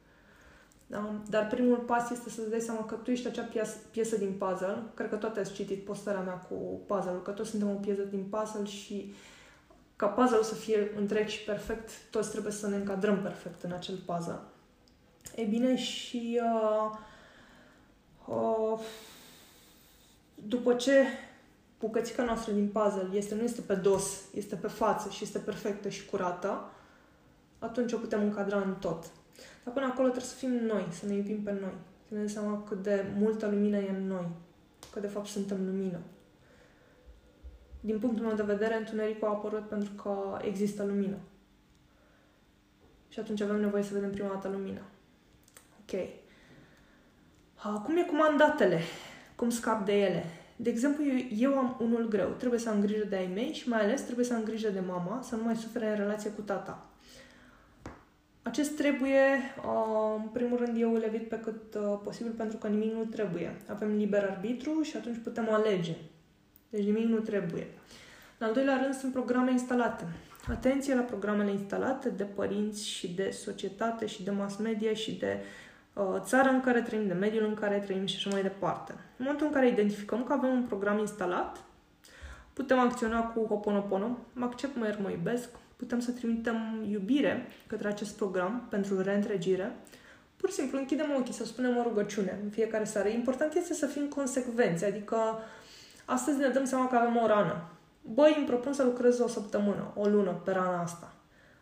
Da? 0.93 1.15
Dar 1.29 1.47
primul 1.47 1.77
pas 1.77 2.11
este 2.11 2.31
să-ți 2.31 2.51
dai 2.51 2.61
seama 2.61 2.85
că 2.85 2.95
tu 2.95 3.11
ești 3.11 3.27
acea 3.27 3.43
piesă, 3.43 3.77
piesă 3.91 4.17
din 4.17 4.33
puzzle. 4.39 4.83
Cred 4.95 5.09
că 5.09 5.17
toate 5.17 5.40
ați 5.40 5.53
citit 5.53 5.85
postarea 5.85 6.21
mea 6.21 6.33
cu 6.33 6.55
puzzle 6.87 7.21
că 7.23 7.31
toți 7.31 7.51
suntem 7.51 7.71
o 7.71 7.73
piesă 7.73 8.03
din 8.03 8.25
puzzle 8.31 8.65
și 8.65 9.15
ca 9.97 10.07
puzzle 10.07 10.43
să 10.43 10.55
fie 10.55 10.93
întreg 10.97 11.27
și 11.27 11.45
perfect, 11.45 11.90
toți 12.11 12.31
trebuie 12.31 12.53
să 12.53 12.69
ne 12.69 12.77
încadrăm 12.77 13.23
perfect 13.23 13.63
în 13.63 13.73
acel 13.73 13.97
puzzle. 14.07 14.38
E 15.37 15.45
bine, 15.45 15.77
și 15.77 16.40
uh, 16.43 16.99
uh, 18.27 18.81
după 20.35 20.75
ce 20.75 21.05
bucățica 21.79 22.25
noastră 22.25 22.53
din 22.53 22.69
puzzle 22.69 23.09
este, 23.13 23.35
nu 23.35 23.43
este 23.43 23.61
pe 23.61 23.75
dos, 23.75 24.21
este 24.35 24.55
pe 24.55 24.69
față 24.69 25.11
și 25.11 25.25
este 25.25 25.38
perfectă 25.38 25.88
și 25.88 26.07
curată, 26.07 26.71
atunci 27.59 27.93
o 27.93 27.99
putem 27.99 28.21
încadra 28.21 28.57
în 28.61 28.75
tot. 28.75 29.11
Dar 29.65 29.75
până 29.75 29.87
acolo 29.87 30.09
trebuie 30.09 30.31
să 30.31 30.37
fim 30.37 30.51
noi, 30.51 30.87
să 30.91 31.07
ne 31.07 31.15
iubim 31.15 31.43
pe 31.43 31.53
noi. 31.61 31.75
Să 32.09 32.15
ne 32.15 32.19
dăm 32.19 32.27
seama 32.29 32.63
cât 32.69 32.83
de 32.83 33.05
multă 33.19 33.47
lumină 33.47 33.77
e 33.77 33.91
în 33.91 34.07
noi. 34.07 34.27
Că 34.93 35.01
de 35.01 35.07
fapt 35.07 35.27
suntem 35.27 35.65
lumină. 35.65 35.99
din 37.81 37.99
punctul 37.99 38.25
meu 38.25 38.35
de 38.35 38.43
vedere, 38.43 38.77
întunericul 38.77 39.29
a 39.29 39.31
apărut 39.31 39.69
pentru 39.69 39.93
că 39.93 40.39
există 40.41 40.85
lumină. 40.85 41.17
Și 43.09 43.19
atunci 43.19 43.41
avem 43.41 43.61
nevoie 43.61 43.83
să 43.83 43.95
vedem 43.95 44.11
prima 44.11 44.29
dată 44.29 44.49
lumina. 44.49 44.81
Ok. 45.81 46.09
Cum 47.85 47.97
e 47.97 48.03
cu 48.03 48.15
mandatele? 48.15 48.81
Cum 49.37 49.51
scap 49.51 49.85
de 49.85 49.93
ele? 49.93 50.25
De 50.57 50.71
exemplu, 50.71 51.05
eu, 51.05 51.17
eu 51.51 51.59
am 51.59 51.77
unul 51.81 52.09
greu. 52.09 52.29
Trebuie 52.29 52.61
să 52.61 52.69
am 52.69 52.81
grijă 52.81 53.05
de 53.05 53.17
ai 53.17 53.31
mei 53.35 53.53
și 53.53 53.69
mai 53.69 53.81
ales 53.81 54.03
trebuie 54.03 54.25
să 54.25 54.35
am 54.35 54.43
grijă 54.43 54.71
de 54.71 54.81
mama, 54.81 55.23
să 55.23 55.37
nu 55.37 55.43
mai 55.43 55.57
sufere 55.57 55.89
în 55.89 55.97
relație 55.97 56.31
cu 56.31 56.41
tata. 56.41 56.87
Acest 58.43 58.77
trebuie, 58.77 59.55
în 60.17 60.29
primul 60.33 60.59
rând, 60.59 60.81
eu 60.81 60.95
îl 60.95 61.03
evit 61.03 61.29
pe 61.29 61.40
cât 61.40 61.77
posibil 62.03 62.33
pentru 62.33 62.57
că 62.57 62.69
nimic 62.69 62.93
nu 62.93 63.05
trebuie. 63.05 63.57
Avem 63.71 63.97
liber 63.97 64.29
arbitru 64.31 64.83
și 64.83 64.97
atunci 64.97 65.17
putem 65.23 65.49
alege. 65.51 65.97
Deci 66.71 66.85
nimic 66.85 67.05
nu 67.05 67.19
trebuie. 67.19 67.67
În 68.38 68.47
al 68.47 68.53
doilea 68.53 68.81
rând 68.83 68.95
sunt 68.95 69.13
programe 69.13 69.51
instalate. 69.51 70.07
Atenție 70.51 70.95
la 70.95 71.01
programele 71.01 71.51
instalate 71.51 72.09
de 72.09 72.25
părinți 72.25 72.88
și 72.88 73.15
de 73.15 73.31
societate 73.31 74.07
și 74.07 74.23
de 74.23 74.31
mass 74.31 74.57
media 74.57 74.95
și 74.95 75.13
de 75.13 75.40
uh, 75.93 76.21
țara 76.21 76.49
în 76.49 76.61
care 76.61 76.81
trăim, 76.81 77.07
de 77.07 77.13
mediul 77.13 77.45
în 77.45 77.55
care 77.55 77.79
trăim 77.79 78.07
și 78.07 78.17
așa 78.17 78.31
mai 78.31 78.43
departe. 78.43 78.93
În 78.93 78.99
momentul 79.25 79.47
în 79.47 79.53
care 79.53 79.69
identificăm 79.69 80.25
că 80.25 80.33
avem 80.33 80.51
un 80.51 80.63
program 80.63 80.99
instalat, 80.99 81.65
putem 82.53 82.79
acționa 82.79 83.23
cu 83.23 83.47
Hoponopono, 83.47 84.19
mă 84.33 84.45
accept, 84.45 84.77
mă 84.77 84.85
iert, 84.85 85.01
mă 85.01 85.11
iubesc, 85.11 85.49
putem 85.83 86.01
să 86.01 86.11
trimitem 86.11 86.85
iubire 86.91 87.47
către 87.67 87.89
acest 87.89 88.17
program 88.17 88.67
pentru 88.71 89.01
reîntregire, 89.01 89.77
pur 90.37 90.49
și 90.49 90.55
simplu 90.55 90.79
închidem 90.79 91.07
ochii, 91.19 91.35
să 91.35 91.45
spunem 91.45 91.77
o 91.77 91.83
rugăciune 91.83 92.39
în 92.43 92.51
fiecare 92.51 92.85
seară. 92.85 93.09
Important 93.09 93.55
este 93.55 93.75
să 93.75 93.87
fim 93.87 94.07
consecvenți, 94.07 94.85
adică 94.85 95.17
astăzi 96.05 96.39
ne 96.39 96.49
dăm 96.49 96.65
seama 96.65 96.89
că 96.89 96.97
avem 96.97 97.17
o 97.17 97.27
rană 97.27 97.73
băi, 98.03 98.35
îmi 98.37 98.47
propun 98.47 98.73
să 98.73 98.83
lucrez 98.83 99.19
o 99.19 99.29
săptămână, 99.29 99.93
o 99.95 100.07
lună 100.07 100.31
pe 100.45 100.51
rana 100.51 100.81
asta. 100.81 101.13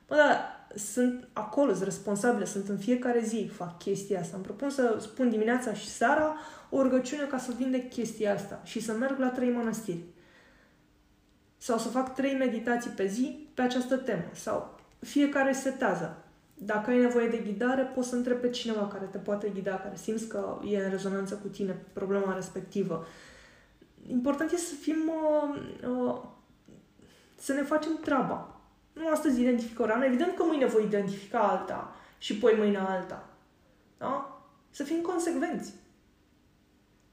Bă, 0.08 0.14
dar 0.14 0.36
sunt 0.76 1.28
acolo, 1.32 1.72
sunt 1.72 1.84
responsabile, 1.84 2.44
sunt 2.44 2.68
în 2.68 2.78
fiecare 2.78 3.20
zi, 3.20 3.50
fac 3.52 3.78
chestia 3.78 4.20
asta. 4.20 4.36
Îmi 4.36 4.44
propun 4.44 4.70
să 4.70 4.96
spun 5.00 5.30
dimineața 5.30 5.72
și 5.72 5.88
seara 5.88 6.36
o 6.70 6.82
rugăciune 6.82 7.22
ca 7.22 7.38
să 7.38 7.52
vindec 7.56 7.90
chestia 7.90 8.34
asta 8.34 8.60
și 8.64 8.80
să 8.80 8.92
merg 8.92 9.18
la 9.18 9.28
trei 9.28 9.50
mănăstiri. 9.50 10.04
Sau 11.62 11.78
să 11.78 11.88
fac 11.88 12.14
trei 12.14 12.34
meditații 12.34 12.90
pe 12.90 13.06
zi 13.06 13.48
pe 13.54 13.62
această 13.62 13.96
temă. 13.96 14.24
Sau 14.32 14.78
fiecare 14.98 15.52
setează. 15.52 16.24
Dacă 16.54 16.90
ai 16.90 16.98
nevoie 16.98 17.28
de 17.28 17.36
ghidare, 17.36 17.82
poți 17.82 18.08
să 18.08 18.14
întrebi 18.14 18.40
pe 18.40 18.50
cineva 18.50 18.86
care 18.86 19.04
te 19.04 19.18
poate 19.18 19.48
ghida, 19.54 19.76
care 19.76 19.96
simți 19.96 20.26
că 20.26 20.58
e 20.70 20.84
în 20.84 20.90
rezonanță 20.90 21.34
cu 21.34 21.48
tine 21.48 21.76
problema 21.92 22.34
respectivă 22.34 23.06
important 24.06 24.52
este 24.52 24.66
să 24.66 24.74
fim, 24.74 24.96
uh, 25.08 25.62
uh, 25.88 26.22
să 27.36 27.52
ne 27.52 27.62
facem 27.62 27.98
treaba. 28.00 28.60
Nu 28.92 29.08
astăzi 29.08 29.40
identifică 29.40 29.82
o 29.82 29.86
rană, 29.86 30.04
evident 30.04 30.36
că 30.36 30.44
mâine 30.44 30.66
voi 30.66 30.84
identifica 30.84 31.38
alta 31.38 31.94
și 32.18 32.36
poi 32.36 32.54
mâine 32.56 32.78
alta. 32.78 33.28
Da? 33.98 34.42
Să 34.70 34.82
fim 34.82 35.00
consecvenți. 35.00 35.72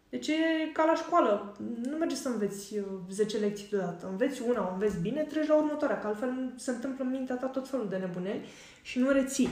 Deci 0.09 0.27
e 0.27 0.71
ca 0.73 0.85
la 0.85 0.95
școală. 0.95 1.55
Nu 1.89 1.97
merge 1.97 2.15
să 2.15 2.29
înveți 2.29 2.75
10 3.09 3.35
uh, 3.35 3.41
lecții 3.41 3.67
deodată. 3.69 4.07
Înveți 4.07 4.41
una, 4.41 4.67
o 4.69 4.73
înveți 4.73 4.99
bine, 4.99 5.21
treci 5.21 5.47
la 5.47 5.55
următoarea, 5.55 5.99
că 5.99 6.07
altfel 6.07 6.53
se 6.55 6.71
întâmplă 6.71 7.03
în 7.03 7.11
mintea 7.11 7.35
ta 7.35 7.47
tot 7.47 7.69
felul 7.69 7.89
de 7.89 7.97
nebuneli 7.97 8.45
și 8.81 8.99
nu 8.99 9.09
reții. 9.09 9.49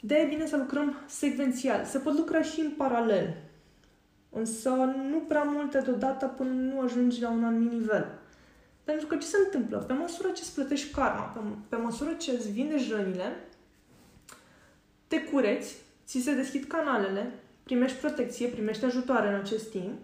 de 0.00 0.14
e 0.14 0.28
bine 0.28 0.46
să 0.46 0.56
lucrăm 0.56 0.96
secvențial. 1.06 1.84
Se 1.84 1.98
pot 1.98 2.16
lucra 2.16 2.42
și 2.42 2.60
în 2.60 2.70
paralel. 2.70 3.36
Însă 4.30 4.70
nu 5.10 5.18
prea 5.18 5.42
multe 5.42 5.80
deodată 5.80 6.26
până 6.26 6.50
nu 6.50 6.80
ajungi 6.80 7.20
la 7.20 7.30
un 7.30 7.44
anumit 7.44 7.72
nivel. 7.72 8.18
Pentru 8.84 9.06
că 9.06 9.16
ce 9.16 9.26
se 9.26 9.36
întâmplă? 9.44 9.78
Pe 9.78 9.92
măsură 9.92 10.28
ce 10.28 10.42
îți 10.42 10.54
plătești 10.54 10.94
karma, 10.94 11.22
pe, 11.22 11.40
pe 11.68 11.76
măsură 11.76 12.12
ce 12.12 12.30
îți 12.30 12.50
vindești 12.50 12.92
rănile, 12.92 13.36
te 15.06 15.22
cureți, 15.22 15.76
ți 16.06 16.20
se 16.20 16.34
deschid 16.34 16.64
canalele, 16.64 17.32
primești 17.68 17.98
protecție, 17.98 18.46
primești 18.46 18.84
ajutoare 18.84 19.28
în 19.28 19.34
acest 19.34 19.70
timp 19.70 19.98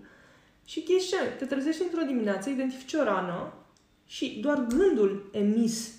și 0.65 0.83
chestia, 0.83 1.19
te 1.39 1.45
trezești 1.45 1.83
într-o 1.83 2.07
dimineață, 2.07 2.51
identifici 2.51 2.93
o 2.93 3.03
rană 3.03 3.53
și 4.07 4.39
doar 4.41 4.67
gândul 4.67 5.31
emis 5.33 5.95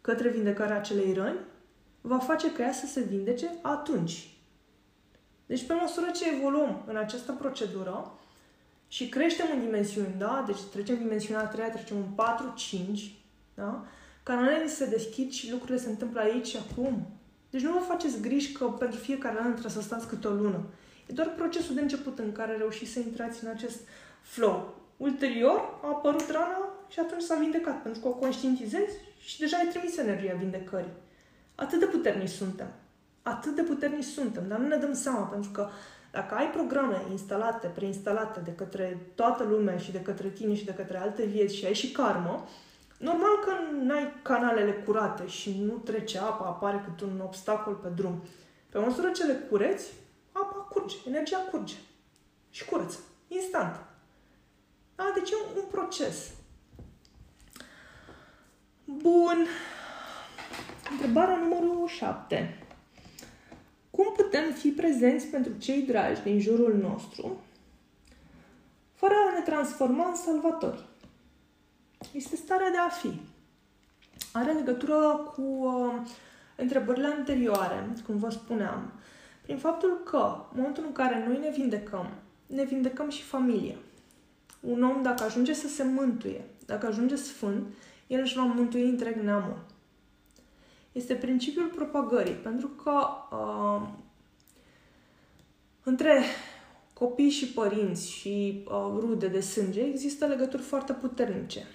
către 0.00 0.28
vindecarea 0.28 0.76
acelei 0.76 1.12
răni 1.12 1.38
va 2.00 2.18
face 2.18 2.52
ca 2.52 2.62
ea 2.62 2.72
să 2.72 2.86
se 2.86 3.00
vindece 3.00 3.54
atunci. 3.62 4.28
Deci, 5.46 5.66
pe 5.66 5.72
măsură 5.72 6.06
ce 6.14 6.24
evoluăm 6.36 6.84
în 6.86 6.96
această 6.96 7.32
procedură 7.32 8.18
și 8.88 9.08
creștem 9.08 9.46
în 9.54 9.60
dimensiuni, 9.60 10.14
da? 10.18 10.44
Deci 10.46 10.60
trecem 10.72 10.98
dimensiunea 10.98 11.42
a 11.42 11.46
treia, 11.46 11.70
trecem 11.70 11.96
în 11.96 12.12
4, 12.14 12.52
5, 12.56 13.14
da? 13.54 13.84
Canalele 14.22 14.66
se 14.66 14.86
deschid 14.86 15.30
și 15.30 15.50
lucrurile 15.50 15.78
se 15.78 15.88
întâmplă 15.88 16.20
aici 16.20 16.46
și 16.46 16.56
acum. 16.56 17.06
Deci 17.50 17.62
nu 17.62 17.72
vă 17.72 17.78
faceți 17.78 18.20
griji 18.20 18.52
că 18.52 18.64
pentru 18.64 18.98
fiecare 18.98 19.38
an 19.38 19.50
trebuie 19.50 19.72
să 19.72 19.80
stați 19.80 20.08
câte 20.08 20.26
o 20.26 20.30
lună. 20.30 20.64
E 21.06 21.12
doar 21.12 21.34
procesul 21.36 21.74
de 21.74 21.80
început 21.80 22.18
în 22.18 22.32
care 22.32 22.56
reușiți 22.56 22.92
să 22.92 22.98
intrați 22.98 23.44
în 23.44 23.50
acest 23.50 23.80
flow. 24.22 24.74
Ulterior 24.96 25.78
a 25.82 25.88
apărut 25.88 26.30
rana 26.30 26.68
și 26.88 27.00
atunci 27.00 27.22
s-a 27.22 27.38
vindecat, 27.38 27.82
pentru 27.82 28.00
că 28.00 28.08
o 28.08 28.14
conștientizezi 28.14 28.96
și 29.18 29.38
deja 29.38 29.56
ai 29.56 29.66
trimis 29.66 29.96
energia 29.96 30.34
vindecării. 30.38 30.92
Atât 31.54 31.78
de 31.78 31.86
puternici 31.86 32.28
suntem 32.28 32.68
atât 33.24 33.54
de 33.54 33.62
puternici 33.62 34.04
suntem, 34.04 34.42
dar 34.48 34.58
nu 34.58 34.66
ne 34.66 34.76
dăm 34.76 34.94
seama, 34.94 35.22
pentru 35.22 35.50
că 35.50 35.68
dacă 36.10 36.34
ai 36.34 36.50
programe 36.50 37.02
instalate, 37.10 37.66
preinstalate 37.66 38.40
de 38.44 38.54
către 38.54 38.98
toată 39.14 39.44
lumea 39.44 39.76
și 39.76 39.92
de 39.92 40.00
către 40.00 40.28
tine 40.28 40.54
și 40.54 40.64
de 40.64 40.74
către 40.74 40.98
alte 40.98 41.24
vieți 41.24 41.56
și 41.56 41.66
ai 41.66 41.74
și 41.74 41.92
karmă, 41.92 42.48
normal 42.98 43.38
că 43.44 43.52
nu 43.82 43.94
ai 43.94 44.12
canalele 44.22 44.72
curate 44.72 45.26
și 45.26 45.62
nu 45.66 45.72
trece 45.72 46.18
apa, 46.18 46.44
apare 46.44 46.84
cât 46.84 47.00
un 47.00 47.20
obstacol 47.22 47.74
pe 47.74 47.88
drum. 47.88 48.22
Pe 48.68 48.78
măsură 48.78 49.10
ce 49.10 49.24
le 49.24 49.32
cureți, 49.50 49.92
apa 49.94 50.03
curge, 50.74 50.96
energia 51.06 51.38
curge 51.38 51.74
și 52.50 52.64
curăță, 52.64 52.98
instant. 53.28 53.76
Da? 54.94 55.12
Deci 55.14 55.30
e 55.30 55.34
un, 55.34 55.62
un 55.62 55.68
proces. 55.70 56.30
Bun. 58.84 59.46
Întrebarea 60.90 61.36
numărul 61.36 61.88
7. 61.88 62.58
Cum 63.90 64.12
putem 64.16 64.52
fi 64.52 64.68
prezenți 64.68 65.26
pentru 65.26 65.52
cei 65.58 65.82
dragi 65.82 66.22
din 66.22 66.40
jurul 66.40 66.76
nostru 66.76 67.40
fără 68.92 69.14
a 69.14 69.38
ne 69.38 69.44
transforma 69.44 70.08
în 70.08 70.16
salvatori? 70.16 70.84
Este 72.12 72.36
starea 72.36 72.70
de 72.70 72.76
a 72.76 72.88
fi. 72.88 73.20
Are 74.32 74.52
legătură 74.52 75.32
cu 75.34 75.42
uh, 75.42 76.10
întrebările 76.56 77.06
anterioare, 77.06 77.92
cum 78.06 78.16
vă 78.16 78.30
spuneam, 78.30 78.92
prin 79.44 79.58
faptul 79.58 80.00
că, 80.04 80.46
în 80.52 80.56
momentul 80.56 80.84
în 80.86 80.92
care 80.92 81.24
noi 81.26 81.38
ne 81.38 81.50
vindecăm, 81.50 82.10
ne 82.46 82.64
vindecăm 82.64 83.10
și 83.10 83.22
familia. 83.22 83.76
Un 84.60 84.82
om, 84.82 85.02
dacă 85.02 85.24
ajunge 85.24 85.52
să 85.52 85.68
se 85.68 85.82
mântuie, 85.82 86.44
dacă 86.66 86.86
ajunge 86.86 87.16
sfânt, 87.16 87.66
el 88.06 88.20
își 88.20 88.36
va 88.36 88.42
mântui 88.42 88.88
întreg 88.88 89.16
neamul 89.16 89.58
este 90.94 91.14
principiul 91.14 91.66
propagării, 91.66 92.32
pentru 92.32 92.68
că 92.68 93.06
uh, 93.36 93.88
între 95.82 96.22
copii 96.92 97.30
și 97.30 97.46
părinți 97.46 98.10
și 98.10 98.64
uh, 98.66 98.98
rude 98.98 99.28
de 99.28 99.40
sânge 99.40 99.80
există 99.80 100.26
legături 100.26 100.62
foarte 100.62 100.92
puternice. 100.92 101.66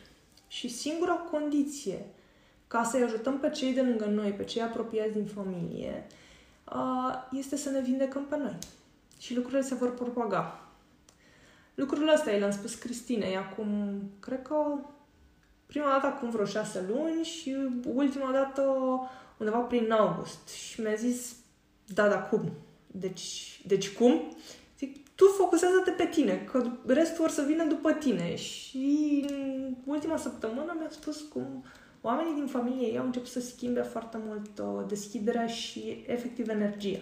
Și 0.47 0.69
singura 0.69 1.13
condiție 1.13 2.05
ca 2.67 2.83
să-i 2.83 3.03
ajutăm 3.03 3.39
pe 3.39 3.49
cei 3.49 3.73
de 3.73 3.81
lângă 3.81 4.05
noi, 4.05 4.31
pe 4.31 4.43
cei 4.43 4.61
apropiați 4.61 5.13
din 5.13 5.25
familie, 5.25 6.05
uh, 6.07 6.18
este 7.31 7.55
să 7.55 7.69
ne 7.69 7.81
vindecăm 7.81 8.25
pe 8.25 8.37
noi. 8.37 8.57
Și 9.19 9.35
lucrurile 9.35 9.61
se 9.61 9.75
vor 9.75 9.93
propaga. 9.93 10.59
Lucrurile 11.75 12.11
astea 12.11 12.35
i 12.35 12.39
le-am 12.39 12.51
spus 12.51 12.75
Cristinei 12.75 13.37
acum, 13.37 14.01
cred 14.19 14.41
că 14.41 14.55
Prima 15.69 15.89
dată 15.89 16.05
acum 16.05 16.29
vreo 16.29 16.45
șase 16.45 16.85
luni 16.87 17.23
și 17.23 17.55
ultima 17.93 18.31
dată 18.31 18.63
undeva 19.37 19.57
prin 19.57 19.91
august. 19.91 20.47
Și 20.47 20.81
mi-a 20.81 20.93
zis, 20.93 21.35
da, 21.85 22.07
da, 22.07 22.21
cum? 22.21 22.51
Deci, 22.87 23.61
deci 23.67 23.89
cum? 23.89 24.35
Zic, 24.77 25.07
tu 25.15 25.25
focusează-te 25.25 25.91
pe 25.91 26.05
tine, 26.05 26.37
că 26.51 26.71
restul 26.85 27.23
or 27.23 27.29
să 27.29 27.43
vină 27.47 27.63
după 27.63 27.91
tine. 27.91 28.35
Și 28.35 29.25
în 29.29 29.75
ultima 29.85 30.17
săptămână 30.17 30.75
mi-a 30.77 30.89
spus 30.89 31.21
cum 31.21 31.63
oamenii 32.01 32.33
din 32.33 32.45
familie 32.45 32.87
ei 32.87 32.97
au 32.97 33.05
început 33.05 33.29
să 33.29 33.39
schimbe 33.39 33.81
foarte 33.81 34.17
mult 34.25 34.59
uh, 34.59 34.87
deschiderea 34.87 35.47
și 35.47 36.03
efectiv 36.07 36.49
energia 36.49 36.99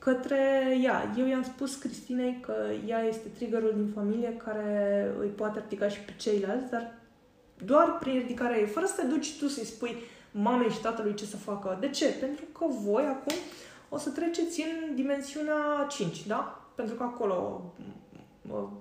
către 0.00 0.38
ea. 0.82 1.14
Eu 1.18 1.26
i-am 1.26 1.42
spus 1.42 1.74
Cristinei 1.74 2.38
că 2.40 2.54
ea 2.86 3.02
este 3.02 3.28
triggerul 3.28 3.72
din 3.74 3.90
familie 3.94 4.36
care 4.36 5.10
îi 5.18 5.28
poate 5.28 5.60
ridica 5.60 5.88
și 5.88 6.00
pe 6.00 6.12
ceilalți, 6.16 6.70
dar 6.70 6.94
doar 7.64 7.98
prin 7.98 8.18
ridicarea 8.18 8.58
ei, 8.58 8.66
fără 8.66 8.86
să 8.86 9.00
te 9.00 9.06
duci 9.06 9.38
tu 9.38 9.48
să-i 9.48 9.64
spui 9.64 9.96
mamei 10.30 10.70
și 10.70 10.80
tatălui 10.80 11.14
ce 11.14 11.24
să 11.24 11.36
facă. 11.36 11.76
De 11.80 11.88
ce? 11.88 12.06
Pentru 12.06 12.44
că 12.44 12.64
voi 12.68 13.02
acum 13.02 13.34
o 13.88 13.98
să 13.98 14.10
treceți 14.10 14.60
în 14.60 14.94
dimensiunea 14.94 15.86
5, 15.88 16.26
da? 16.26 16.70
Pentru 16.74 16.94
că 16.94 17.02
acolo 17.02 17.62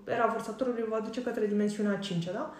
era 0.08 0.26
vărsatorului 0.26 0.86
va 0.89 1.00
duce 1.00 1.24
către 1.24 1.45
dimensiunea 1.45 1.97
5 1.97 2.26
da? 2.26 2.54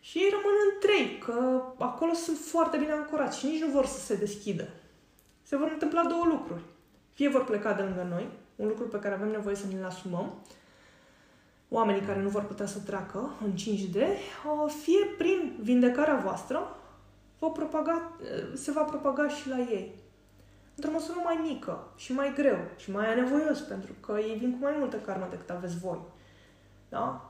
Și 0.00 0.18
ei 0.18 0.30
rămân 0.30 0.54
în 0.72 0.78
3, 0.80 1.18
că 1.18 1.62
acolo 1.78 2.12
sunt 2.12 2.36
foarte 2.36 2.76
bine 2.76 2.92
ancorați 2.92 3.38
și 3.38 3.46
nici 3.46 3.62
nu 3.62 3.70
vor 3.70 3.86
să 3.86 3.98
se 3.98 4.16
deschidă. 4.16 4.68
Se 5.42 5.56
vor 5.56 5.70
întâmpla 5.72 6.04
două 6.04 6.24
lucruri. 6.24 6.62
Fie 7.12 7.28
vor 7.28 7.44
pleca 7.44 7.72
de 7.72 7.82
lângă 7.82 8.06
noi, 8.10 8.28
un 8.56 8.66
lucru 8.68 8.88
pe 8.88 8.98
care 8.98 9.14
avem 9.14 9.30
nevoie 9.30 9.54
să 9.54 9.66
ne-l 9.66 9.84
asumăm, 9.84 10.34
oamenii 11.68 12.00
care 12.00 12.20
nu 12.20 12.28
vor 12.28 12.42
putea 12.42 12.66
să 12.66 12.78
treacă 12.78 13.30
în 13.44 13.52
5D, 13.52 13.96
fie 14.82 15.04
prin 15.18 15.56
vindecarea 15.60 16.16
voastră, 16.16 16.76
va 17.38 17.48
propaga, 17.48 18.12
se 18.54 18.70
va 18.70 18.82
propaga 18.82 19.28
și 19.28 19.48
la 19.48 19.58
ei. 19.58 19.94
Într-o 20.74 20.92
măsură 20.92 21.18
mai 21.24 21.40
mică 21.42 21.92
și 21.96 22.12
mai 22.12 22.32
greu 22.34 22.58
și 22.76 22.90
mai 22.90 23.12
anevoios, 23.12 23.58
pentru 23.58 23.92
că 24.00 24.18
ei 24.18 24.38
vin 24.38 24.52
cu 24.52 24.58
mai 24.60 24.74
multă 24.78 24.96
karmă 24.96 25.26
decât 25.30 25.50
aveți 25.50 25.78
voi. 25.78 25.98
Da? 26.88 27.29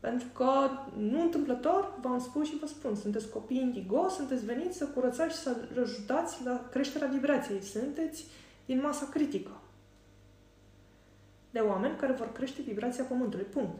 Pentru 0.00 0.26
că, 0.34 0.50
nu 0.98 1.20
întâmplător, 1.20 1.98
v-am 2.00 2.20
spus 2.20 2.48
și 2.48 2.58
vă 2.58 2.66
spun, 2.66 2.94
sunteți 2.94 3.28
copii 3.28 3.60
indigo, 3.60 4.08
sunteți 4.08 4.44
veniți 4.44 4.76
să 4.76 4.86
curățați 4.86 5.36
și 5.36 5.42
să 5.42 5.56
ajutați 5.80 6.44
la 6.44 6.68
creșterea 6.70 7.08
vibrației. 7.08 7.62
Sunteți 7.62 8.24
din 8.66 8.80
masa 8.80 9.08
critică 9.08 9.50
de 11.50 11.58
oameni 11.58 11.96
care 11.96 12.12
vor 12.12 12.32
crește 12.32 12.62
vibrația 12.62 13.04
Pământului. 13.04 13.44
Punct. 13.44 13.78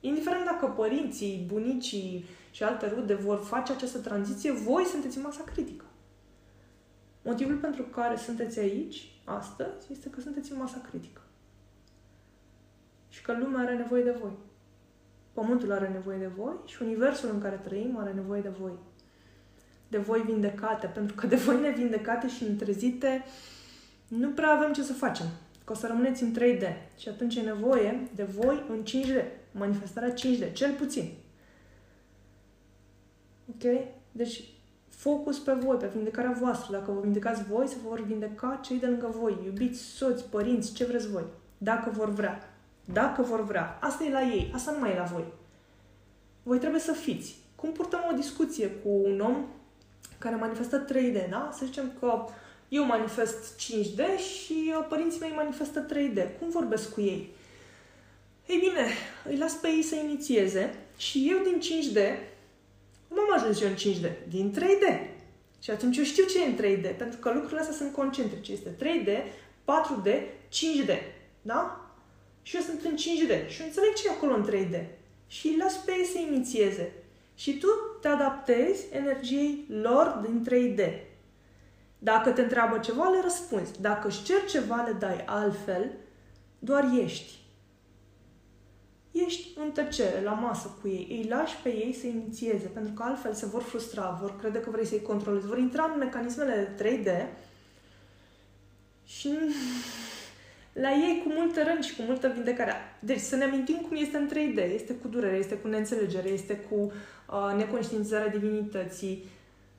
Indiferent 0.00 0.44
dacă 0.44 0.66
părinții, 0.66 1.44
bunicii 1.46 2.24
și 2.50 2.62
alte 2.62 2.88
rude 2.88 3.14
vor 3.14 3.38
face 3.38 3.72
această 3.72 3.98
tranziție, 3.98 4.52
voi 4.52 4.84
sunteți 4.84 5.16
în 5.16 5.22
masa 5.22 5.42
critică. 5.42 5.84
Motivul 7.22 7.56
pentru 7.56 7.82
care 7.82 8.16
sunteți 8.16 8.58
aici, 8.58 9.20
astăzi, 9.24 9.92
este 9.92 10.10
că 10.10 10.20
sunteți 10.20 10.52
în 10.52 10.58
masa 10.58 10.80
critică. 10.90 11.20
Și 13.08 13.22
că 13.22 13.38
lumea 13.38 13.60
are 13.60 13.76
nevoie 13.76 14.02
de 14.02 14.16
voi. 14.20 14.32
Pământul 15.40 15.72
are 15.72 15.88
nevoie 15.88 16.18
de 16.18 16.30
voi 16.36 16.54
și 16.64 16.82
universul 16.82 17.30
în 17.32 17.40
care 17.40 17.60
trăim 17.64 17.98
are 17.98 18.12
nevoie 18.12 18.40
de 18.40 18.48
voi. 18.48 18.72
De 19.88 19.98
voi 19.98 20.20
vindecate, 20.20 20.86
pentru 20.86 21.14
că 21.14 21.26
de 21.26 21.36
voi 21.36 21.60
nevindecate 21.60 22.28
și 22.28 22.44
întrezite 22.44 23.24
nu 24.08 24.28
prea 24.28 24.48
avem 24.48 24.72
ce 24.72 24.82
să 24.82 24.92
facem. 24.92 25.26
Că 25.64 25.72
o 25.72 25.74
să 25.74 25.86
rămâneți 25.86 26.22
în 26.22 26.34
3D 26.38 26.62
și 26.96 27.08
atunci 27.08 27.36
e 27.36 27.40
nevoie 27.40 28.08
de 28.14 28.22
voi 28.22 28.62
în 28.68 28.82
5D. 28.82 29.24
Manifestarea 29.52 30.14
5D, 30.14 30.52
cel 30.52 30.72
puțin. 30.72 31.12
Ok? 33.50 33.86
Deci, 34.12 34.44
focus 34.88 35.38
pe 35.38 35.52
voi, 35.52 35.76
pe 35.76 35.90
vindecarea 35.94 36.36
voastră. 36.40 36.76
Dacă 36.76 36.90
vă 36.90 37.00
vindecați 37.00 37.44
voi, 37.44 37.68
se 37.68 37.76
vor 37.86 38.04
vindeca 38.04 38.60
cei 38.62 38.78
de 38.78 38.86
lângă 38.86 39.14
voi. 39.18 39.38
Iubiți, 39.44 39.80
soți, 39.80 40.24
părinți, 40.24 40.72
ce 40.72 40.84
vreți 40.84 41.10
voi. 41.10 41.24
Dacă 41.58 41.90
vor 41.90 42.10
vrea. 42.10 42.57
Dacă 42.92 43.22
vor 43.22 43.44
vrea. 43.44 43.78
Asta 43.80 44.04
e 44.04 44.10
la 44.10 44.22
ei, 44.22 44.50
asta 44.54 44.70
nu 44.70 44.78
mai 44.78 44.92
e 44.92 44.96
la 44.96 45.02
voi. 45.12 45.24
Voi 46.42 46.58
trebuie 46.58 46.80
să 46.80 46.92
fiți. 46.92 47.36
Cum 47.54 47.72
purtăm 47.72 48.00
o 48.12 48.16
discuție 48.16 48.66
cu 48.68 48.88
un 48.88 49.20
om 49.20 49.44
care 50.18 50.34
manifestă 50.34 50.84
3D, 50.84 51.28
da? 51.30 51.50
Să 51.52 51.64
zicem 51.64 51.92
că 52.00 52.24
eu 52.68 52.84
manifest 52.84 53.60
5D 53.60 54.00
și 54.18 54.72
uh, 54.78 54.86
părinții 54.88 55.20
mei 55.20 55.32
manifestă 55.36 55.86
3D. 55.86 56.38
Cum 56.38 56.50
vorbesc 56.50 56.92
cu 56.94 57.00
ei? 57.00 57.32
Ei 58.46 58.58
bine, 58.58 58.86
îi 59.28 59.36
las 59.36 59.52
pe 59.52 59.68
ei 59.68 59.82
să 59.82 59.94
inițieze 59.94 60.74
și 60.96 61.28
eu 61.30 61.38
din 61.44 61.60
5D, 61.60 61.98
cum 63.08 63.18
am 63.18 63.32
ajuns 63.34 63.60
eu 63.60 63.68
în 63.68 63.74
5D? 63.74 64.28
Din 64.28 64.54
3D. 64.58 65.16
Și 65.62 65.70
atunci 65.70 65.96
eu 65.96 66.04
știu 66.04 66.24
ce 66.24 66.42
e 66.42 66.46
în 66.46 66.56
3D, 66.56 66.96
pentru 66.96 67.18
că 67.18 67.32
lucrurile 67.32 67.60
astea 67.60 67.74
sunt 67.74 67.92
concentrice. 67.92 68.52
Este 68.52 68.70
3D, 68.70 69.08
4D, 69.64 70.10
5D. 70.48 70.92
Da? 71.42 71.87
Și 72.48 72.56
eu 72.56 72.62
sunt 72.62 72.82
în 72.84 72.94
5D 72.94 73.48
și 73.48 73.60
eu 73.60 73.66
înțeleg 73.66 73.92
ce 73.94 74.06
e 74.06 74.10
acolo 74.10 74.34
în 74.34 74.48
3D. 74.50 74.86
Și 75.26 75.46
îi 75.46 75.56
las 75.56 75.76
pe 75.76 75.92
ei 75.98 76.04
să 76.04 76.18
inițieze. 76.18 76.92
Și 77.34 77.58
tu 77.58 77.66
te 78.00 78.08
adaptezi 78.08 78.86
energiei 78.90 79.64
lor 79.68 80.06
din 80.26 80.46
3D. 80.48 80.92
Dacă 81.98 82.30
te 82.30 82.40
întreabă 82.40 82.78
ceva, 82.78 83.08
le 83.08 83.20
răspunzi. 83.22 83.80
Dacă 83.80 84.08
își 84.08 84.22
cer 84.22 84.44
ceva, 84.48 84.84
le 84.86 84.92
dai 84.92 85.24
altfel, 85.24 85.92
doar 86.58 86.90
ești. 87.02 87.38
Ești 89.10 89.48
în 89.58 89.70
tăcere, 89.70 90.22
la 90.22 90.32
masă 90.32 90.76
cu 90.80 90.88
ei, 90.88 91.06
îi 91.10 91.28
lași 91.28 91.56
pe 91.62 91.68
ei 91.68 91.96
să 92.00 92.06
inițieze, 92.06 92.66
pentru 92.66 92.92
că 92.92 93.02
altfel 93.02 93.32
se 93.32 93.46
vor 93.46 93.62
frustra, 93.62 94.18
vor 94.20 94.36
crede 94.36 94.60
că 94.60 94.70
vrei 94.70 94.86
să-i 94.86 95.02
controlezi, 95.02 95.46
vor 95.46 95.58
intra 95.58 95.90
în 95.92 95.98
mecanismele 95.98 96.74
3D 96.82 97.26
și 99.04 99.30
la 100.72 100.90
ei 100.90 101.22
cu 101.24 101.32
multă 101.32 101.62
rând 101.62 101.84
și 101.84 101.96
cu 101.96 102.02
multă 102.02 102.32
vindecare. 102.34 102.72
Deci 103.00 103.20
să 103.20 103.36
ne 103.36 103.44
amintim 103.44 103.76
cum 103.76 103.96
este 103.96 104.16
în 104.16 104.28
3D. 104.28 104.74
Este 104.74 104.92
cu 104.92 105.08
durere, 105.08 105.36
este 105.36 105.54
cu 105.54 105.68
neînțelegere, 105.68 106.28
este 106.28 106.56
cu 106.56 106.74
uh, 106.74 107.54
neconștientizarea 107.56 108.28
divinității, 108.28 109.24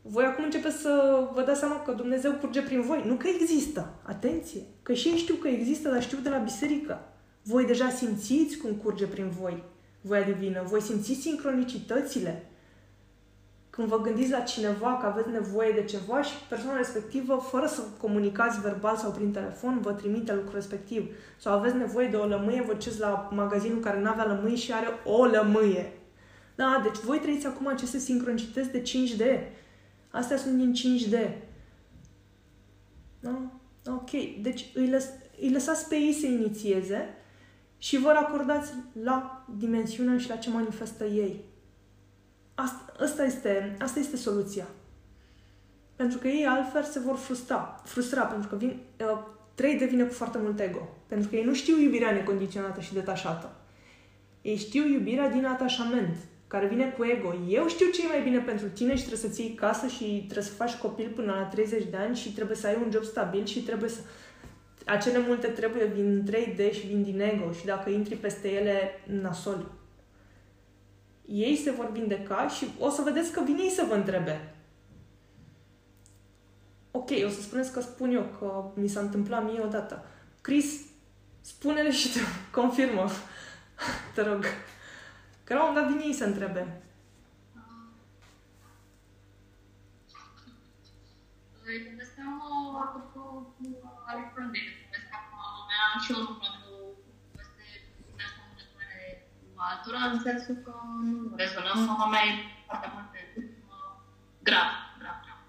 voi 0.01 0.25
acum 0.25 0.43
începeți 0.43 0.77
să 0.77 1.23
vă 1.33 1.41
dați 1.41 1.59
seama 1.59 1.81
că 1.81 1.91
Dumnezeu 1.91 2.31
curge 2.31 2.61
prin 2.61 2.81
voi. 2.81 3.03
Nu 3.05 3.15
că 3.15 3.27
există. 3.27 3.93
Atenție! 4.03 4.61
Că 4.83 4.93
și 4.93 5.07
ei 5.07 5.17
știu 5.17 5.35
că 5.35 5.47
există, 5.47 5.89
dar 5.89 6.01
știu 6.01 6.17
de 6.17 6.29
la 6.29 6.37
biserică. 6.37 7.07
Voi 7.43 7.65
deja 7.65 7.89
simțiți 7.89 8.57
cum 8.57 8.71
curge 8.71 9.05
prin 9.05 9.29
voi 9.29 9.63
voia 10.01 10.21
divină. 10.21 10.63
Voi 10.65 10.81
simțiți 10.81 11.21
sincronicitățile. 11.21 12.48
Când 13.79 13.91
vă 13.91 14.01
gândiți 14.01 14.31
la 14.31 14.39
cineva 14.39 14.97
că 14.97 15.05
aveți 15.05 15.29
nevoie 15.29 15.71
de 15.71 15.83
ceva 15.83 16.21
și 16.21 16.33
persoana 16.49 16.77
respectivă, 16.77 17.35
fără 17.51 17.65
să 17.65 17.81
comunicați 18.01 18.61
verbal 18.61 18.95
sau 18.95 19.11
prin 19.11 19.31
telefon, 19.31 19.79
vă 19.81 19.91
trimite 19.91 20.33
lucrul 20.33 20.53
respectiv. 20.53 21.15
Sau 21.37 21.53
aveți 21.53 21.75
nevoie 21.75 22.07
de 22.07 22.15
o 22.15 22.25
lămâie, 22.25 22.61
vă 22.61 22.73
duceți 22.73 22.99
la 22.99 23.29
magazinul 23.31 23.79
care 23.79 23.99
nu 23.99 24.09
avea 24.09 24.25
lămâie 24.25 24.55
și 24.55 24.73
are 24.73 24.87
o 25.05 25.25
lămâie. 25.25 25.91
Da, 26.55 26.79
deci 26.83 26.97
voi 26.97 27.19
trăiți 27.19 27.47
acum 27.47 27.67
aceste 27.67 27.97
sincronicități 27.97 28.71
de 28.71 28.81
5D 28.81 29.23
Astea 30.09 30.37
sunt 30.37 30.57
din 30.57 30.73
5D. 30.73 31.29
Da? 33.19 33.51
Ok. 33.85 34.09
Deci 34.41 34.65
îi, 34.73 34.89
lăs, 34.89 35.05
îi 35.41 35.51
lăsați 35.51 35.87
pe 35.87 35.95
ei 35.95 36.13
să 36.13 36.25
inițieze 36.25 37.09
și 37.77 37.97
vă 37.97 38.09
acordați 38.09 38.73
la 39.03 39.45
dimensiunea 39.57 40.17
și 40.17 40.29
la 40.29 40.35
ce 40.35 40.49
manifestă 40.49 41.05
ei. 41.05 41.48
Asta, 42.63 42.93
asta, 43.03 43.23
este, 43.23 43.75
asta 43.79 43.99
este 43.99 44.17
soluția. 44.17 44.67
Pentru 45.95 46.17
că 46.17 46.27
ei 46.27 46.45
altfel 46.45 46.83
se 46.83 46.99
vor 46.99 47.15
frustra. 47.15 47.81
Frustra, 47.85 48.23
pentru 48.23 48.49
că 48.49 48.55
vin, 48.55 48.79
uh, 48.99 49.19
3 49.55 49.77
devine 49.77 50.03
cu 50.03 50.13
foarte 50.13 50.37
mult 50.41 50.59
ego. 50.59 50.89
Pentru 51.07 51.29
că 51.29 51.35
ei 51.35 51.43
nu 51.43 51.53
știu 51.53 51.79
iubirea 51.79 52.11
necondiționată 52.11 52.81
și 52.81 52.93
detașată. 52.93 53.55
Ei 54.41 54.55
știu 54.57 54.87
iubirea 54.87 55.29
din 55.29 55.45
atașament 55.45 56.15
care 56.47 56.67
vine 56.67 56.95
cu 56.97 57.03
ego. 57.03 57.35
Eu 57.49 57.67
știu 57.67 57.89
ce 57.89 58.03
e 58.03 58.07
mai 58.07 58.21
bine 58.21 58.39
pentru 58.39 58.67
tine 58.67 58.95
și 58.95 59.05
trebuie 59.05 59.29
să 59.29 59.35
ții 59.35 59.53
casă 59.53 59.87
și 59.87 60.03
trebuie 60.23 60.43
să 60.43 60.53
faci 60.53 60.73
copil 60.73 61.11
până 61.15 61.33
la 61.33 61.43
30 61.43 61.83
de 61.89 61.97
ani 61.97 62.15
și 62.15 62.33
trebuie 62.33 62.57
să 62.57 62.67
ai 62.67 62.77
un 62.83 62.91
job 62.91 63.03
stabil 63.03 63.45
și 63.45 63.59
trebuie 63.59 63.89
să... 63.89 63.99
Acele 64.85 65.19
multe 65.27 65.47
trebuie 65.47 65.85
vin 65.85 66.23
3D 66.31 66.71
și 66.71 66.87
vin 66.87 67.03
din 67.03 67.19
ego 67.19 67.51
și 67.51 67.65
dacă 67.65 67.89
intri 67.89 68.15
peste 68.15 68.47
ele, 68.51 69.01
nasol. 69.21 69.78
Ei 71.31 71.55
se 71.55 71.71
vor 71.71 71.91
vindeca 71.91 72.47
și 72.47 72.67
o 72.79 72.89
să 72.89 73.01
vedeți 73.01 73.31
că 73.31 73.41
vine 73.41 73.61
ei 73.63 73.69
să 73.69 73.85
vă 73.87 73.93
întrebe. 73.93 74.53
Ok, 76.91 77.09
o 77.25 77.29
să 77.29 77.41
spuneți 77.41 77.71
că 77.71 77.81
spun 77.81 78.11
eu, 78.11 78.23
că 78.39 78.71
mi 78.75 78.87
s-a 78.87 78.99
întâmplat 78.99 79.43
mie 79.43 79.61
odată. 79.61 80.05
Chris, 80.41 80.81
spune-le 81.41 81.91
și 81.91 82.11
tu, 82.11 82.19
confirmă. 82.51 83.05
Te 84.15 84.21
rog. 84.21 84.45
Că 85.43 85.53
la 85.53 85.67
un 85.67 85.73
dat 85.73 85.87
vine 85.87 86.03
ei 86.05 86.13
să 86.13 86.25
întrebe. 86.25 86.81
Povesteam 91.63 92.41
apropo 92.83 93.19
cu 93.57 93.65
Alexandre, 94.05 94.59
povesteam 94.81 95.25
mea 95.69 95.85
și 96.03 96.11
o 96.11 96.21
în 100.13 100.19
sensul 100.27 100.55
că 100.65 100.73
nu 101.03 101.35
rezonăm, 101.41 101.79
mama 101.89 102.07
mea 102.13 102.23
e 102.29 102.33
foarte 102.67 102.87
mult 102.93 103.07
de 103.13 103.21
grav, 104.47 104.69
grav, 105.01 105.17
grav. 105.25 105.39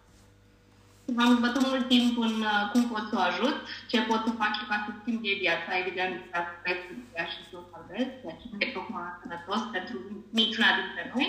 Am 1.25 1.31
învățat 1.37 1.65
mult 1.69 1.89
timp 1.95 2.19
în 2.27 2.35
cum 2.73 2.83
pot 2.93 3.05
să 3.11 3.15
o 3.17 3.27
ajut, 3.31 3.57
ce 3.91 4.09
pot 4.09 4.21
să 4.27 4.39
fac 4.41 4.53
și 4.59 4.65
ca 4.69 4.77
să 4.85 4.91
schimb 5.01 5.21
de 5.23 5.35
viața, 5.45 5.79
evident, 5.83 6.17
aspectul 6.41 6.97
ea 7.17 7.27
și 7.33 7.41
să 7.49 7.55
o 7.61 7.63
salvez, 7.71 8.07
ceea 8.21 8.37
ce 8.41 8.47
e 8.65 8.77
tocmai 8.77 9.19
sănătos 9.23 9.61
pentru 9.77 9.97
niciuna 10.41 10.71
dintre 10.79 11.03
noi. 11.13 11.29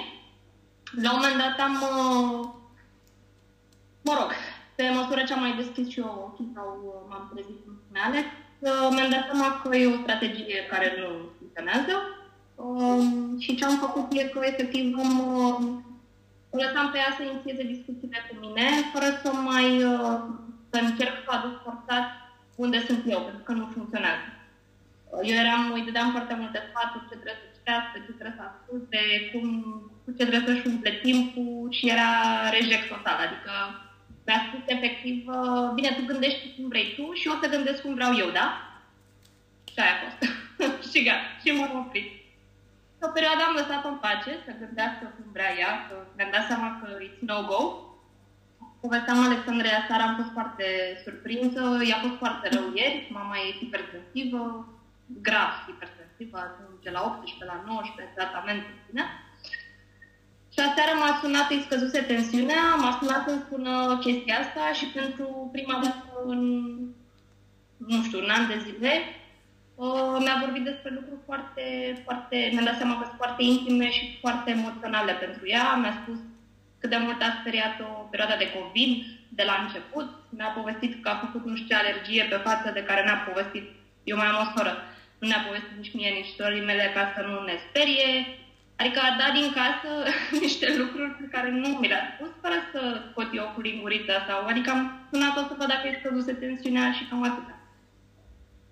La 1.03 1.09
un 1.13 1.19
moment 1.21 1.41
dat 1.43 1.57
am, 1.67 1.75
uh, 1.91 2.39
mă 4.07 4.13
rog, 4.19 4.29
pe 4.75 4.83
măsură 4.99 5.21
ce 5.23 5.33
am 5.33 5.43
mai 5.45 5.59
deschis 5.61 5.87
și 5.93 5.99
eu 5.99 6.11
ochii 6.27 6.51
sau 6.55 6.67
uh, 6.89 6.99
m-am 7.09 7.25
trezit 7.31 7.59
în 7.67 7.75
mele, 7.95 8.19
uh, 8.59 8.87
mi-am 8.93 9.09
dat 9.15 9.23
seama 9.25 9.47
că 9.61 9.75
e 9.75 9.93
o 9.95 10.01
strategie 10.03 10.67
care 10.71 10.87
nu 10.99 11.07
funcționează 11.37 11.93
um, 12.55 13.39
și 13.39 13.55
ce 13.55 13.65
am 13.65 13.77
făcut 13.77 14.11
e 14.11 14.23
că 14.23 14.39
efectiv 14.43 14.97
am 14.97 15.19
o 16.49 16.57
lăsam 16.57 16.91
pe 16.91 16.97
ea 16.97 17.13
să 17.17 17.23
inițieze 17.23 17.63
discuțiile 17.73 18.19
cu 18.29 18.35
mine, 18.45 18.67
fără 18.93 19.05
să 19.23 19.29
mai 19.33 19.67
să 20.71 20.77
încerc 20.79 21.15
să 21.25 21.31
aduc 21.31 21.55
forțat 21.63 22.07
unde 22.55 22.79
sunt 22.87 23.03
eu, 23.07 23.21
pentru 23.27 23.43
că 23.43 23.51
nu 23.51 23.65
funcționează. 23.75 24.27
Eu 25.29 25.35
eram, 25.43 25.71
îi 25.73 25.85
dădeam 25.87 26.11
foarte 26.11 26.35
multe 26.41 26.59
sfaturi 26.67 27.07
ce 27.09 27.15
trebuie 27.21 27.41
să 27.43 27.55
citească, 27.57 27.95
ce 28.05 28.11
trebuie 28.17 28.39
să 28.39 28.45
asculte, 28.49 28.99
cum, 29.31 29.45
cu 30.03 30.09
ce 30.17 30.23
trebuie 30.25 30.47
să-și 30.47 30.67
umple 30.67 30.91
timpul 31.05 31.67
și 31.77 31.89
era 31.95 32.11
reject 32.57 32.87
total. 32.93 33.17
Adică 33.27 33.51
mi-a 34.25 34.41
spus 34.47 34.63
efectiv, 34.75 35.17
uh, 35.27 35.67
bine, 35.77 35.89
tu 35.97 36.11
gândești 36.11 36.43
cum 36.55 36.67
vrei 36.73 36.87
tu 36.95 37.05
și 37.19 37.27
eu 37.27 37.33
o 37.35 37.41
să 37.41 37.53
gândesc 37.55 37.81
cum 37.81 37.93
vreau 37.93 38.13
eu, 38.23 38.29
da? 38.39 38.47
Și 39.71 39.79
aia 39.79 39.95
a 39.95 40.01
fost. 40.03 40.19
și 40.91 41.03
gata, 41.03 41.25
și 41.41 41.49
m-am 41.51 41.77
oprit. 41.83 42.07
O 43.07 43.09
perioadă 43.15 43.41
am 43.43 43.57
lăsat-o 43.59 43.89
în 43.91 43.99
pace, 44.05 44.31
să 44.45 44.59
gândească 44.63 45.03
cum 45.15 45.27
vrea 45.35 45.51
ea, 45.63 45.73
că 45.87 45.95
mi-am 46.15 46.33
dat 46.35 46.45
seama 46.49 46.69
că 46.79 46.87
it's 47.05 47.21
no-go. 47.29 47.61
Povesteam 48.83 49.19
Alexandria 49.23 49.79
seara, 49.87 50.03
am 50.07 50.15
fost 50.21 50.31
foarte 50.37 50.65
surprinsă, 51.05 51.61
i-a 51.89 51.99
fost 52.05 52.17
foarte 52.23 52.45
rău 52.55 52.65
ieri, 52.79 52.97
mama 53.17 53.35
e 53.37 53.59
hipersensivă, 53.61 54.41
grav 55.27 55.51
hipersensivă, 55.67 56.37
ajunge 56.39 56.89
la 56.97 57.01
18, 57.09 57.51
la 57.51 57.57
19, 57.65 58.17
tratament 58.19 58.61
în 58.71 58.77
fine. 58.85 59.03
Și 60.53 60.59
aseară 60.59 60.93
m-a 60.99 61.13
sunat, 61.21 61.47
îi 61.49 61.65
scăzuse 61.65 62.01
tensiunea, 62.11 62.63
m-a 62.81 62.93
sunat 62.99 63.21
să-mi 63.27 63.45
spună 63.45 63.73
chestia 64.05 64.35
asta 64.39 64.63
și 64.79 64.85
pentru 64.97 65.49
prima 65.55 65.75
dată 65.83 66.09
în, 66.31 66.41
nu 67.91 67.97
știu, 68.05 68.19
un 68.23 68.31
an 68.37 68.47
de 68.51 68.57
zile, 68.65 68.91
uh, 69.83 70.15
mi-a 70.23 70.37
vorbit 70.43 70.63
despre 70.69 70.91
lucruri 70.97 71.21
foarte, 71.29 71.65
foarte, 72.05 72.35
mi-am 72.51 72.69
dat 72.69 72.77
seama 72.77 72.95
că 72.97 73.05
sunt 73.05 73.21
foarte 73.23 73.43
intime 73.43 73.87
și 73.97 74.03
foarte 74.23 74.49
emoționale 74.57 75.13
pentru 75.23 75.43
ea. 75.55 75.65
Mi-a 75.81 75.95
spus 76.01 76.19
cât 76.79 76.89
de 76.89 76.99
mult 77.05 77.19
a 77.21 77.37
speriat-o 77.39 77.89
perioada 78.11 78.37
de 78.43 78.51
COVID 78.57 78.91
de 79.39 79.43
la 79.49 79.55
început. 79.63 80.07
Mi-a 80.37 80.51
povestit 80.59 80.93
că 81.03 81.09
a 81.09 81.21
făcut 81.23 81.41
nu 81.45 81.55
știu 81.55 81.69
ce 81.69 81.75
alergie 81.75 82.23
pe 82.29 82.43
față 82.47 82.67
de 82.73 82.83
care 82.89 83.01
n-a 83.03 83.27
povestit. 83.29 83.65
Eu 84.09 84.17
mai 84.17 84.29
am 84.29 84.41
o 84.43 84.47
soră. 84.55 84.73
Nu 85.19 85.27
ne-a 85.27 85.45
povestit 85.47 85.75
nici 85.77 85.93
mie, 85.97 86.09
nici 86.19 86.35
sorii 86.37 86.67
mele 86.69 86.85
ca 86.95 87.03
să 87.15 87.21
nu 87.29 87.37
ne 87.49 87.55
sperie. 87.67 88.09
Adică 88.79 88.99
a 89.03 89.17
dat 89.21 89.33
din 89.39 89.49
casă 89.59 89.91
niște 90.45 90.67
lucruri 90.81 91.11
pe 91.19 91.27
care 91.35 91.49
nu 91.61 91.67
mi 91.81 91.91
le-a 91.91 92.05
spus, 92.13 92.31
fără 92.43 92.57
să 92.71 92.79
scot 93.09 93.29
eu 93.39 93.47
cu 93.55 93.61
lingurița 93.67 94.15
sau... 94.27 94.39
Adică 94.51 94.69
am 94.71 94.81
sunat-o 95.11 95.41
să 95.47 95.53
văd 95.57 95.67
dacă 95.73 95.85
e 95.87 95.99
scăzuse 95.99 96.33
tensiunea 96.33 96.91
și 96.97 97.07
cam 97.09 97.23
atâta. 97.23 97.60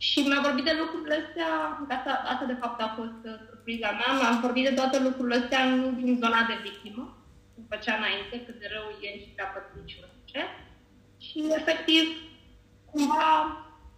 Și 0.08 0.20
mi-a 0.20 0.42
vorbit 0.48 0.66
de 0.70 0.76
lucrurile 0.82 1.18
astea, 1.24 1.52
asta, 1.96 2.12
asta 2.32 2.46
de 2.52 2.60
fapt 2.62 2.80
a 2.82 2.90
fost 3.00 3.22
uh, 3.30 3.38
surpriza 3.50 3.90
mea, 4.00 4.12
mi-a 4.20 4.40
vorbit 4.46 4.66
de 4.68 4.78
toate 4.80 4.98
lucrurile 5.08 5.40
astea 5.42 5.62
nu 5.80 5.86
din 6.02 6.12
zona 6.24 6.42
de 6.50 6.58
victimă, 6.68 7.04
cum 7.54 7.64
făcea 7.74 7.96
înainte, 7.98 8.36
cât 8.46 8.58
de 8.60 8.68
rău 8.76 8.88
e 9.06 9.10
și 9.24 9.30
pe 9.36 9.44
pătrit 9.54 9.88
și 9.92 9.98
nu 10.02 10.08
știu 10.12 10.24
ce. 10.32 10.42
Și 11.26 11.38
efectiv, 11.60 12.04
cumva, 12.92 13.28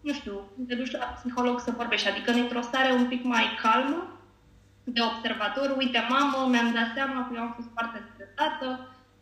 nu 0.08 0.14
știu, 0.20 0.36
te 0.68 0.76
duci 0.76 0.92
la 0.92 1.06
psiholog 1.18 1.56
să 1.60 1.80
vorbești, 1.82 2.10
adică 2.10 2.32
într-o 2.32 2.68
stare 2.70 2.92
un 2.92 3.06
pic 3.12 3.24
mai 3.24 3.46
calmă, 3.64 4.02
de 4.84 5.02
observator, 5.12 5.68
uite 5.78 6.02
mamă, 6.10 6.40
mi-am 6.50 6.72
dat 6.74 6.90
seama 6.96 7.18
că 7.26 7.32
eu 7.36 7.42
am 7.42 7.54
fost 7.58 7.70
foarte 7.74 8.00
stresată 8.10 8.68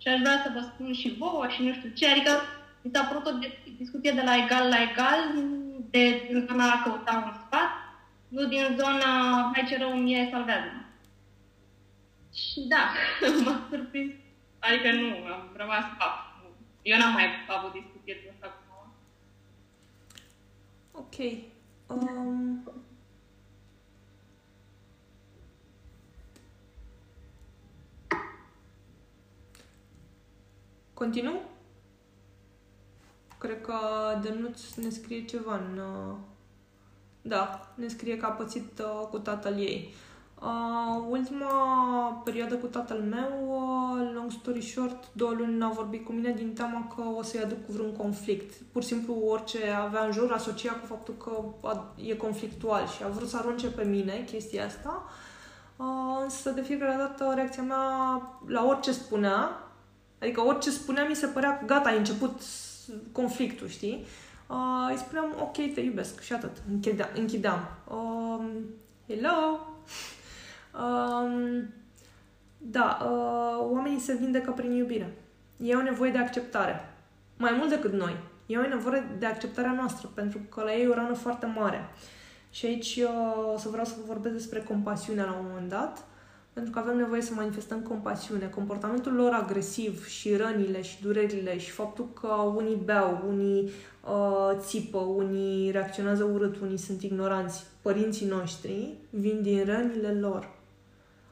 și 0.01 0.07
aș 0.07 0.19
vrea 0.19 0.37
să 0.43 0.49
vă 0.55 0.61
spun 0.69 0.93
și 0.93 1.15
vouă 1.19 1.45
și 1.47 1.63
nu 1.63 1.73
știu 1.73 1.89
ce, 1.89 2.05
adică 2.07 2.31
mi 2.81 2.91
s-a 2.93 3.03
părut 3.03 3.25
o 3.25 3.37
discuție 3.77 4.11
de 4.11 4.23
la 4.29 4.35
egal 4.43 4.65
la 4.73 4.79
egal, 4.89 5.19
de, 5.91 6.25
din 6.27 6.45
zona 6.49 6.71
a 6.71 6.81
căuta 6.83 7.23
un 7.25 7.33
sfat, 7.33 7.69
nu 8.27 8.45
din 8.45 8.75
zona 8.77 9.51
hai 9.53 9.65
ce 9.67 9.77
rău 9.77 9.95
mie, 9.95 10.27
salvează-mă. 10.31 10.83
Și 12.33 12.67
da, 12.67 12.93
m-a 13.43 13.67
surprins. 13.69 14.13
Adică 14.59 14.91
nu, 14.91 15.25
am 15.33 15.49
rămas 15.55 15.83
pap. 15.97 16.29
Eu 16.81 16.97
n-am 16.97 17.13
mai 17.13 17.25
avut 17.47 17.71
discuție 17.71 18.17
de 18.23 18.29
asta 18.33 18.47
cu 18.47 18.61
mama. 18.69 18.93
Ok. 20.91 21.17
Um... 21.87 22.63
Continu? 30.93 31.39
Cred 33.39 33.61
că 33.61 33.75
Dănuț 34.21 34.73
ne 34.73 34.89
scrie 34.89 35.25
ceva 35.25 35.55
în... 35.55 35.77
Uh, 35.77 36.15
da, 37.21 37.67
ne 37.75 37.87
scrie 37.87 38.17
că 38.17 38.25
a 38.25 38.29
pățit 38.29 38.79
uh, 38.79 39.07
cu 39.09 39.17
tatăl 39.17 39.53
ei. 39.57 39.93
Uh, 40.41 41.05
ultima 41.09 41.51
perioadă 42.23 42.55
cu 42.55 42.65
tatăl 42.65 42.99
meu, 42.99 43.31
uh, 43.47 44.11
long 44.13 44.31
story 44.31 44.61
short, 44.61 45.09
două 45.13 45.31
luni 45.31 45.57
n-a 45.57 45.69
vorbit 45.69 46.05
cu 46.05 46.11
mine 46.11 46.31
din 46.31 46.53
teama 46.53 46.93
că 46.95 47.01
o 47.17 47.21
să-i 47.21 47.41
aduc 47.41 47.65
cu 47.65 47.71
vreun 47.71 47.95
conflict. 47.95 48.53
Pur 48.71 48.81
și 48.81 48.87
simplu 48.87 49.13
orice 49.13 49.69
avea 49.69 50.05
în 50.05 50.11
jur 50.11 50.31
asocia 50.31 50.73
cu 50.73 50.85
faptul 50.85 51.13
că 51.13 51.31
e 51.95 52.15
conflictual 52.15 52.87
și 52.87 53.03
a 53.03 53.07
vrut 53.07 53.29
să 53.29 53.37
arunce 53.37 53.67
pe 53.67 53.83
mine 53.83 54.23
chestia 54.31 54.65
asta. 54.65 55.03
Uh, 55.75 56.19
însă 56.23 56.49
de 56.49 56.61
fiecare 56.61 56.95
dată 56.97 57.31
reacția 57.35 57.63
mea 57.63 58.21
la 58.45 58.65
orice 58.65 58.91
spunea, 58.91 59.63
adică 60.21 60.41
orice 60.41 60.69
spunea 60.69 61.03
mi 61.03 61.15
se 61.15 61.27
părea 61.27 61.57
că 61.57 61.65
gata, 61.65 61.89
a 61.89 61.93
început 61.93 62.41
conflictul, 63.11 63.67
știi? 63.67 64.05
Uh, 64.47 64.89
îi 64.89 64.97
spuneam, 64.97 65.35
ok, 65.39 65.73
te 65.73 65.81
iubesc 65.81 66.21
și 66.21 66.33
atât. 66.33 66.51
Închidea, 66.71 67.09
închideam. 67.15 67.59
Uh, 67.87 68.45
hello! 69.07 69.67
Uh, 70.73 71.63
da, 72.57 72.97
uh, 73.01 73.67
oamenii 73.71 73.99
se 73.99 74.15
vindecă 74.15 74.51
prin 74.51 74.71
iubire. 74.71 75.13
Ei 75.57 75.73
au 75.73 75.81
nevoie 75.81 76.11
de 76.11 76.17
acceptare. 76.17 76.89
Mai 77.37 77.51
mult 77.57 77.69
decât 77.69 77.93
noi. 77.93 78.15
Ei 78.45 78.57
au 78.57 78.67
nevoie 78.67 79.03
de 79.19 79.25
acceptarea 79.25 79.71
noastră, 79.71 80.09
pentru 80.13 80.39
că 80.49 80.61
la 80.61 80.73
ei 80.73 80.83
e 80.83 80.87
o 80.87 80.93
rană 80.93 81.13
foarte 81.13 81.45
mare. 81.45 81.89
Și 82.49 82.65
aici 82.65 82.95
uh, 82.95 83.53
o 83.53 83.57
să 83.57 83.69
vreau 83.69 83.85
să 83.85 83.93
vă 83.97 84.03
vorbesc 84.07 84.35
despre 84.35 84.59
compasiune 84.59 85.23
la 85.23 85.31
un 85.39 85.45
moment 85.49 85.69
dat 85.69 86.03
pentru 86.53 86.71
că 86.71 86.79
avem 86.79 86.97
nevoie 86.97 87.21
să 87.21 87.33
manifestăm 87.33 87.79
compasiune. 87.79 88.47
Comportamentul 88.47 89.13
lor 89.13 89.31
agresiv 89.31 90.07
și 90.07 90.35
rănile 90.35 90.81
și 90.81 91.01
durerile 91.01 91.57
și 91.57 91.71
faptul 91.71 92.09
că 92.21 92.27
unii 92.27 92.81
beau, 92.85 93.23
unii 93.27 93.71
uh, 94.05 94.57
țipă, 94.57 94.97
unii 94.97 95.71
reacționează 95.71 96.23
urât, 96.23 96.59
unii 96.59 96.77
sunt 96.77 97.01
ignoranți, 97.01 97.65
părinții 97.81 98.27
noștri, 98.27 98.93
vin 99.09 99.41
din 99.41 99.65
rănile 99.65 100.11
lor. 100.19 100.57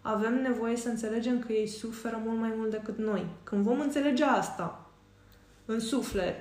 Avem 0.01 0.41
nevoie 0.41 0.75
să 0.75 0.89
înțelegem 0.89 1.39
că 1.39 1.51
ei 1.51 1.67
suferă 1.67 2.21
mult 2.25 2.39
mai 2.39 2.53
mult 2.57 2.71
decât 2.71 2.97
noi. 2.97 3.25
Când 3.43 3.63
vom 3.63 3.79
înțelege 3.79 4.23
asta 4.23 4.89
în 5.65 5.79
suflet, 5.79 6.35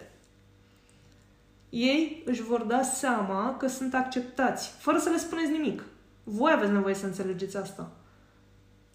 ei 1.71 2.23
își 2.27 2.43
vor 2.43 2.63
da 2.63 2.83
seama 2.83 3.57
că 3.57 3.67
sunt 3.67 3.95
acceptați, 3.95 4.69
fără 4.69 4.99
să 4.99 5.11
le 5.11 5.17
spuneți 5.17 5.51
nimic. 5.51 5.83
Voi 6.23 6.53
aveți 6.53 6.73
nevoie 6.73 6.95
să 6.95 7.07
înțelegeți 7.07 7.57
asta. 7.57 7.91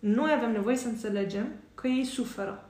Noi 0.01 0.31
avem 0.31 0.51
nevoie 0.51 0.75
să 0.75 0.87
înțelegem 0.87 1.47
că 1.75 1.87
ei 1.87 2.05
suferă. 2.05 2.69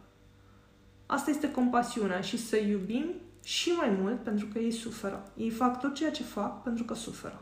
Asta 1.05 1.29
este 1.29 1.51
compasiunea 1.51 2.21
și 2.21 2.37
să 2.37 2.57
iubim 2.57 3.05
și 3.43 3.69
mai 3.69 3.89
mult 4.01 4.23
pentru 4.23 4.47
că 4.53 4.59
ei 4.59 4.71
suferă. 4.71 5.31
Ei 5.37 5.49
fac 5.49 5.79
tot 5.79 5.95
ceea 5.95 6.11
ce 6.11 6.23
fac 6.23 6.63
pentru 6.63 6.83
că 6.83 6.93
suferă. 6.93 7.41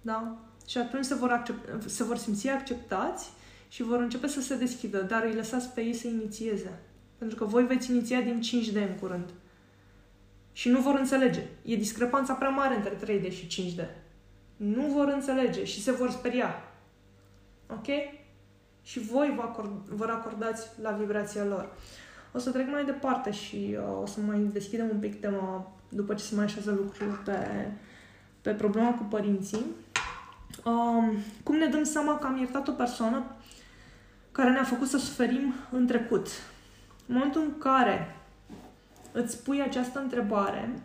Da? 0.00 0.38
Și 0.68 0.78
atunci 0.78 1.04
se 1.04 1.14
vor, 1.14 1.30
accept, 1.30 1.90
se 1.90 2.04
vor 2.04 2.16
simți 2.16 2.48
acceptați 2.48 3.30
și 3.68 3.82
vor 3.82 4.00
începe 4.00 4.26
să 4.26 4.40
se 4.40 4.56
deschidă, 4.56 5.02
dar 5.02 5.24
îi 5.24 5.34
lăsați 5.34 5.68
pe 5.68 5.80
ei 5.80 5.94
să 5.94 6.06
inițieze. 6.06 6.78
Pentru 7.18 7.36
că 7.36 7.44
voi 7.44 7.66
veți 7.66 7.90
iniția 7.90 8.20
din 8.20 8.40
5D 8.40 8.74
în 8.74 8.96
curând. 9.00 9.30
Și 10.52 10.68
nu 10.68 10.80
vor 10.80 10.94
înțelege. 10.94 11.42
E 11.62 11.76
discrepanța 11.76 12.34
prea 12.34 12.48
mare 12.48 12.74
între 12.74 12.96
3D 12.96 13.32
și 13.32 13.74
5D. 13.74 13.84
Nu 14.56 14.82
vor 14.82 15.08
înțelege 15.08 15.64
și 15.64 15.82
se 15.82 15.92
vor 15.92 16.10
speria. 16.10 16.54
Ok? 17.70 17.86
Și 18.86 19.00
voi 19.00 19.32
vă, 19.36 19.42
acord, 19.42 19.70
vă 19.88 20.04
acordați 20.04 20.68
la 20.82 20.90
vibrația 20.90 21.44
lor. 21.44 21.68
O 22.32 22.38
să 22.38 22.50
trec 22.50 22.70
mai 22.70 22.84
departe 22.84 23.30
și 23.30 23.76
uh, 23.78 24.02
o 24.02 24.06
să 24.06 24.20
mai 24.20 24.38
deschidem 24.52 24.88
un 24.92 24.98
pic 24.98 25.20
tema 25.20 25.72
după 25.88 26.14
ce 26.14 26.24
se 26.24 26.34
mai 26.34 26.44
așează 26.44 26.70
lucrurile 26.70 27.16
pe, 27.24 27.70
pe 28.40 28.50
problema 28.50 28.90
cu 28.94 29.02
părinții. 29.02 29.64
Um, 30.64 31.16
cum 31.42 31.56
ne 31.56 31.66
dăm 31.66 31.84
seama 31.84 32.18
că 32.18 32.26
am 32.26 32.36
iertat 32.36 32.68
o 32.68 32.72
persoană 32.72 33.24
care 34.32 34.50
ne-a 34.50 34.64
făcut 34.64 34.88
să 34.88 34.98
suferim 34.98 35.54
în 35.70 35.86
trecut? 35.86 36.26
În 37.06 37.14
momentul 37.14 37.40
în 37.40 37.58
care 37.58 38.16
îți 39.12 39.42
pui 39.42 39.62
această 39.62 39.98
întrebare, 39.98 40.82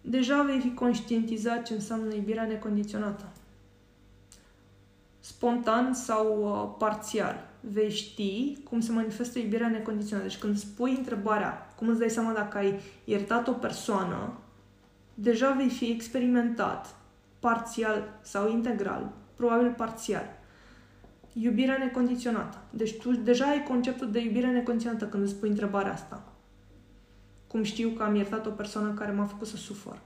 deja 0.00 0.42
vei 0.42 0.60
fi 0.60 0.74
conștientizat 0.74 1.62
ce 1.62 1.74
înseamnă 1.74 2.14
iubirea 2.14 2.44
necondiționată 2.46 3.24
spontan 5.30 5.94
sau 5.94 6.26
uh, 6.42 6.74
parțial. 6.78 7.48
Vei 7.60 7.90
ști 7.90 8.58
cum 8.68 8.80
se 8.80 8.92
manifestă 8.92 9.38
iubirea 9.38 9.68
necondiționată. 9.68 10.28
Deci 10.28 10.38
când 10.38 10.58
spui 10.58 10.96
întrebarea, 10.96 11.68
cum 11.76 11.88
îți 11.88 11.98
dai 11.98 12.10
seama 12.10 12.32
dacă 12.32 12.58
ai 12.58 12.80
iertat 13.04 13.48
o 13.48 13.52
persoană, 13.52 14.38
deja 15.14 15.50
vei 15.50 15.68
fi 15.68 15.90
experimentat 15.90 16.94
parțial 17.38 18.18
sau 18.22 18.50
integral, 18.50 19.12
probabil 19.36 19.74
parțial. 19.76 20.38
Iubirea 21.32 21.78
necondiționată. 21.78 22.58
Deci 22.70 22.96
tu 22.96 23.12
deja 23.12 23.44
ai 23.44 23.62
conceptul 23.62 24.10
de 24.10 24.20
iubire 24.20 24.50
necondiționată 24.50 25.06
când 25.06 25.22
îți 25.22 25.32
spui 25.32 25.48
întrebarea 25.48 25.92
asta. 25.92 26.22
Cum 27.46 27.62
știu 27.62 27.88
că 27.88 28.02
am 28.02 28.14
iertat 28.14 28.46
o 28.46 28.50
persoană 28.50 28.92
care 28.92 29.12
m-a 29.12 29.24
făcut 29.24 29.46
să 29.46 29.56
sufăr. 29.56 29.98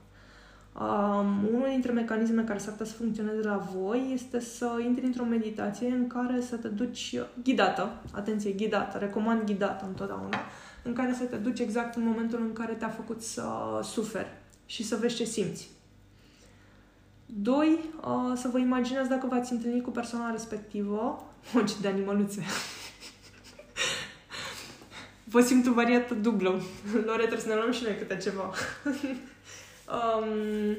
Um, 0.80 1.48
unul 1.54 1.68
dintre 1.68 1.92
mecanismele 1.92 2.46
care 2.46 2.58
s-ar 2.58 2.70
putea 2.70 2.86
să 2.86 2.92
funcționeze 2.92 3.42
la 3.42 3.56
voi 3.56 4.10
este 4.14 4.40
să 4.40 4.80
intri 4.84 5.04
într-o 5.04 5.24
meditație 5.24 5.88
în 5.88 6.06
care 6.06 6.40
să 6.40 6.56
te 6.56 6.68
duci 6.68 7.18
ghidată, 7.42 8.02
atenție, 8.12 8.52
ghidată, 8.52 8.98
recomand 8.98 9.44
ghidată 9.44 9.84
întotdeauna, 9.86 10.38
în 10.82 10.92
care 10.92 11.12
să 11.12 11.24
te 11.24 11.36
duci 11.36 11.58
exact 11.58 11.96
în 11.96 12.04
momentul 12.04 12.40
în 12.40 12.52
care 12.52 12.72
te-a 12.72 12.88
făcut 12.88 13.22
să 13.22 13.44
suferi 13.82 14.32
și 14.66 14.84
să 14.84 14.96
vezi 14.96 15.14
ce 15.14 15.24
simți. 15.24 15.68
Doi, 17.26 17.78
uh, 18.00 18.32
să 18.36 18.48
vă 18.48 18.58
imaginați 18.58 19.08
dacă 19.08 19.26
v-ați 19.26 19.52
întâlnit 19.52 19.82
cu 19.82 19.90
persoana 19.90 20.30
respectivă, 20.30 21.24
o, 21.54 21.62
ce 21.62 21.74
de 21.80 21.88
animăluțe, 21.88 22.44
vă 25.32 25.40
simt 25.40 25.66
o 25.66 25.72
variată 25.72 26.14
dublă. 26.14 26.62
Lore, 27.04 27.18
trebuie 27.18 27.40
să 27.40 27.48
ne 27.48 27.54
luăm 27.54 27.72
și 27.72 27.82
noi 27.82 27.96
câte 27.96 28.16
ceva. 28.16 28.50
um, 29.88 30.76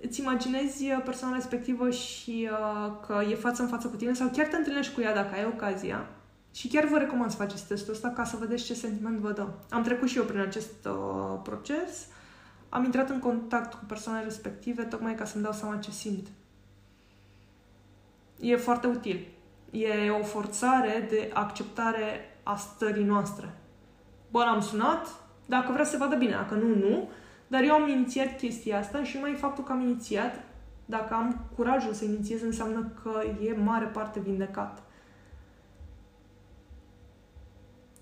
îți 0.00 0.20
imaginezi 0.20 0.84
persoana 1.04 1.34
respectivă 1.34 1.90
și 1.90 2.48
uh, 2.50 2.92
că 3.06 3.22
e 3.30 3.34
față 3.34 3.62
în 3.62 3.68
față 3.68 3.88
cu 3.88 3.96
tine 3.96 4.14
sau 4.14 4.28
chiar 4.32 4.46
te 4.46 4.56
întâlnești 4.56 4.94
cu 4.94 5.00
ea 5.00 5.14
dacă 5.14 5.34
ai 5.34 5.44
ocazia 5.44 6.08
și 6.54 6.68
chiar 6.68 6.84
vă 6.84 6.98
recomand 6.98 7.30
să 7.30 7.36
faceți 7.36 7.66
testul 7.66 7.92
ăsta 7.92 8.08
ca 8.08 8.24
să 8.24 8.36
vedeți 8.36 8.64
ce 8.64 8.74
sentiment 8.74 9.18
vă 9.18 9.32
dă. 9.32 9.46
Am 9.70 9.82
trecut 9.82 10.08
și 10.08 10.16
eu 10.16 10.24
prin 10.24 10.40
acest 10.40 10.86
uh, 10.86 11.40
proces, 11.42 12.06
am 12.68 12.84
intrat 12.84 13.10
în 13.10 13.18
contact 13.18 13.74
cu 13.74 13.84
persoanele 13.84 14.24
respective 14.24 14.82
tocmai 14.82 15.14
ca 15.14 15.24
să-mi 15.24 15.42
dau 15.42 15.52
seama 15.52 15.76
ce 15.76 15.90
simt. 15.90 16.26
E 18.40 18.56
foarte 18.56 18.86
util. 18.86 19.26
E 19.70 20.10
o 20.10 20.22
forțare 20.22 21.06
de 21.10 21.30
acceptare 21.34 22.38
a 22.42 22.56
stării 22.56 23.04
noastre. 23.04 23.54
Bă, 24.30 24.38
l-am 24.38 24.60
sunat, 24.60 25.06
dacă 25.50 25.72
vrea 25.72 25.84
să 25.84 25.90
se 25.90 25.96
vadă 25.96 26.16
bine, 26.16 26.30
dacă 26.30 26.54
nu, 26.54 26.74
nu. 26.74 27.08
Dar 27.46 27.62
eu 27.62 27.72
am 27.72 27.88
inițiat 27.88 28.36
chestia 28.36 28.78
asta 28.78 29.04
și 29.04 29.18
mai 29.18 29.32
faptul 29.32 29.64
că 29.64 29.72
am 29.72 29.80
inițiat, 29.80 30.44
dacă 30.84 31.14
am 31.14 31.40
curajul 31.56 31.92
să 31.92 32.04
inițiez, 32.04 32.42
înseamnă 32.42 32.92
că 33.02 33.22
e 33.42 33.52
mare 33.52 33.84
parte 33.84 34.20
vindecat. 34.20 34.82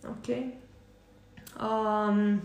Ok? 0.07 0.37
Um, 1.61 2.41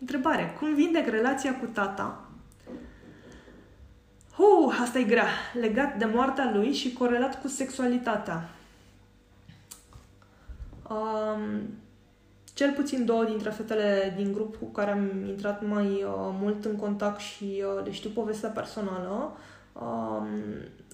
întrebare. 0.00 0.54
Cum 0.58 0.74
vindec 0.74 1.08
relația 1.08 1.58
cu 1.58 1.66
tata? 1.66 2.24
Uh, 4.36 4.78
asta 4.80 4.98
e 4.98 5.02
grea. 5.02 5.28
Legat 5.60 5.96
de 5.98 6.04
moartea 6.04 6.50
lui 6.54 6.72
și 6.72 6.92
corelat 6.92 7.40
cu 7.40 7.48
sexualitatea. 7.48 8.48
Um, 10.90 11.60
cel 12.58 12.72
puțin 12.72 13.04
două 13.04 13.24
dintre 13.24 13.50
fetele 13.50 14.12
din 14.16 14.32
grup 14.32 14.56
cu 14.56 14.64
care 14.64 14.90
am 14.90 15.24
intrat 15.26 15.66
mai 15.66 15.86
uh, 15.86 16.12
mult 16.40 16.64
în 16.64 16.76
contact 16.76 17.20
și 17.20 17.64
uh, 17.64 17.84
le 17.84 17.92
știu 17.92 18.10
povestea 18.10 18.48
personală, 18.48 19.36
um, 19.72 20.26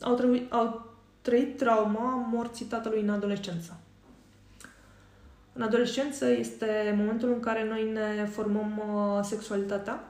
au, 0.01 0.15
trăit, 0.15 0.53
au 0.53 0.87
trăit 1.21 1.57
trauma 1.57 2.27
morții 2.31 2.65
tatălui 2.65 3.01
în 3.01 3.11
adolescență. 3.11 3.77
În 5.53 5.63
adolescență 5.63 6.27
este 6.27 6.95
momentul 6.97 7.29
în 7.29 7.41
care 7.41 7.69
noi 7.69 7.93
ne 7.93 8.25
formăm 8.25 8.83
uh, 8.89 9.21
sexualitatea 9.23 10.05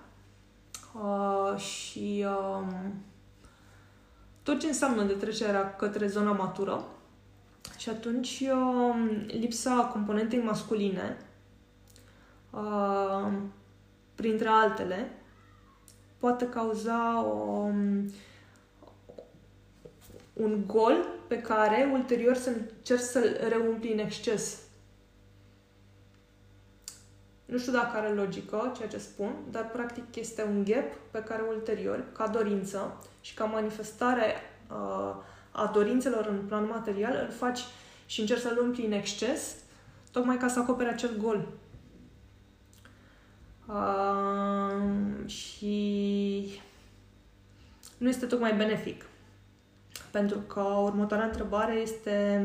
uh, 0.95 1.59
și 1.59 2.27
uh, 2.27 2.67
tot 4.43 4.61
ce 4.61 4.67
înseamnă 4.67 5.03
de 5.03 5.13
trecerea 5.13 5.77
către 5.77 6.07
zona 6.07 6.33
matură. 6.33 6.85
Și 7.79 7.89
atunci 7.89 8.43
uh, 8.53 9.27
lipsa 9.27 9.91
componentei 9.93 10.43
masculine, 10.43 11.17
uh, 12.55 13.33
printre 14.15 14.49
altele, 14.49 15.11
poate 16.19 16.49
cauza 16.49 17.25
o, 17.27 17.71
un 20.33 20.67
gol 20.67 21.07
pe 21.27 21.41
care 21.41 21.91
ulterior 21.93 22.35
să 22.35 22.51
încerci 22.51 23.01
să-l 23.01 23.37
reumpli 23.49 23.93
în 23.93 23.99
exces 23.99 24.65
nu 27.45 27.59
știu 27.59 27.73
dacă 27.73 27.97
are 27.97 28.09
logică 28.09 28.73
ceea 28.77 28.89
ce 28.89 28.99
spun, 28.99 29.35
dar 29.51 29.71
practic 29.71 30.17
este 30.17 30.43
un 30.43 30.65
gap 30.65 30.93
pe 31.11 31.23
care 31.23 31.43
ulterior, 31.49 32.05
ca 32.13 32.27
dorință 32.27 32.99
și 33.21 33.35
ca 33.35 33.45
manifestare 33.45 34.35
uh, 34.71 35.15
a 35.51 35.71
dorințelor 35.75 36.27
în 36.27 36.39
plan 36.47 36.67
material, 36.67 37.27
îl 37.27 37.31
faci 37.31 37.61
și 38.07 38.21
încerci 38.21 38.41
să-l 38.41 38.59
umpli 38.63 38.85
în 38.85 38.93
exces, 38.93 39.55
tocmai 40.13 40.37
ca 40.37 40.49
să 40.49 40.59
acopere 40.59 40.89
acel 40.89 41.17
gol. 41.17 41.49
Uh, 43.67 45.29
și 45.29 46.61
nu 47.99 48.09
este 48.09 48.27
tocmai 48.27 48.57
benefic. 48.57 49.05
Pentru 50.11 50.39
că 50.39 50.61
următoarea 50.61 51.27
întrebare 51.27 51.75
este 51.75 52.43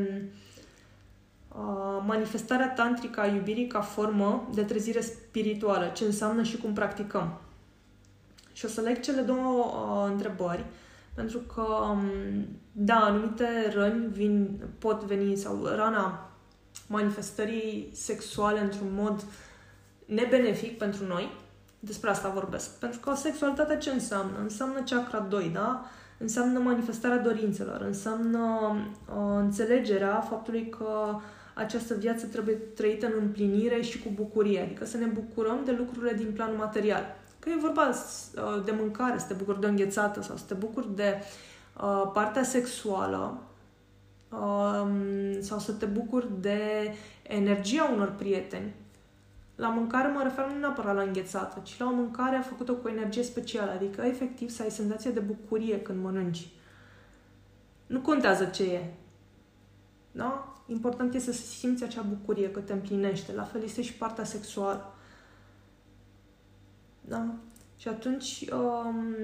Uh, 1.56 2.02
manifestarea 2.06 2.72
tantrică 2.72 3.20
a 3.20 3.26
iubirii 3.26 3.66
ca 3.66 3.80
formă 3.80 4.48
de 4.54 4.62
trezire 4.62 5.00
spirituală, 5.00 5.90
ce 5.94 6.04
înseamnă 6.04 6.42
și 6.42 6.56
cum 6.56 6.72
practicăm. 6.72 7.40
Și 8.52 8.64
o 8.64 8.68
să 8.68 8.80
leg 8.80 9.00
cele 9.00 9.20
două 9.20 9.64
uh, 9.64 10.10
întrebări, 10.10 10.64
pentru 11.14 11.38
că, 11.38 11.62
um, 11.62 12.02
da, 12.72 12.94
anumite 12.94 13.72
răni 13.74 14.06
vin, 14.12 14.60
pot 14.78 15.02
veni, 15.02 15.36
sau 15.36 15.64
rana 15.64 16.30
manifestării 16.86 17.90
sexuale 17.92 18.60
într-un 18.60 18.88
mod 18.94 19.24
nebenefic 20.14 20.78
pentru 20.78 21.06
noi, 21.06 21.32
despre 21.78 22.10
asta 22.10 22.28
vorbesc. 22.28 22.78
Pentru 22.78 23.00
că 23.00 23.14
sexualitatea 23.14 23.78
ce 23.78 23.90
înseamnă? 23.90 24.38
Înseamnă 24.42 24.82
chakra 24.90 25.18
2, 25.18 25.50
da? 25.54 25.84
Înseamnă 26.18 26.58
manifestarea 26.58 27.18
dorințelor, 27.18 27.80
înseamnă 27.80 28.74
uh, 29.08 29.14
înțelegerea 29.38 30.20
faptului 30.20 30.68
că 30.68 31.14
uh, 31.14 31.20
această 31.60 31.94
viață 31.94 32.26
trebuie 32.26 32.54
trăită 32.54 33.06
în 33.06 33.12
împlinire 33.20 33.80
și 33.80 34.02
cu 34.02 34.08
bucurie, 34.14 34.60
adică 34.60 34.84
să 34.84 34.96
ne 34.96 35.06
bucurăm 35.06 35.58
de 35.64 35.72
lucrurile 35.72 36.12
din 36.12 36.32
plan 36.32 36.56
material. 36.56 37.16
Că 37.38 37.48
e 37.48 37.60
vorba 37.60 37.88
uh, 37.88 38.64
de 38.64 38.74
mâncare, 38.78 39.18
să 39.18 39.26
te 39.26 39.34
bucuri 39.34 39.60
de 39.60 39.66
înghețată 39.66 40.22
sau 40.22 40.36
să 40.36 40.44
te 40.46 40.54
bucuri 40.54 40.94
de 40.94 41.22
uh, 41.82 42.10
partea 42.12 42.42
sexuală 42.42 43.42
uh, 44.28 44.88
sau 45.40 45.58
să 45.58 45.72
te 45.72 45.86
bucuri 45.86 46.26
de 46.40 46.60
energia 47.22 47.90
unor 47.94 48.10
prieteni. 48.10 48.74
La 49.60 49.68
mâncare 49.68 50.08
mă 50.08 50.22
refer 50.22 50.46
nu 50.46 50.58
neapărat 50.58 50.94
la 50.94 51.02
înghețată, 51.02 51.60
ci 51.62 51.78
la 51.78 51.86
o 51.86 51.92
mâncare 51.92 52.42
făcută 52.48 52.72
cu 52.72 52.88
energie 52.88 53.22
specială, 53.22 53.70
adică 53.70 54.02
efectiv 54.02 54.50
să 54.50 54.62
ai 54.62 54.70
senzația 54.70 55.10
de 55.10 55.20
bucurie 55.20 55.82
când 55.82 56.02
mănânci. 56.02 56.48
Nu 57.86 58.00
contează 58.00 58.44
ce 58.44 58.62
e. 58.62 58.94
Da? 60.12 60.54
Important 60.66 61.14
este 61.14 61.32
să 61.32 61.42
simți 61.42 61.84
acea 61.84 62.02
bucurie 62.02 62.50
că 62.50 62.60
te 62.60 62.72
împlinește. 62.72 63.32
La 63.32 63.42
fel 63.42 63.62
este 63.62 63.82
și 63.82 63.92
partea 63.92 64.24
sexuală. 64.24 64.94
Da? 67.00 67.34
Și 67.76 67.88
atunci 67.88 68.44
um, 68.52 69.14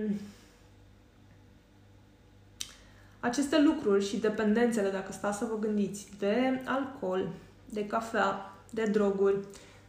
aceste 3.20 3.60
lucruri 3.60 4.04
și 4.04 4.16
dependențele, 4.16 4.90
dacă 4.90 5.12
stați 5.12 5.38
să 5.38 5.44
vă 5.44 5.58
gândiți, 5.58 6.08
de 6.18 6.62
alcool, 6.64 7.28
de 7.70 7.86
cafea, 7.86 8.52
de 8.70 8.84
droguri, 8.84 9.36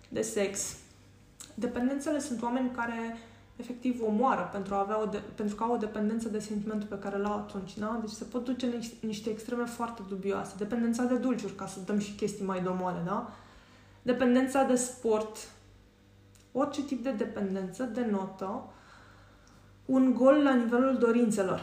de 0.09 0.21
sex, 0.21 0.75
dependențele 1.53 2.19
sunt 2.19 2.41
oameni 2.41 2.71
care 2.71 3.17
efectiv 3.55 4.01
omoară 4.01 4.49
pentru, 4.51 4.73
a 4.73 4.79
avea 4.79 5.01
o 5.01 5.05
de, 5.05 5.21
pentru 5.35 5.55
că 5.55 5.63
au 5.63 5.73
o 5.73 5.77
dependență 5.77 6.29
de 6.29 6.39
sentimentul 6.39 6.87
pe 6.87 6.99
care 6.99 7.17
l-au 7.17 7.33
atunci. 7.33 7.77
Da? 7.77 7.97
Deci 8.01 8.09
se 8.09 8.23
pot 8.23 8.45
duce 8.45 8.65
în 8.65 8.81
niște 8.99 9.29
extreme 9.29 9.65
foarte 9.65 10.01
dubioase. 10.09 10.53
Dependența 10.57 11.03
de 11.03 11.15
dulciuri, 11.15 11.55
ca 11.55 11.67
să 11.67 11.79
dăm 11.85 11.99
și 11.99 12.15
chestii 12.15 12.45
mai 12.45 12.61
domoale, 12.61 13.01
da? 13.05 13.33
Dependența 14.01 14.63
de 14.63 14.75
sport, 14.75 15.49
orice 16.51 16.83
tip 16.83 17.03
de 17.03 17.11
dependență 17.11 17.83
denotă 17.83 18.63
un 19.85 20.13
gol 20.13 20.35
la 20.43 20.53
nivelul 20.53 20.97
dorințelor, 20.97 21.61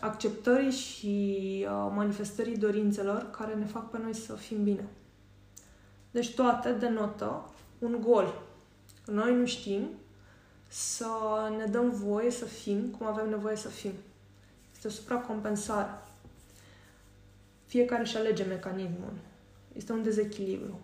acceptării 0.00 0.70
și 0.70 1.66
uh, 1.68 1.92
manifestării 1.94 2.56
dorințelor 2.56 3.30
care 3.30 3.54
ne 3.54 3.64
fac 3.64 3.90
pe 3.90 3.98
noi 4.02 4.14
să 4.14 4.32
fim 4.32 4.62
bine. 4.62 4.88
Deci 6.14 6.34
toate 6.34 6.72
denotă 6.72 7.50
un 7.78 8.00
gol. 8.00 8.42
Noi 9.06 9.34
nu 9.34 9.46
știm 9.46 9.88
să 10.68 11.06
ne 11.56 11.64
dăm 11.64 11.90
voie 11.90 12.30
să 12.30 12.44
fim 12.44 12.86
cum 12.98 13.06
avem 13.06 13.28
nevoie 13.28 13.56
să 13.56 13.68
fim. 13.68 13.92
Este 14.72 14.86
o 14.86 14.90
supracompensare. 14.90 15.90
Fiecare 17.66 18.02
își 18.02 18.16
alege 18.16 18.44
mecanismul. 18.44 19.12
Este 19.72 19.92
un 19.92 20.02
dezechilibru. 20.02 20.80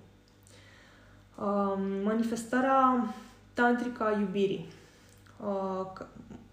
Um, 1.39 1.83
manifestarea 2.03 3.15
tantrică 3.53 4.03
a 4.03 4.19
iubirii 4.19 4.69
uh, 5.41 5.91
ca, 5.95 6.09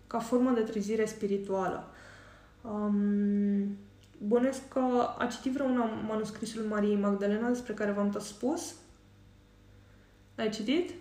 ca 0.08 0.20
formă 0.20 0.52
de 0.52 0.62
trezire 0.62 1.06
spirituală. 1.06 1.88
Um, 2.62 3.78
bănuiesc 4.18 4.68
că 4.68 5.09
a 5.18 5.26
citit 5.26 5.51
vreuna 5.51 5.84
manuscrisul 5.84 6.63
Mariei 6.63 6.95
Magdalena 6.95 7.47
despre 7.47 7.74
care 7.74 7.91
v-am 7.91 8.09
tot 8.09 8.22
spus? 8.22 8.76
Ai 10.36 10.49
citit? 10.49 10.93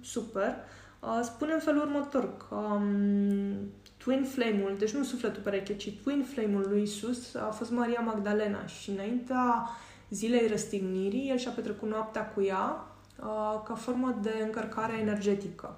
Super. 0.00 0.54
uh, 1.00 1.20
spune 1.22 1.52
în 1.52 1.60
felul 1.60 1.80
următor 1.80 2.36
că 2.48 2.54
um, 2.54 3.56
Twin 3.96 4.24
Flame-ul, 4.24 4.76
deci 4.78 4.94
nu 4.94 5.02
sufletul 5.02 5.42
pereche, 5.42 5.76
ci 5.76 5.92
Twin 6.02 6.22
Flame-ul 6.22 6.66
lui 6.68 6.82
Isus 6.82 7.34
a 7.34 7.50
fost 7.50 7.70
Maria 7.70 8.00
Magdalena 8.00 8.66
și 8.66 8.90
înaintea 8.90 9.68
zilei 10.10 10.46
răstignirii, 10.46 11.28
el 11.30 11.36
și-a 11.36 11.50
petrecut 11.50 11.88
noaptea 11.88 12.28
cu 12.28 12.42
ea 12.42 12.86
uh, 13.20 13.62
ca 13.64 13.74
formă 13.74 14.18
de 14.22 14.40
încărcare 14.42 14.98
energetică. 15.00 15.76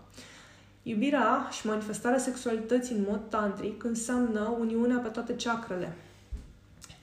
Iubirea 0.82 1.48
și 1.50 1.66
manifestarea 1.66 2.18
sexualității 2.18 2.96
în 2.96 3.04
mod 3.08 3.20
tantric 3.28 3.84
înseamnă 3.84 4.56
uniunea 4.58 4.98
pe 4.98 5.08
toate 5.08 5.36
chakrele. 5.36 5.96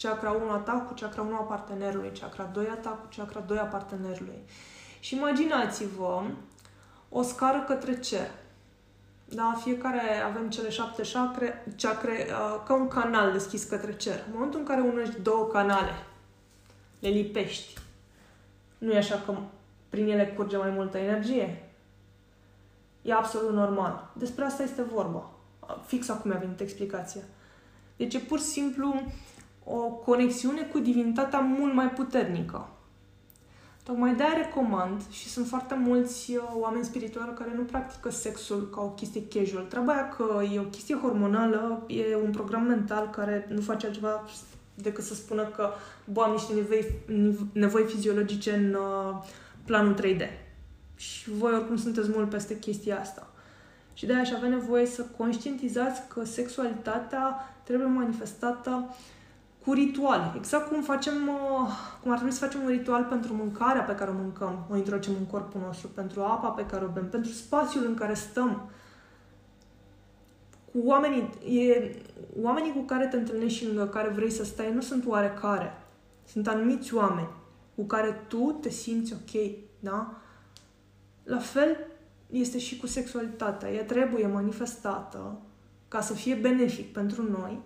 Chakra 0.03 0.31
1 0.31 0.51
a 0.51 0.57
ta 0.57 0.71
cu 0.71 0.93
chakra 0.93 1.21
1 1.21 1.35
a 1.35 1.41
partenerului, 1.41 2.11
chakra 2.19 2.43
2 2.43 2.67
a 2.67 2.75
ta 2.75 2.89
cu 2.89 3.07
chakra 3.15 3.39
2 3.39 3.57
a 3.57 3.63
partenerului. 3.63 4.39
Și 4.99 5.15
imaginați-vă 5.15 6.21
o 7.09 7.21
scară 7.21 7.63
către 7.67 7.99
cer. 7.99 8.29
Da, 9.25 9.59
fiecare 9.63 10.01
avem 10.25 10.49
cele 10.49 10.69
șapte 10.69 11.01
chakre, 11.13 11.65
chakre 11.77 12.27
uh, 12.29 12.61
ca 12.65 12.73
un 12.73 12.87
canal 12.87 13.31
deschis 13.31 13.63
către 13.63 13.95
cer. 13.95 14.23
În 14.27 14.31
momentul 14.33 14.59
în 14.59 14.65
care 14.65 14.81
unești 14.81 15.21
două 15.21 15.47
canale, 15.47 16.05
le 16.99 17.09
lipești, 17.09 17.73
nu 18.77 18.91
e 18.91 18.97
așa 18.97 19.21
că 19.25 19.37
prin 19.89 20.07
ele 20.07 20.27
curge 20.27 20.57
mai 20.57 20.69
multă 20.69 20.97
energie? 20.97 21.69
E 23.01 23.13
absolut 23.13 23.53
normal. 23.53 24.11
Despre 24.13 24.43
asta 24.43 24.63
este 24.63 24.81
vorba. 24.81 25.29
Fix 25.85 26.09
acum 26.09 26.29
mi-a 26.29 26.39
venit 26.39 26.59
explicația. 26.59 27.21
Deci 27.97 28.13
e 28.13 28.19
pur 28.19 28.39
și 28.39 28.45
simplu 28.45 29.01
o 29.63 29.77
conexiune 29.79 30.61
cu 30.61 30.79
divinitatea 30.79 31.39
mult 31.39 31.73
mai 31.73 31.89
puternică. 31.89 32.67
Tocmai 33.83 34.15
de-aia 34.15 34.37
recomand 34.37 35.01
și 35.09 35.29
sunt 35.29 35.47
foarte 35.47 35.75
mulți 35.75 36.31
uh, 36.35 36.43
oameni 36.53 36.85
spirituali 36.85 37.33
care 37.33 37.51
nu 37.55 37.63
practică 37.63 38.09
sexul 38.09 38.69
ca 38.69 38.81
o 38.81 38.89
chestie 38.89 39.27
casual. 39.27 39.63
Treaba 39.63 39.93
că 39.93 40.43
e 40.53 40.59
o 40.59 40.63
chestie 40.63 40.95
hormonală, 40.95 41.83
e 41.87 42.15
un 42.15 42.31
program 42.31 42.63
mental 42.63 43.09
care 43.09 43.47
nu 43.49 43.61
face 43.61 43.85
altceva 43.85 44.23
decât 44.75 45.03
să 45.03 45.13
spună 45.13 45.43
că 45.43 45.69
bă, 46.05 46.21
am 46.21 46.31
niște 46.31 46.53
nevoi, 46.53 46.93
nevoi 47.51 47.83
fiziologice 47.83 48.53
în 48.53 48.73
uh, 48.73 49.23
planul 49.65 49.95
3D. 50.01 50.21
Și 50.95 51.29
voi 51.29 51.53
oricum 51.53 51.77
sunteți 51.77 52.09
mult 52.13 52.29
peste 52.29 52.59
chestia 52.59 52.99
asta. 52.99 53.27
Și 53.93 54.05
de-aia 54.05 54.21
aș 54.21 54.31
avea 54.31 54.49
nevoie 54.49 54.85
să 54.85 55.05
conștientizați 55.17 56.01
că 56.07 56.23
sexualitatea 56.23 57.53
trebuie 57.63 57.87
manifestată 57.87 58.85
uh, 58.89 58.95
cu 59.65 59.73
rituale. 59.73 60.31
Exact 60.35 60.67
cum 60.67 60.81
facem, 60.81 61.27
uh, 61.27 61.69
cum 62.01 62.11
ar 62.11 62.17
trebui 62.17 62.33
să 62.33 62.45
facem 62.45 62.61
un 62.61 62.69
ritual 62.69 63.03
pentru 63.03 63.33
mâncarea 63.33 63.81
pe 63.81 63.95
care 63.95 64.09
o 64.09 64.13
mâncăm, 64.13 64.65
o 64.69 64.75
introducem 64.75 65.13
în 65.19 65.25
corpul 65.25 65.61
nostru, 65.65 65.87
pentru 65.87 66.21
apa 66.21 66.47
pe 66.47 66.65
care 66.65 66.85
o 66.85 66.87
bem, 66.87 67.09
pentru 67.09 67.31
spațiul 67.31 67.85
în 67.85 67.93
care 67.93 68.13
stăm. 68.13 68.69
Cu 70.71 70.79
oamenii, 70.83 71.29
e, 71.59 71.95
oamenii 72.41 72.73
cu 72.73 72.81
care 72.81 73.07
te 73.07 73.17
întâlnești 73.17 73.57
și 73.57 73.67
lângă 73.67 73.85
care 73.85 74.09
vrei 74.09 74.31
să 74.31 74.43
stai 74.43 74.73
nu 74.73 74.81
sunt 74.81 75.05
oarecare. 75.07 75.77
Sunt 76.25 76.47
anumiți 76.47 76.93
oameni 76.93 77.29
cu 77.75 77.83
care 77.83 78.25
tu 78.27 78.57
te 78.61 78.69
simți 78.69 79.13
ok, 79.13 79.41
da? 79.79 80.13
La 81.23 81.37
fel 81.37 81.77
este 82.29 82.59
și 82.59 82.77
cu 82.77 82.87
sexualitatea. 82.87 83.71
Ea 83.71 83.83
trebuie 83.83 84.27
manifestată 84.27 85.39
ca 85.87 86.01
să 86.01 86.13
fie 86.13 86.35
benefic 86.35 86.93
pentru 86.93 87.29
noi, 87.31 87.61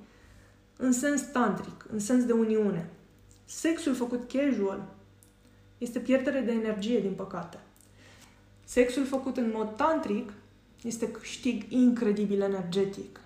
în 0.78 0.91
sens 0.91 1.21
tantric, 1.21 1.86
în 1.91 1.99
sens 1.99 2.25
de 2.25 2.34
uniune. 2.34 2.89
Sexul 3.45 3.95
făcut 3.95 4.32
casual 4.32 4.84
este 5.78 5.99
pierdere 5.99 6.39
de 6.39 6.51
energie, 6.51 6.99
din 6.99 7.13
păcate. 7.13 7.59
Sexul 8.63 9.05
făcut 9.05 9.38
în 9.38 9.51
mod 9.55 9.75
tantric 9.75 10.34
este 10.82 11.11
câștig 11.11 11.63
incredibil 11.71 12.41
energetic. 12.41 13.19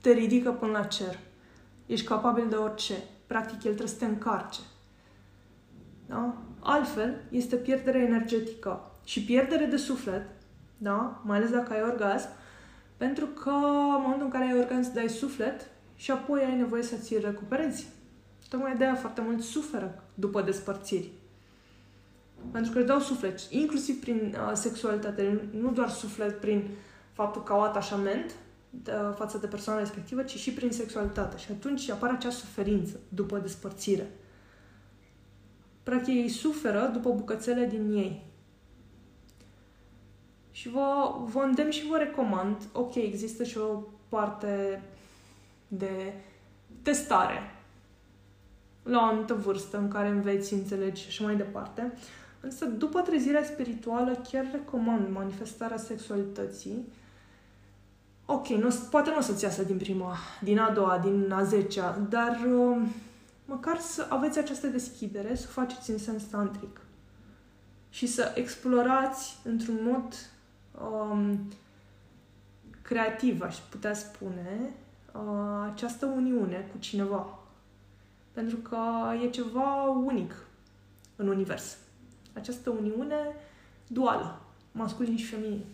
Te 0.00 0.10
ridică 0.10 0.50
până 0.50 0.72
la 0.72 0.84
cer. 0.84 1.18
Ești 1.86 2.06
capabil 2.06 2.48
de 2.48 2.54
orice. 2.54 2.94
Practic, 3.26 3.54
el 3.56 3.60
trebuie 3.60 3.86
să 3.86 3.98
te 3.98 4.04
încarce. 4.04 4.60
Da? 6.06 6.42
Altfel, 6.60 7.20
este 7.30 7.56
pierdere 7.56 7.98
energetică 7.98 8.90
și 9.04 9.24
pierdere 9.24 9.64
de 9.64 9.76
suflet, 9.76 10.26
da? 10.78 11.22
mai 11.24 11.36
ales 11.36 11.50
dacă 11.50 11.72
ai 11.72 11.82
orgasm, 11.82 12.28
pentru 12.96 13.26
că 13.26 13.50
în 13.50 14.00
momentul 14.00 14.24
în 14.24 14.30
care 14.30 14.44
ai 14.44 14.58
orgasm 14.58 14.92
dai 14.92 15.08
suflet, 15.08 15.70
și 16.02 16.10
apoi 16.10 16.44
ai 16.44 16.56
nevoie 16.56 16.82
să 16.82 16.96
ți 16.96 17.18
recuperezi. 17.18 17.86
Tocmai 18.48 18.76
de 18.76 18.84
aia 18.84 18.94
foarte 18.94 19.20
mult 19.20 19.42
suferă 19.42 20.04
după 20.14 20.42
despărțiri. 20.42 21.10
Pentru 22.50 22.72
că 22.72 22.78
își 22.78 22.86
dau 22.86 22.98
suflet, 22.98 23.38
inclusiv 23.38 24.00
prin 24.00 24.36
uh, 24.48 24.52
sexualitate, 24.54 25.48
nu 25.50 25.70
doar 25.70 25.88
suflet 25.88 26.40
prin 26.40 26.68
faptul 27.12 27.42
că 27.42 27.52
au 27.52 27.62
atașament 27.62 28.34
de, 28.70 28.90
uh, 28.90 29.14
față 29.16 29.38
de 29.38 29.46
persoana 29.46 29.78
respectivă, 29.78 30.22
ci 30.22 30.36
și 30.36 30.52
prin 30.52 30.70
sexualitate. 30.70 31.36
Și 31.36 31.50
atunci 31.50 31.90
apare 31.90 32.12
acea 32.12 32.30
suferință 32.30 33.00
după 33.08 33.38
despărțire. 33.38 34.10
Practic 35.82 36.14
ei 36.14 36.28
suferă 36.28 36.90
după 36.92 37.12
bucățele 37.12 37.66
din 37.66 37.92
ei. 37.92 38.26
Și 40.50 40.68
vă, 40.68 41.18
vă 41.24 41.40
îndemn 41.40 41.70
și 41.70 41.86
vă 41.86 41.96
recomand, 41.96 42.56
ok, 42.72 42.94
există 42.94 43.44
și 43.44 43.58
o 43.58 43.82
parte 44.08 44.82
de 45.76 46.12
testare 46.82 47.54
la 48.82 48.98
o 48.98 49.02
anumită 49.02 49.34
vârstă 49.34 49.78
în 49.78 49.88
care 49.88 50.08
înveți, 50.08 50.52
înțelegi 50.52 51.10
și 51.10 51.22
mai 51.22 51.36
departe. 51.36 51.92
Însă, 52.40 52.64
după 52.64 53.00
trezirea 53.00 53.44
spirituală, 53.44 54.20
chiar 54.30 54.48
recomand 54.52 55.12
manifestarea 55.12 55.76
sexualității. 55.76 56.88
Ok, 58.26 58.48
nu, 58.48 58.74
poate 58.90 59.10
nu 59.10 59.16
o 59.16 59.20
să-ți 59.20 59.44
iasă 59.44 59.62
din 59.62 59.76
prima, 59.76 60.16
din 60.40 60.58
a 60.58 60.70
doua, 60.70 60.98
din 60.98 61.32
a 61.32 61.42
zecea, 61.42 61.98
dar 62.08 62.40
uh, 62.54 62.82
măcar 63.44 63.78
să 63.78 64.06
aveți 64.08 64.38
această 64.38 64.66
deschidere, 64.66 65.34
să 65.34 65.46
o 65.48 65.52
faceți 65.52 65.90
în 65.90 65.98
sens 65.98 66.22
tantric 66.22 66.80
și 67.90 68.06
să 68.06 68.32
explorați 68.34 69.36
într-un 69.44 69.78
mod 69.82 70.14
um, 70.82 71.52
creativ, 72.82 73.42
aș 73.42 73.56
putea 73.56 73.94
spune, 73.94 74.72
uh, 75.12 75.70
această 75.72 76.06
uniune 76.06 76.68
cu 76.72 76.78
cineva. 76.78 77.38
Pentru 78.32 78.56
că 78.56 78.78
e 79.24 79.30
ceva 79.30 79.84
unic 79.84 80.34
în 81.16 81.28
univers. 81.28 81.76
Această 82.32 82.70
uniune 82.70 83.16
duală, 83.86 84.40
masculin 84.72 85.16
și 85.16 85.24
feminin. 85.24 85.64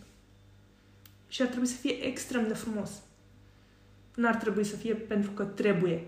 Și 1.27 1.41
ar 1.41 1.47
trebui 1.47 1.67
să 1.67 1.77
fie 1.77 2.05
extrem 2.05 2.47
de 2.47 2.53
frumos. 2.53 3.01
Nu 4.15 4.27
ar 4.27 4.35
trebui 4.35 4.63
să 4.63 4.75
fie 4.75 4.93
pentru 4.93 5.31
că 5.31 5.43
trebuie. 5.43 6.07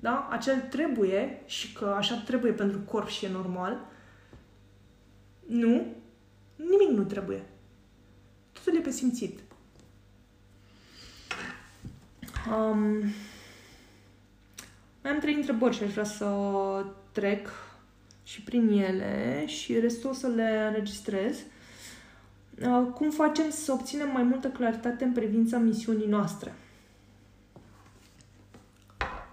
Da? 0.00 0.28
Acel 0.30 0.60
trebuie 0.60 1.42
și 1.46 1.72
că 1.72 1.84
așa 1.84 2.16
trebuie 2.16 2.52
pentru 2.52 2.78
corp 2.78 3.08
și 3.08 3.24
e 3.24 3.28
normal. 3.28 3.86
Nu. 5.46 5.86
Nimic 6.56 6.88
nu 6.96 7.04
trebuie. 7.04 7.44
Totul 8.52 8.76
e 8.76 8.80
pe 8.80 8.90
simțit. 8.90 9.40
Um, 12.56 12.98
mai 15.02 15.12
am 15.12 15.18
trei 15.20 15.34
întrebări 15.34 15.76
și 15.76 15.82
aș 15.82 15.90
vrea 15.90 16.04
să 16.04 16.26
trec 17.12 17.48
și 18.22 18.42
prin 18.42 18.68
ele 18.68 19.46
și 19.46 19.78
restul 19.78 20.10
o 20.10 20.12
să 20.12 20.26
le 20.26 20.64
înregistrez. 20.66 21.38
Uh, 22.60 22.86
cum 22.94 23.10
facem 23.10 23.50
să 23.50 23.72
obținem 23.72 24.10
mai 24.12 24.22
multă 24.22 24.48
claritate 24.48 25.04
în 25.04 25.12
privința 25.12 25.58
misiunii 25.58 26.06
noastre? 26.06 26.54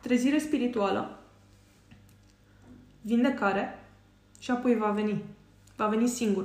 Trezire 0.01 0.37
spirituală, 0.37 1.19
vindecare 3.01 3.79
și 4.39 4.51
apoi 4.51 4.75
va 4.75 4.89
veni. 4.89 5.23
Va 5.75 5.87
veni 5.87 6.07
singur. 6.07 6.43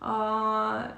Uh, 0.00 0.94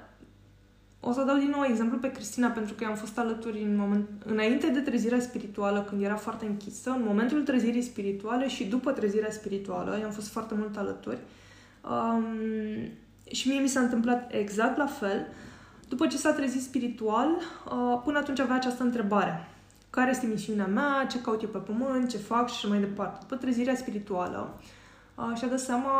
o 1.03 1.11
să 1.11 1.23
dau 1.23 1.37
din 1.37 1.49
nou 1.49 1.63
exemplu 1.63 1.97
pe 1.97 2.11
Cristina, 2.11 2.47
pentru 2.47 2.73
că 2.73 2.85
am 2.85 2.95
fost 2.95 3.17
alături 3.17 3.61
în 3.61 3.75
moment, 3.75 4.09
înainte 4.25 4.67
de 4.67 4.79
trezirea 4.79 5.19
spirituală, 5.19 5.81
când 5.81 6.01
era 6.03 6.15
foarte 6.15 6.45
închisă, 6.45 6.89
în 6.89 7.03
momentul 7.05 7.43
trezirii 7.43 7.81
spirituale 7.81 8.47
și 8.47 8.63
după 8.63 8.91
trezirea 8.91 9.31
spirituală, 9.31 9.97
i-am 9.99 10.11
fost 10.11 10.29
foarte 10.29 10.53
mult 10.57 10.77
alături. 10.77 11.17
Um, 11.89 12.25
și 13.31 13.47
mie 13.47 13.59
mi 13.59 13.67
s-a 13.67 13.79
întâmplat 13.79 14.33
exact 14.33 14.77
la 14.77 14.85
fel. 14.85 15.27
După 15.89 16.07
ce 16.07 16.17
s-a 16.17 16.31
trezit 16.31 16.61
spiritual, 16.61 17.29
uh, 17.29 18.01
până 18.03 18.17
atunci 18.17 18.39
avea 18.39 18.55
această 18.55 18.83
întrebare. 18.83 19.47
Care 19.89 20.09
este 20.09 20.25
misiunea 20.25 20.67
mea? 20.67 21.05
Ce 21.09 21.21
caut 21.21 21.41
eu 21.41 21.49
pe 21.49 21.57
pământ? 21.57 22.09
Ce 22.09 22.17
fac? 22.17 22.49
Și 22.49 22.55
așa 22.55 22.67
mai 22.67 22.79
departe. 22.79 23.17
După 23.19 23.35
trezirea 23.35 23.75
spirituală, 23.75 24.59
uh, 25.15 25.37
și-a 25.37 25.47
dat 25.47 25.59
seama, 25.59 25.93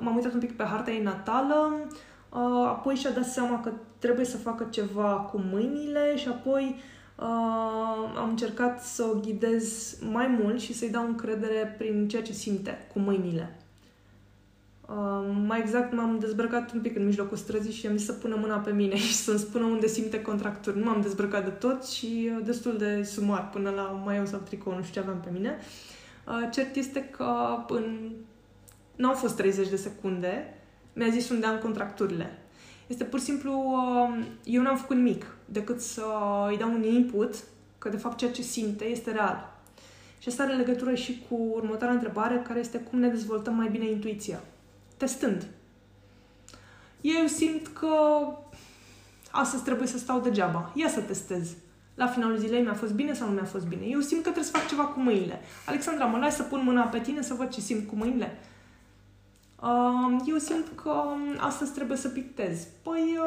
m-am 0.00 0.14
uitat 0.14 0.32
un 0.32 0.40
pic 0.40 0.56
pe 0.56 0.64
harta 0.64 0.90
ei 0.90 1.02
natală, 1.02 1.74
uh, 1.74 1.86
apoi 2.66 2.94
și-a 2.94 3.10
dat 3.10 3.26
seama 3.26 3.60
că 3.60 3.70
trebuie 3.98 4.24
să 4.24 4.36
facă 4.36 4.66
ceva 4.70 5.12
cu 5.12 5.44
mâinile 5.50 6.16
și 6.16 6.28
apoi 6.28 6.74
uh, 7.16 7.24
am 8.16 8.28
încercat 8.28 8.82
să 8.82 9.04
o 9.04 9.18
ghidez 9.18 9.96
mai 10.10 10.26
mult 10.26 10.60
și 10.60 10.74
să-i 10.74 10.90
dau 10.90 11.06
încredere 11.06 11.74
prin 11.78 12.08
ceea 12.08 12.22
ce 12.22 12.32
simte 12.32 12.88
cu 12.92 12.98
mâinile. 12.98 13.58
Uh, 14.88 15.36
mai 15.46 15.60
exact, 15.60 15.92
m-am 15.92 16.18
dezbrăcat 16.18 16.72
un 16.72 16.80
pic 16.80 16.96
în 16.96 17.04
mijlocul 17.04 17.36
străzii 17.36 17.72
și 17.72 17.86
am 17.86 17.96
zis 17.96 18.06
să 18.06 18.12
pună 18.12 18.36
mâna 18.36 18.56
pe 18.56 18.70
mine 18.70 18.96
și 19.06 19.14
să-mi 19.14 19.38
spună 19.38 19.64
unde 19.64 19.86
simte 19.86 20.22
contracturi. 20.22 20.78
Nu 20.78 20.84
m-am 20.84 21.00
dezbrăcat 21.00 21.44
de 21.44 21.50
tot 21.50 21.84
și 21.84 22.30
uh, 22.36 22.44
destul 22.44 22.76
de 22.76 23.02
sumar 23.02 23.48
până 23.50 23.70
la 23.70 23.82
maieu 24.04 24.26
sau 24.26 24.38
tricou, 24.38 24.74
nu 24.74 24.82
știu 24.82 25.00
ce 25.00 25.08
aveam 25.08 25.20
pe 25.24 25.30
mine. 25.32 25.58
Uh, 26.26 26.48
cert 26.52 26.76
este 26.76 27.04
că 27.04 27.58
în... 27.68 28.10
nu 28.96 29.08
au 29.08 29.14
fost 29.14 29.36
30 29.36 29.68
de 29.68 29.76
secunde, 29.76 30.57
mi-a 30.98 31.08
zis 31.08 31.28
unde 31.28 31.46
am 31.46 31.58
contracturile. 31.58 32.38
Este 32.86 33.04
pur 33.04 33.18
și 33.18 33.24
simplu, 33.24 33.52
uh, 33.52 34.24
eu 34.44 34.62
n-am 34.62 34.76
făcut 34.76 34.96
nimic 34.96 35.26
decât 35.44 35.80
să 35.80 36.04
îi 36.48 36.58
dau 36.58 36.72
un 36.72 36.82
input 36.82 37.34
că 37.78 37.88
de 37.88 37.96
fapt 37.96 38.16
ceea 38.16 38.30
ce 38.30 38.42
simte 38.42 38.84
este 38.84 39.10
real. 39.10 39.56
Și 40.18 40.28
asta 40.28 40.42
are 40.42 40.54
legătură 40.54 40.94
și 40.94 41.24
cu 41.28 41.34
următoarea 41.52 41.94
întrebare, 41.94 42.42
care 42.46 42.58
este 42.58 42.78
cum 42.78 42.98
ne 42.98 43.08
dezvoltăm 43.08 43.54
mai 43.54 43.68
bine 43.68 43.90
intuiția. 43.90 44.40
Testând. 44.96 45.46
Eu 47.00 47.26
simt 47.26 47.66
că 47.66 47.88
astăzi 49.30 49.62
trebuie 49.62 49.86
să 49.86 49.98
stau 49.98 50.20
degeaba. 50.20 50.72
Ia 50.74 50.88
să 50.88 51.00
testez. 51.00 51.48
La 51.94 52.06
finalul 52.06 52.36
zilei 52.36 52.62
mi-a 52.62 52.74
fost 52.74 52.92
bine 52.92 53.12
sau 53.12 53.28
nu 53.28 53.34
mi-a 53.34 53.44
fost 53.44 53.66
bine? 53.66 53.84
Eu 53.84 54.00
simt 54.00 54.22
că 54.22 54.30
trebuie 54.30 54.44
să 54.44 54.56
fac 54.58 54.68
ceva 54.68 54.84
cu 54.84 55.00
mâinile. 55.00 55.40
Alexandra, 55.66 56.04
mă 56.04 56.18
lași 56.18 56.36
să 56.36 56.42
pun 56.42 56.60
mâna 56.64 56.82
pe 56.82 56.98
tine 56.98 57.22
să 57.22 57.34
văd 57.34 57.48
ce 57.48 57.60
simt 57.60 57.88
cu 57.88 57.94
mâinile? 57.96 58.38
Eu 60.26 60.38
simt 60.38 60.68
că 60.74 61.02
astăzi 61.38 61.72
trebuie 61.72 61.96
să 61.96 62.08
pictez. 62.08 62.66
Păi 62.82 63.18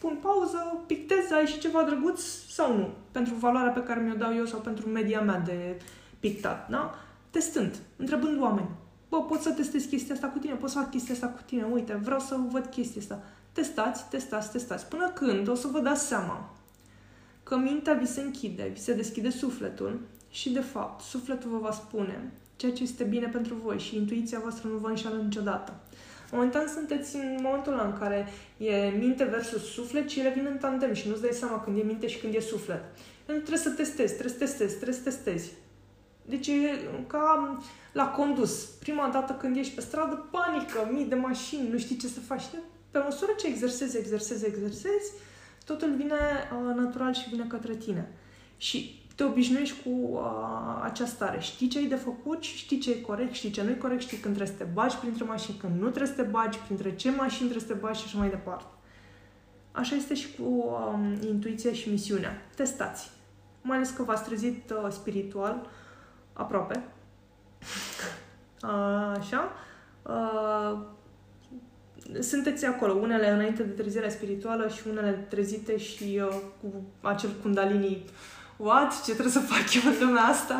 pun 0.00 0.18
pauză, 0.22 0.82
pictez, 0.86 1.30
ai 1.30 1.46
și 1.46 1.58
ceva 1.58 1.82
drăguț 1.82 2.20
sau 2.48 2.76
nu? 2.76 2.88
Pentru 3.10 3.34
valoarea 3.34 3.72
pe 3.72 3.82
care 3.82 4.00
mi-o 4.00 4.14
dau 4.14 4.34
eu 4.34 4.44
sau 4.44 4.60
pentru 4.60 4.88
media 4.88 5.20
mea 5.20 5.38
de 5.38 5.80
pictat, 6.20 6.68
da? 6.70 6.94
Testând, 7.30 7.76
întrebând 7.96 8.40
oameni. 8.40 8.68
Bă, 9.08 9.22
pot 9.22 9.40
să 9.40 9.50
testez 9.50 9.84
chestia 9.84 10.14
asta 10.14 10.26
cu 10.26 10.38
tine, 10.38 10.54
pot 10.54 10.70
să 10.70 10.78
fac 10.78 10.90
chestia 10.90 11.14
asta 11.14 11.26
cu 11.26 11.40
tine, 11.46 11.66
uite, 11.72 11.94
vreau 11.94 12.20
să 12.20 12.36
văd 12.50 12.66
chestia 12.66 13.00
asta. 13.00 13.22
Testați, 13.52 14.08
testați, 14.08 14.50
testați. 14.50 14.88
Până 14.88 15.08
când 15.08 15.48
o 15.48 15.54
să 15.54 15.66
vă 15.66 15.80
dați 15.80 16.06
seama 16.06 16.50
că 17.42 17.56
mintea 17.56 17.94
vi 17.94 18.06
se 18.06 18.20
închide, 18.20 18.70
vi 18.72 18.80
se 18.80 18.94
deschide 18.94 19.30
sufletul 19.30 20.00
și, 20.30 20.50
de 20.50 20.60
fapt, 20.60 21.00
sufletul 21.00 21.50
vă 21.50 21.58
va 21.58 21.70
spune 21.70 22.32
ceea 22.58 22.72
ce 22.72 22.82
este 22.82 23.04
bine 23.04 23.26
pentru 23.26 23.54
voi 23.54 23.78
și 23.78 23.96
intuiția 23.96 24.38
voastră 24.38 24.68
nu 24.68 24.76
vă 24.76 24.88
înșală 24.88 25.16
niciodată. 25.16 25.80
Momentan 26.32 26.68
sunteți 26.68 27.16
în 27.16 27.38
momentul 27.42 27.72
ăla 27.72 27.84
în 27.84 27.98
care 27.98 28.26
e 28.56 28.88
minte 28.98 29.24
versus 29.24 29.62
suflet 29.72 30.08
și 30.08 30.20
ele 30.20 30.32
vin 30.34 30.46
în 30.50 30.56
tandem 30.56 30.92
și 30.92 31.08
nu-ți 31.08 31.20
dai 31.20 31.32
seama 31.32 31.60
când 31.62 31.78
e 31.78 31.82
minte 31.82 32.06
și 32.06 32.18
când 32.18 32.34
e 32.34 32.40
suflet. 32.40 32.82
Pentru 33.26 33.44
trebuie 33.44 33.66
să 33.66 33.70
testezi, 33.70 34.12
trebuie 34.12 34.32
să 34.32 34.38
testezi, 34.38 34.74
trebuie 34.74 34.96
să 34.96 35.02
testezi. 35.02 35.52
Deci 36.24 36.46
e 36.46 36.80
ca 37.06 37.58
la 37.92 38.08
condus. 38.08 38.64
Prima 38.64 39.08
dată 39.12 39.32
când 39.32 39.56
ești 39.56 39.74
pe 39.74 39.80
stradă, 39.80 40.28
panică, 40.30 40.90
mii 40.92 41.04
de 41.04 41.14
mașini, 41.14 41.68
nu 41.68 41.78
știi 41.78 41.96
ce 41.96 42.06
să 42.06 42.20
faci. 42.20 42.42
Pe 42.90 42.98
măsură 42.98 43.30
ce 43.38 43.46
exersezi, 43.46 43.96
exersezi, 43.96 44.46
exersezi, 44.46 45.12
totul 45.64 45.94
vine 45.94 46.14
uh, 46.14 46.74
natural 46.74 47.14
și 47.14 47.28
vine 47.28 47.44
către 47.48 47.74
tine. 47.74 48.12
Și 48.56 48.97
te 49.18 49.24
obișnuiești 49.24 49.82
cu 49.82 49.90
uh, 49.90 50.80
această 50.82 51.14
stare. 51.14 51.40
Știi 51.40 51.68
ce 51.68 51.78
ai 51.78 51.84
de 51.84 51.94
făcut 51.94 52.42
și 52.42 52.56
știi 52.56 52.78
ce 52.78 52.90
e 52.90 53.00
corect, 53.00 53.32
știi 53.32 53.50
ce 53.50 53.62
nu 53.62 53.70
e 53.70 53.74
corect, 53.74 54.00
știi 54.00 54.16
când 54.16 54.34
trebuie 54.34 54.56
să 54.56 54.64
te 54.64 54.70
bagi 54.72 54.96
printre 54.96 55.24
mașini, 55.24 55.56
când 55.56 55.80
nu 55.80 55.88
trebuie 55.88 56.14
să 56.16 56.22
te 56.22 56.28
bagi, 56.28 56.58
printre 56.58 56.94
ce 56.94 57.10
mașini 57.10 57.48
trebuie 57.48 57.68
să 57.68 57.74
te 57.74 57.80
bagi 57.80 57.98
și 57.98 58.04
așa 58.06 58.18
mai 58.18 58.28
departe. 58.28 58.64
Așa 59.72 59.94
este 59.94 60.14
și 60.14 60.34
cu 60.36 60.42
um, 60.42 61.18
intuiția 61.28 61.72
și 61.72 61.90
misiunea. 61.90 62.42
Testați. 62.54 63.10
Mai 63.62 63.76
ales 63.76 63.90
că 63.90 64.02
v-ați 64.02 64.24
trezit 64.24 64.70
uh, 64.70 64.90
spiritual, 64.90 65.70
aproape. 66.32 66.82
Uh, 68.62 69.14
așa. 69.18 69.52
Uh, 70.02 70.78
sunteți 72.20 72.64
acolo, 72.64 72.92
unele 72.92 73.30
înainte 73.30 73.62
de 73.62 73.72
trezirea 73.72 74.10
spirituală 74.10 74.68
și 74.68 74.82
unele 74.88 75.26
trezite 75.28 75.76
și 75.76 76.20
uh, 76.24 76.40
cu 76.60 76.82
acel 77.00 77.30
kundalini 77.42 78.04
what, 78.58 79.04
ce 79.04 79.12
trebuie 79.12 79.32
să 79.32 79.40
fac 79.40 79.74
eu 79.74 79.90
în 79.90 80.06
lumea 80.06 80.22
asta? 80.22 80.58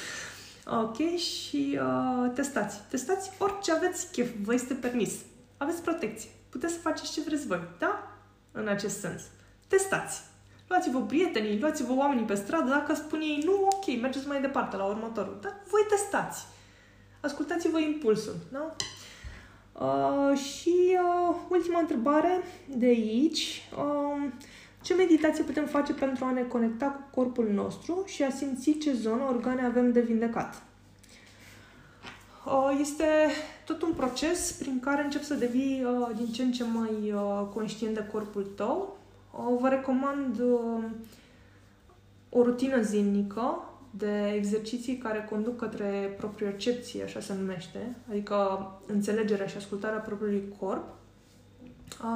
ok, 0.82 1.16
și 1.16 1.78
uh, 1.82 2.30
testați. 2.34 2.80
Testați 2.88 3.30
orice 3.38 3.72
aveți 3.72 4.10
chef, 4.12 4.30
vă 4.42 4.54
este 4.54 4.74
permis. 4.74 5.12
Aveți 5.56 5.82
protecție. 5.82 6.30
Puteți 6.48 6.72
să 6.72 6.78
faceți 6.78 7.12
ce 7.12 7.20
vreți 7.20 7.46
voi, 7.46 7.60
da? 7.78 8.18
În 8.52 8.68
acest 8.68 9.00
sens. 9.00 9.22
Testați. 9.68 10.20
Luați-vă 10.68 11.00
prietenii, 11.00 11.60
luați-vă 11.60 11.94
oamenii 11.94 12.24
pe 12.24 12.34
stradă, 12.34 12.70
dacă 12.70 12.94
spun 12.94 13.20
ei 13.20 13.42
nu, 13.44 13.68
ok, 13.72 14.00
mergeți 14.00 14.26
mai 14.26 14.40
departe 14.40 14.76
la 14.76 14.84
următorul. 14.84 15.38
Dar 15.40 15.56
voi 15.70 15.86
testați. 15.88 16.46
Ascultați-vă 17.20 17.78
impulsul, 17.78 18.36
da? 18.52 18.76
Uh, 19.72 20.38
și 20.38 20.98
uh, 21.02 21.36
ultima 21.48 21.78
întrebare 21.78 22.42
de 22.68 22.86
aici. 22.86 23.68
Uh, 23.76 24.32
ce 24.86 24.94
meditație 24.94 25.44
putem 25.44 25.66
face 25.66 25.92
pentru 25.92 26.24
a 26.24 26.30
ne 26.30 26.42
conecta 26.42 26.86
cu 26.86 27.20
corpul 27.20 27.50
nostru 27.52 28.02
și 28.06 28.22
a 28.22 28.30
simți 28.30 28.70
ce 28.70 28.92
zonă, 28.92 29.22
organe 29.28 29.64
avem 29.64 29.92
de 29.92 30.00
vindecat? 30.00 30.62
Este 32.80 33.04
tot 33.64 33.82
un 33.82 33.92
proces 33.92 34.52
prin 34.52 34.80
care 34.80 35.04
încep 35.04 35.22
să 35.22 35.34
devii 35.34 35.86
din 36.16 36.26
ce 36.26 36.42
în 36.42 36.52
ce 36.52 36.64
mai 36.64 37.14
conștient 37.52 37.94
de 37.94 38.06
corpul 38.12 38.42
tău. 38.56 38.96
Vă 39.60 39.68
recomand 39.68 40.42
o 42.28 42.42
rutină 42.42 42.80
zilnică 42.82 43.70
de 43.90 44.32
exerciții 44.34 44.96
care 44.96 45.26
conduc 45.30 45.56
către 45.56 46.14
propriocepție, 46.16 47.02
așa 47.02 47.20
se 47.20 47.34
numește, 47.34 47.96
adică 48.10 48.70
înțelegerea 48.86 49.46
și 49.46 49.56
ascultarea 49.56 49.98
propriului 49.98 50.54
corp, 50.58 50.84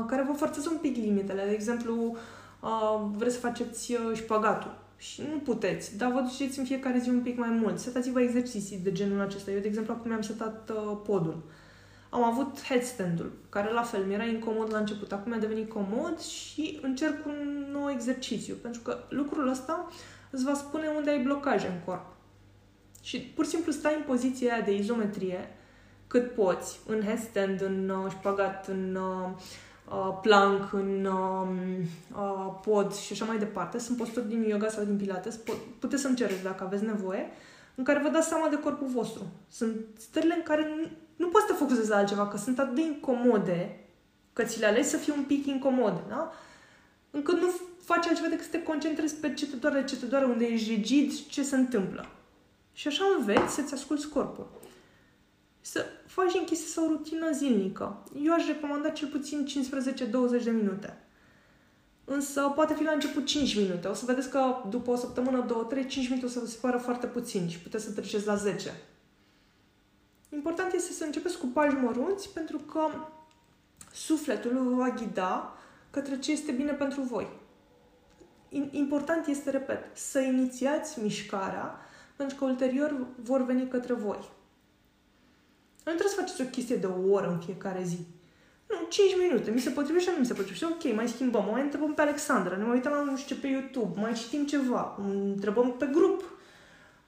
care 0.06 0.22
vă 0.28 0.32
forțează 0.32 0.68
un 0.72 0.78
pic 0.80 0.96
limitele. 0.96 1.44
De 1.44 1.52
exemplu, 1.52 2.16
uh, 2.60 3.06
vreți 3.16 3.34
să 3.34 3.40
faceți 3.40 3.92
uh, 3.92 4.16
șpagatul 4.16 4.78
și 5.00 5.22
nu 5.30 5.38
puteți, 5.38 5.96
dar 5.96 6.12
vă 6.12 6.20
duceți 6.20 6.58
în 6.58 6.64
fiecare 6.64 6.98
zi 6.98 7.08
un 7.08 7.20
pic 7.20 7.38
mai 7.38 7.48
mult. 7.48 7.78
Setați-vă 7.78 8.20
exerciții 8.20 8.78
de 8.78 8.92
genul 8.92 9.20
acesta. 9.20 9.50
Eu, 9.50 9.58
de 9.58 9.66
exemplu, 9.66 9.92
acum 9.92 10.08
mi-am 10.08 10.22
setat 10.22 10.70
uh, 10.70 10.96
podul. 11.04 11.42
Am 12.10 12.22
avut 12.22 12.62
headstand-ul, 12.62 13.32
care 13.48 13.72
la 13.72 13.82
fel 13.82 14.04
mi-era 14.04 14.24
incomod 14.24 14.72
la 14.72 14.78
început. 14.78 15.12
Acum 15.12 15.30
mi-a 15.30 15.40
devenit 15.40 15.68
comod 15.68 16.20
și 16.20 16.78
încerc 16.82 17.26
un 17.26 17.66
nou 17.72 17.90
exercițiu, 17.90 18.54
pentru 18.54 18.80
că 18.80 18.98
lucrul 19.08 19.48
ăsta 19.48 19.88
îți 20.30 20.44
va 20.44 20.54
spune 20.54 20.88
unde 20.96 21.10
ai 21.10 21.22
blocaje 21.22 21.66
în 21.66 21.80
corp. 21.84 22.06
Și 23.02 23.18
pur 23.18 23.44
și 23.44 23.50
simplu 23.50 23.72
stai 23.72 23.94
în 23.96 24.02
poziția 24.06 24.52
aia 24.52 24.62
de 24.62 24.76
izometrie 24.76 25.48
cât 26.06 26.34
poți, 26.34 26.80
în 26.86 27.02
headstand, 27.02 27.60
în 27.62 27.88
uh, 27.88 28.10
șpagat, 28.10 28.68
în 28.68 28.94
uh, 28.94 29.30
Uh, 29.30 29.69
plank, 30.22 30.72
în 30.72 31.04
um, 31.04 31.58
uh, 32.16 32.54
pod 32.62 32.94
și 32.94 33.12
așa 33.12 33.24
mai 33.24 33.38
departe. 33.38 33.78
Sunt 33.78 33.96
posturi 33.96 34.28
din 34.28 34.42
yoga 34.42 34.68
sau 34.68 34.84
din 34.84 34.96
pilates. 34.96 35.38
Puteți 35.78 36.02
să-mi 36.02 36.16
cereți 36.16 36.42
dacă 36.42 36.64
aveți 36.64 36.84
nevoie, 36.84 37.30
în 37.74 37.84
care 37.84 38.00
vă 38.02 38.08
dați 38.08 38.28
seama 38.28 38.48
de 38.48 38.58
corpul 38.58 38.86
vostru. 38.86 39.22
Sunt 39.48 39.76
stările 39.98 40.34
în 40.34 40.42
care 40.42 40.68
nu, 40.76 40.88
nu 41.16 41.28
poți 41.28 41.44
să 41.46 41.52
te 41.52 41.58
focusezi 41.58 41.88
la 41.88 41.96
altceva, 41.96 42.28
că 42.28 42.36
sunt 42.36 42.58
atât 42.58 42.74
de 42.74 42.82
incomode, 42.82 43.80
că 44.32 44.42
ți 44.42 44.58
le 44.58 44.66
alegi 44.66 44.88
să 44.88 44.96
fie 44.96 45.12
un 45.12 45.22
pic 45.22 45.46
incomode, 45.46 46.00
da? 46.08 46.32
Încât 47.10 47.40
nu 47.40 47.50
faci 47.84 48.06
altceva 48.06 48.28
decât 48.28 48.44
să 48.44 48.50
te 48.50 48.62
concentrezi 48.62 49.14
pe 49.14 49.32
ce 49.32 49.46
te 49.46 49.56
doare, 49.56 49.84
ce 49.84 49.96
te 49.96 50.06
doare, 50.06 50.24
unde 50.24 50.44
ești 50.44 50.70
rigid, 50.70 51.26
ce 51.26 51.42
se 51.42 51.56
întâmplă. 51.56 52.06
Și 52.72 52.88
așa 52.88 53.04
înveți 53.18 53.54
să-ți 53.54 53.74
asculți 53.74 54.08
corpul 54.08 54.59
să 55.60 55.86
faci 56.06 56.34
închise 56.34 56.66
sau 56.66 56.84
o 56.84 56.88
rutină 56.88 57.32
zilnică. 57.32 58.02
Eu 58.22 58.32
aș 58.32 58.46
recomanda 58.46 58.88
cel 58.88 59.08
puțin 59.08 59.46
15-20 60.40 60.42
de 60.44 60.50
minute. 60.50 60.98
Însă 62.04 62.52
poate 62.54 62.74
fi 62.74 62.82
la 62.82 62.92
început 62.92 63.24
5 63.24 63.56
minute. 63.56 63.88
O 63.88 63.94
să 63.94 64.04
vedeți 64.04 64.30
că 64.30 64.54
după 64.68 64.90
o 64.90 64.96
săptămână, 64.96 65.40
2, 65.40 65.66
3, 65.68 65.86
5 65.86 66.08
minute 66.08 66.26
o 66.26 66.28
să 66.28 66.38
vă 66.38 66.46
se 66.46 66.58
pară 66.60 66.78
foarte 66.78 67.06
puțin 67.06 67.48
și 67.48 67.58
puteți 67.58 67.84
să 67.84 67.92
treceți 67.92 68.26
la 68.26 68.34
10. 68.34 68.74
Important 70.28 70.72
este 70.72 70.92
să 70.92 71.04
începeți 71.04 71.38
cu 71.38 71.46
pași 71.46 71.74
mărunți 71.74 72.32
pentru 72.32 72.58
că 72.58 72.80
sufletul 73.92 74.62
vă 74.64 74.74
va 74.74 74.88
ghida 74.88 75.54
către 75.90 76.18
ce 76.18 76.32
este 76.32 76.52
bine 76.52 76.72
pentru 76.72 77.02
voi. 77.02 77.28
Important 78.70 79.26
este, 79.26 79.50
repet, 79.50 79.96
să 79.96 80.18
inițiați 80.20 81.00
mișcarea 81.02 81.78
pentru 82.16 82.36
că 82.36 82.44
ulterior 82.44 83.06
vor 83.22 83.44
veni 83.44 83.68
către 83.68 83.94
voi. 83.94 84.30
Nu 85.90 85.96
trebuie 85.96 86.16
să 86.16 86.20
faceți 86.20 86.42
o 86.42 86.54
chestie 86.56 86.76
de 86.76 86.86
o 86.86 87.10
oră 87.10 87.28
în 87.28 87.38
fiecare 87.38 87.82
zi. 87.82 87.98
Nu, 88.68 88.86
5 88.88 89.16
minute. 89.22 89.50
Mi 89.50 89.60
se 89.60 89.70
potrivește, 89.70 90.10
nu 90.10 90.18
mi 90.18 90.26
se 90.26 90.34
potrivește. 90.34 90.66
Ok, 90.66 90.94
mai 90.94 91.08
schimbăm. 91.08 91.48
Mai 91.50 91.62
întrebăm 91.62 91.94
pe 91.94 92.00
Alexandra, 92.00 92.56
ne 92.56 92.64
mai 92.64 92.74
uităm 92.74 92.92
la 92.92 93.02
nu 93.02 93.16
știu 93.16 93.34
ce 93.34 93.40
pe 93.40 93.46
YouTube, 93.46 94.00
mai 94.00 94.12
citim 94.12 94.46
ceva, 94.46 94.96
întrebăm 94.98 95.72
pe 95.72 95.86
grup. 95.86 96.24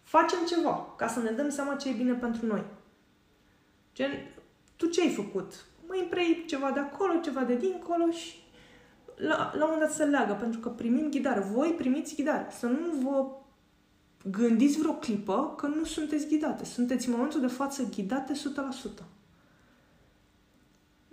Facem 0.03 0.39
ceva 0.47 0.95
ca 0.97 1.07
să 1.07 1.21
ne 1.21 1.31
dăm 1.31 1.51
seama 1.51 1.75
ce 1.75 1.89
e 1.89 1.93
bine 1.93 2.13
pentru 2.13 2.47
noi. 2.47 2.63
Gen, 3.95 4.11
tu 4.77 4.87
ce 4.87 5.01
ai 5.01 5.11
făcut? 5.11 5.65
Mai 5.89 5.99
împrei 6.01 6.45
ceva 6.47 6.71
de 6.71 6.81
acolo, 6.81 7.21
ceva 7.23 7.41
de 7.41 7.57
dincolo 7.57 8.11
și 8.11 8.43
la, 9.17 9.37
la 9.37 9.65
un 9.65 9.71
moment 9.71 9.81
dat 9.81 9.93
se 9.93 10.05
leagă, 10.05 10.33
pentru 10.33 10.61
că 10.61 10.69
primim 10.69 11.11
ghidare. 11.11 11.41
Voi 11.41 11.69
primiți 11.69 12.15
ghidare. 12.15 12.47
Să 12.59 12.67
nu 12.67 12.93
vă 13.03 13.27
gândiți 14.31 14.79
vreo 14.79 14.93
clipă 14.93 15.55
că 15.57 15.67
nu 15.67 15.85
sunteți 15.85 16.27
ghidate. 16.27 16.65
Sunteți 16.65 17.07
în 17.07 17.13
momentul 17.13 17.41
de 17.41 17.47
față 17.47 17.89
ghidate 17.95 18.33
100%. 18.33 19.03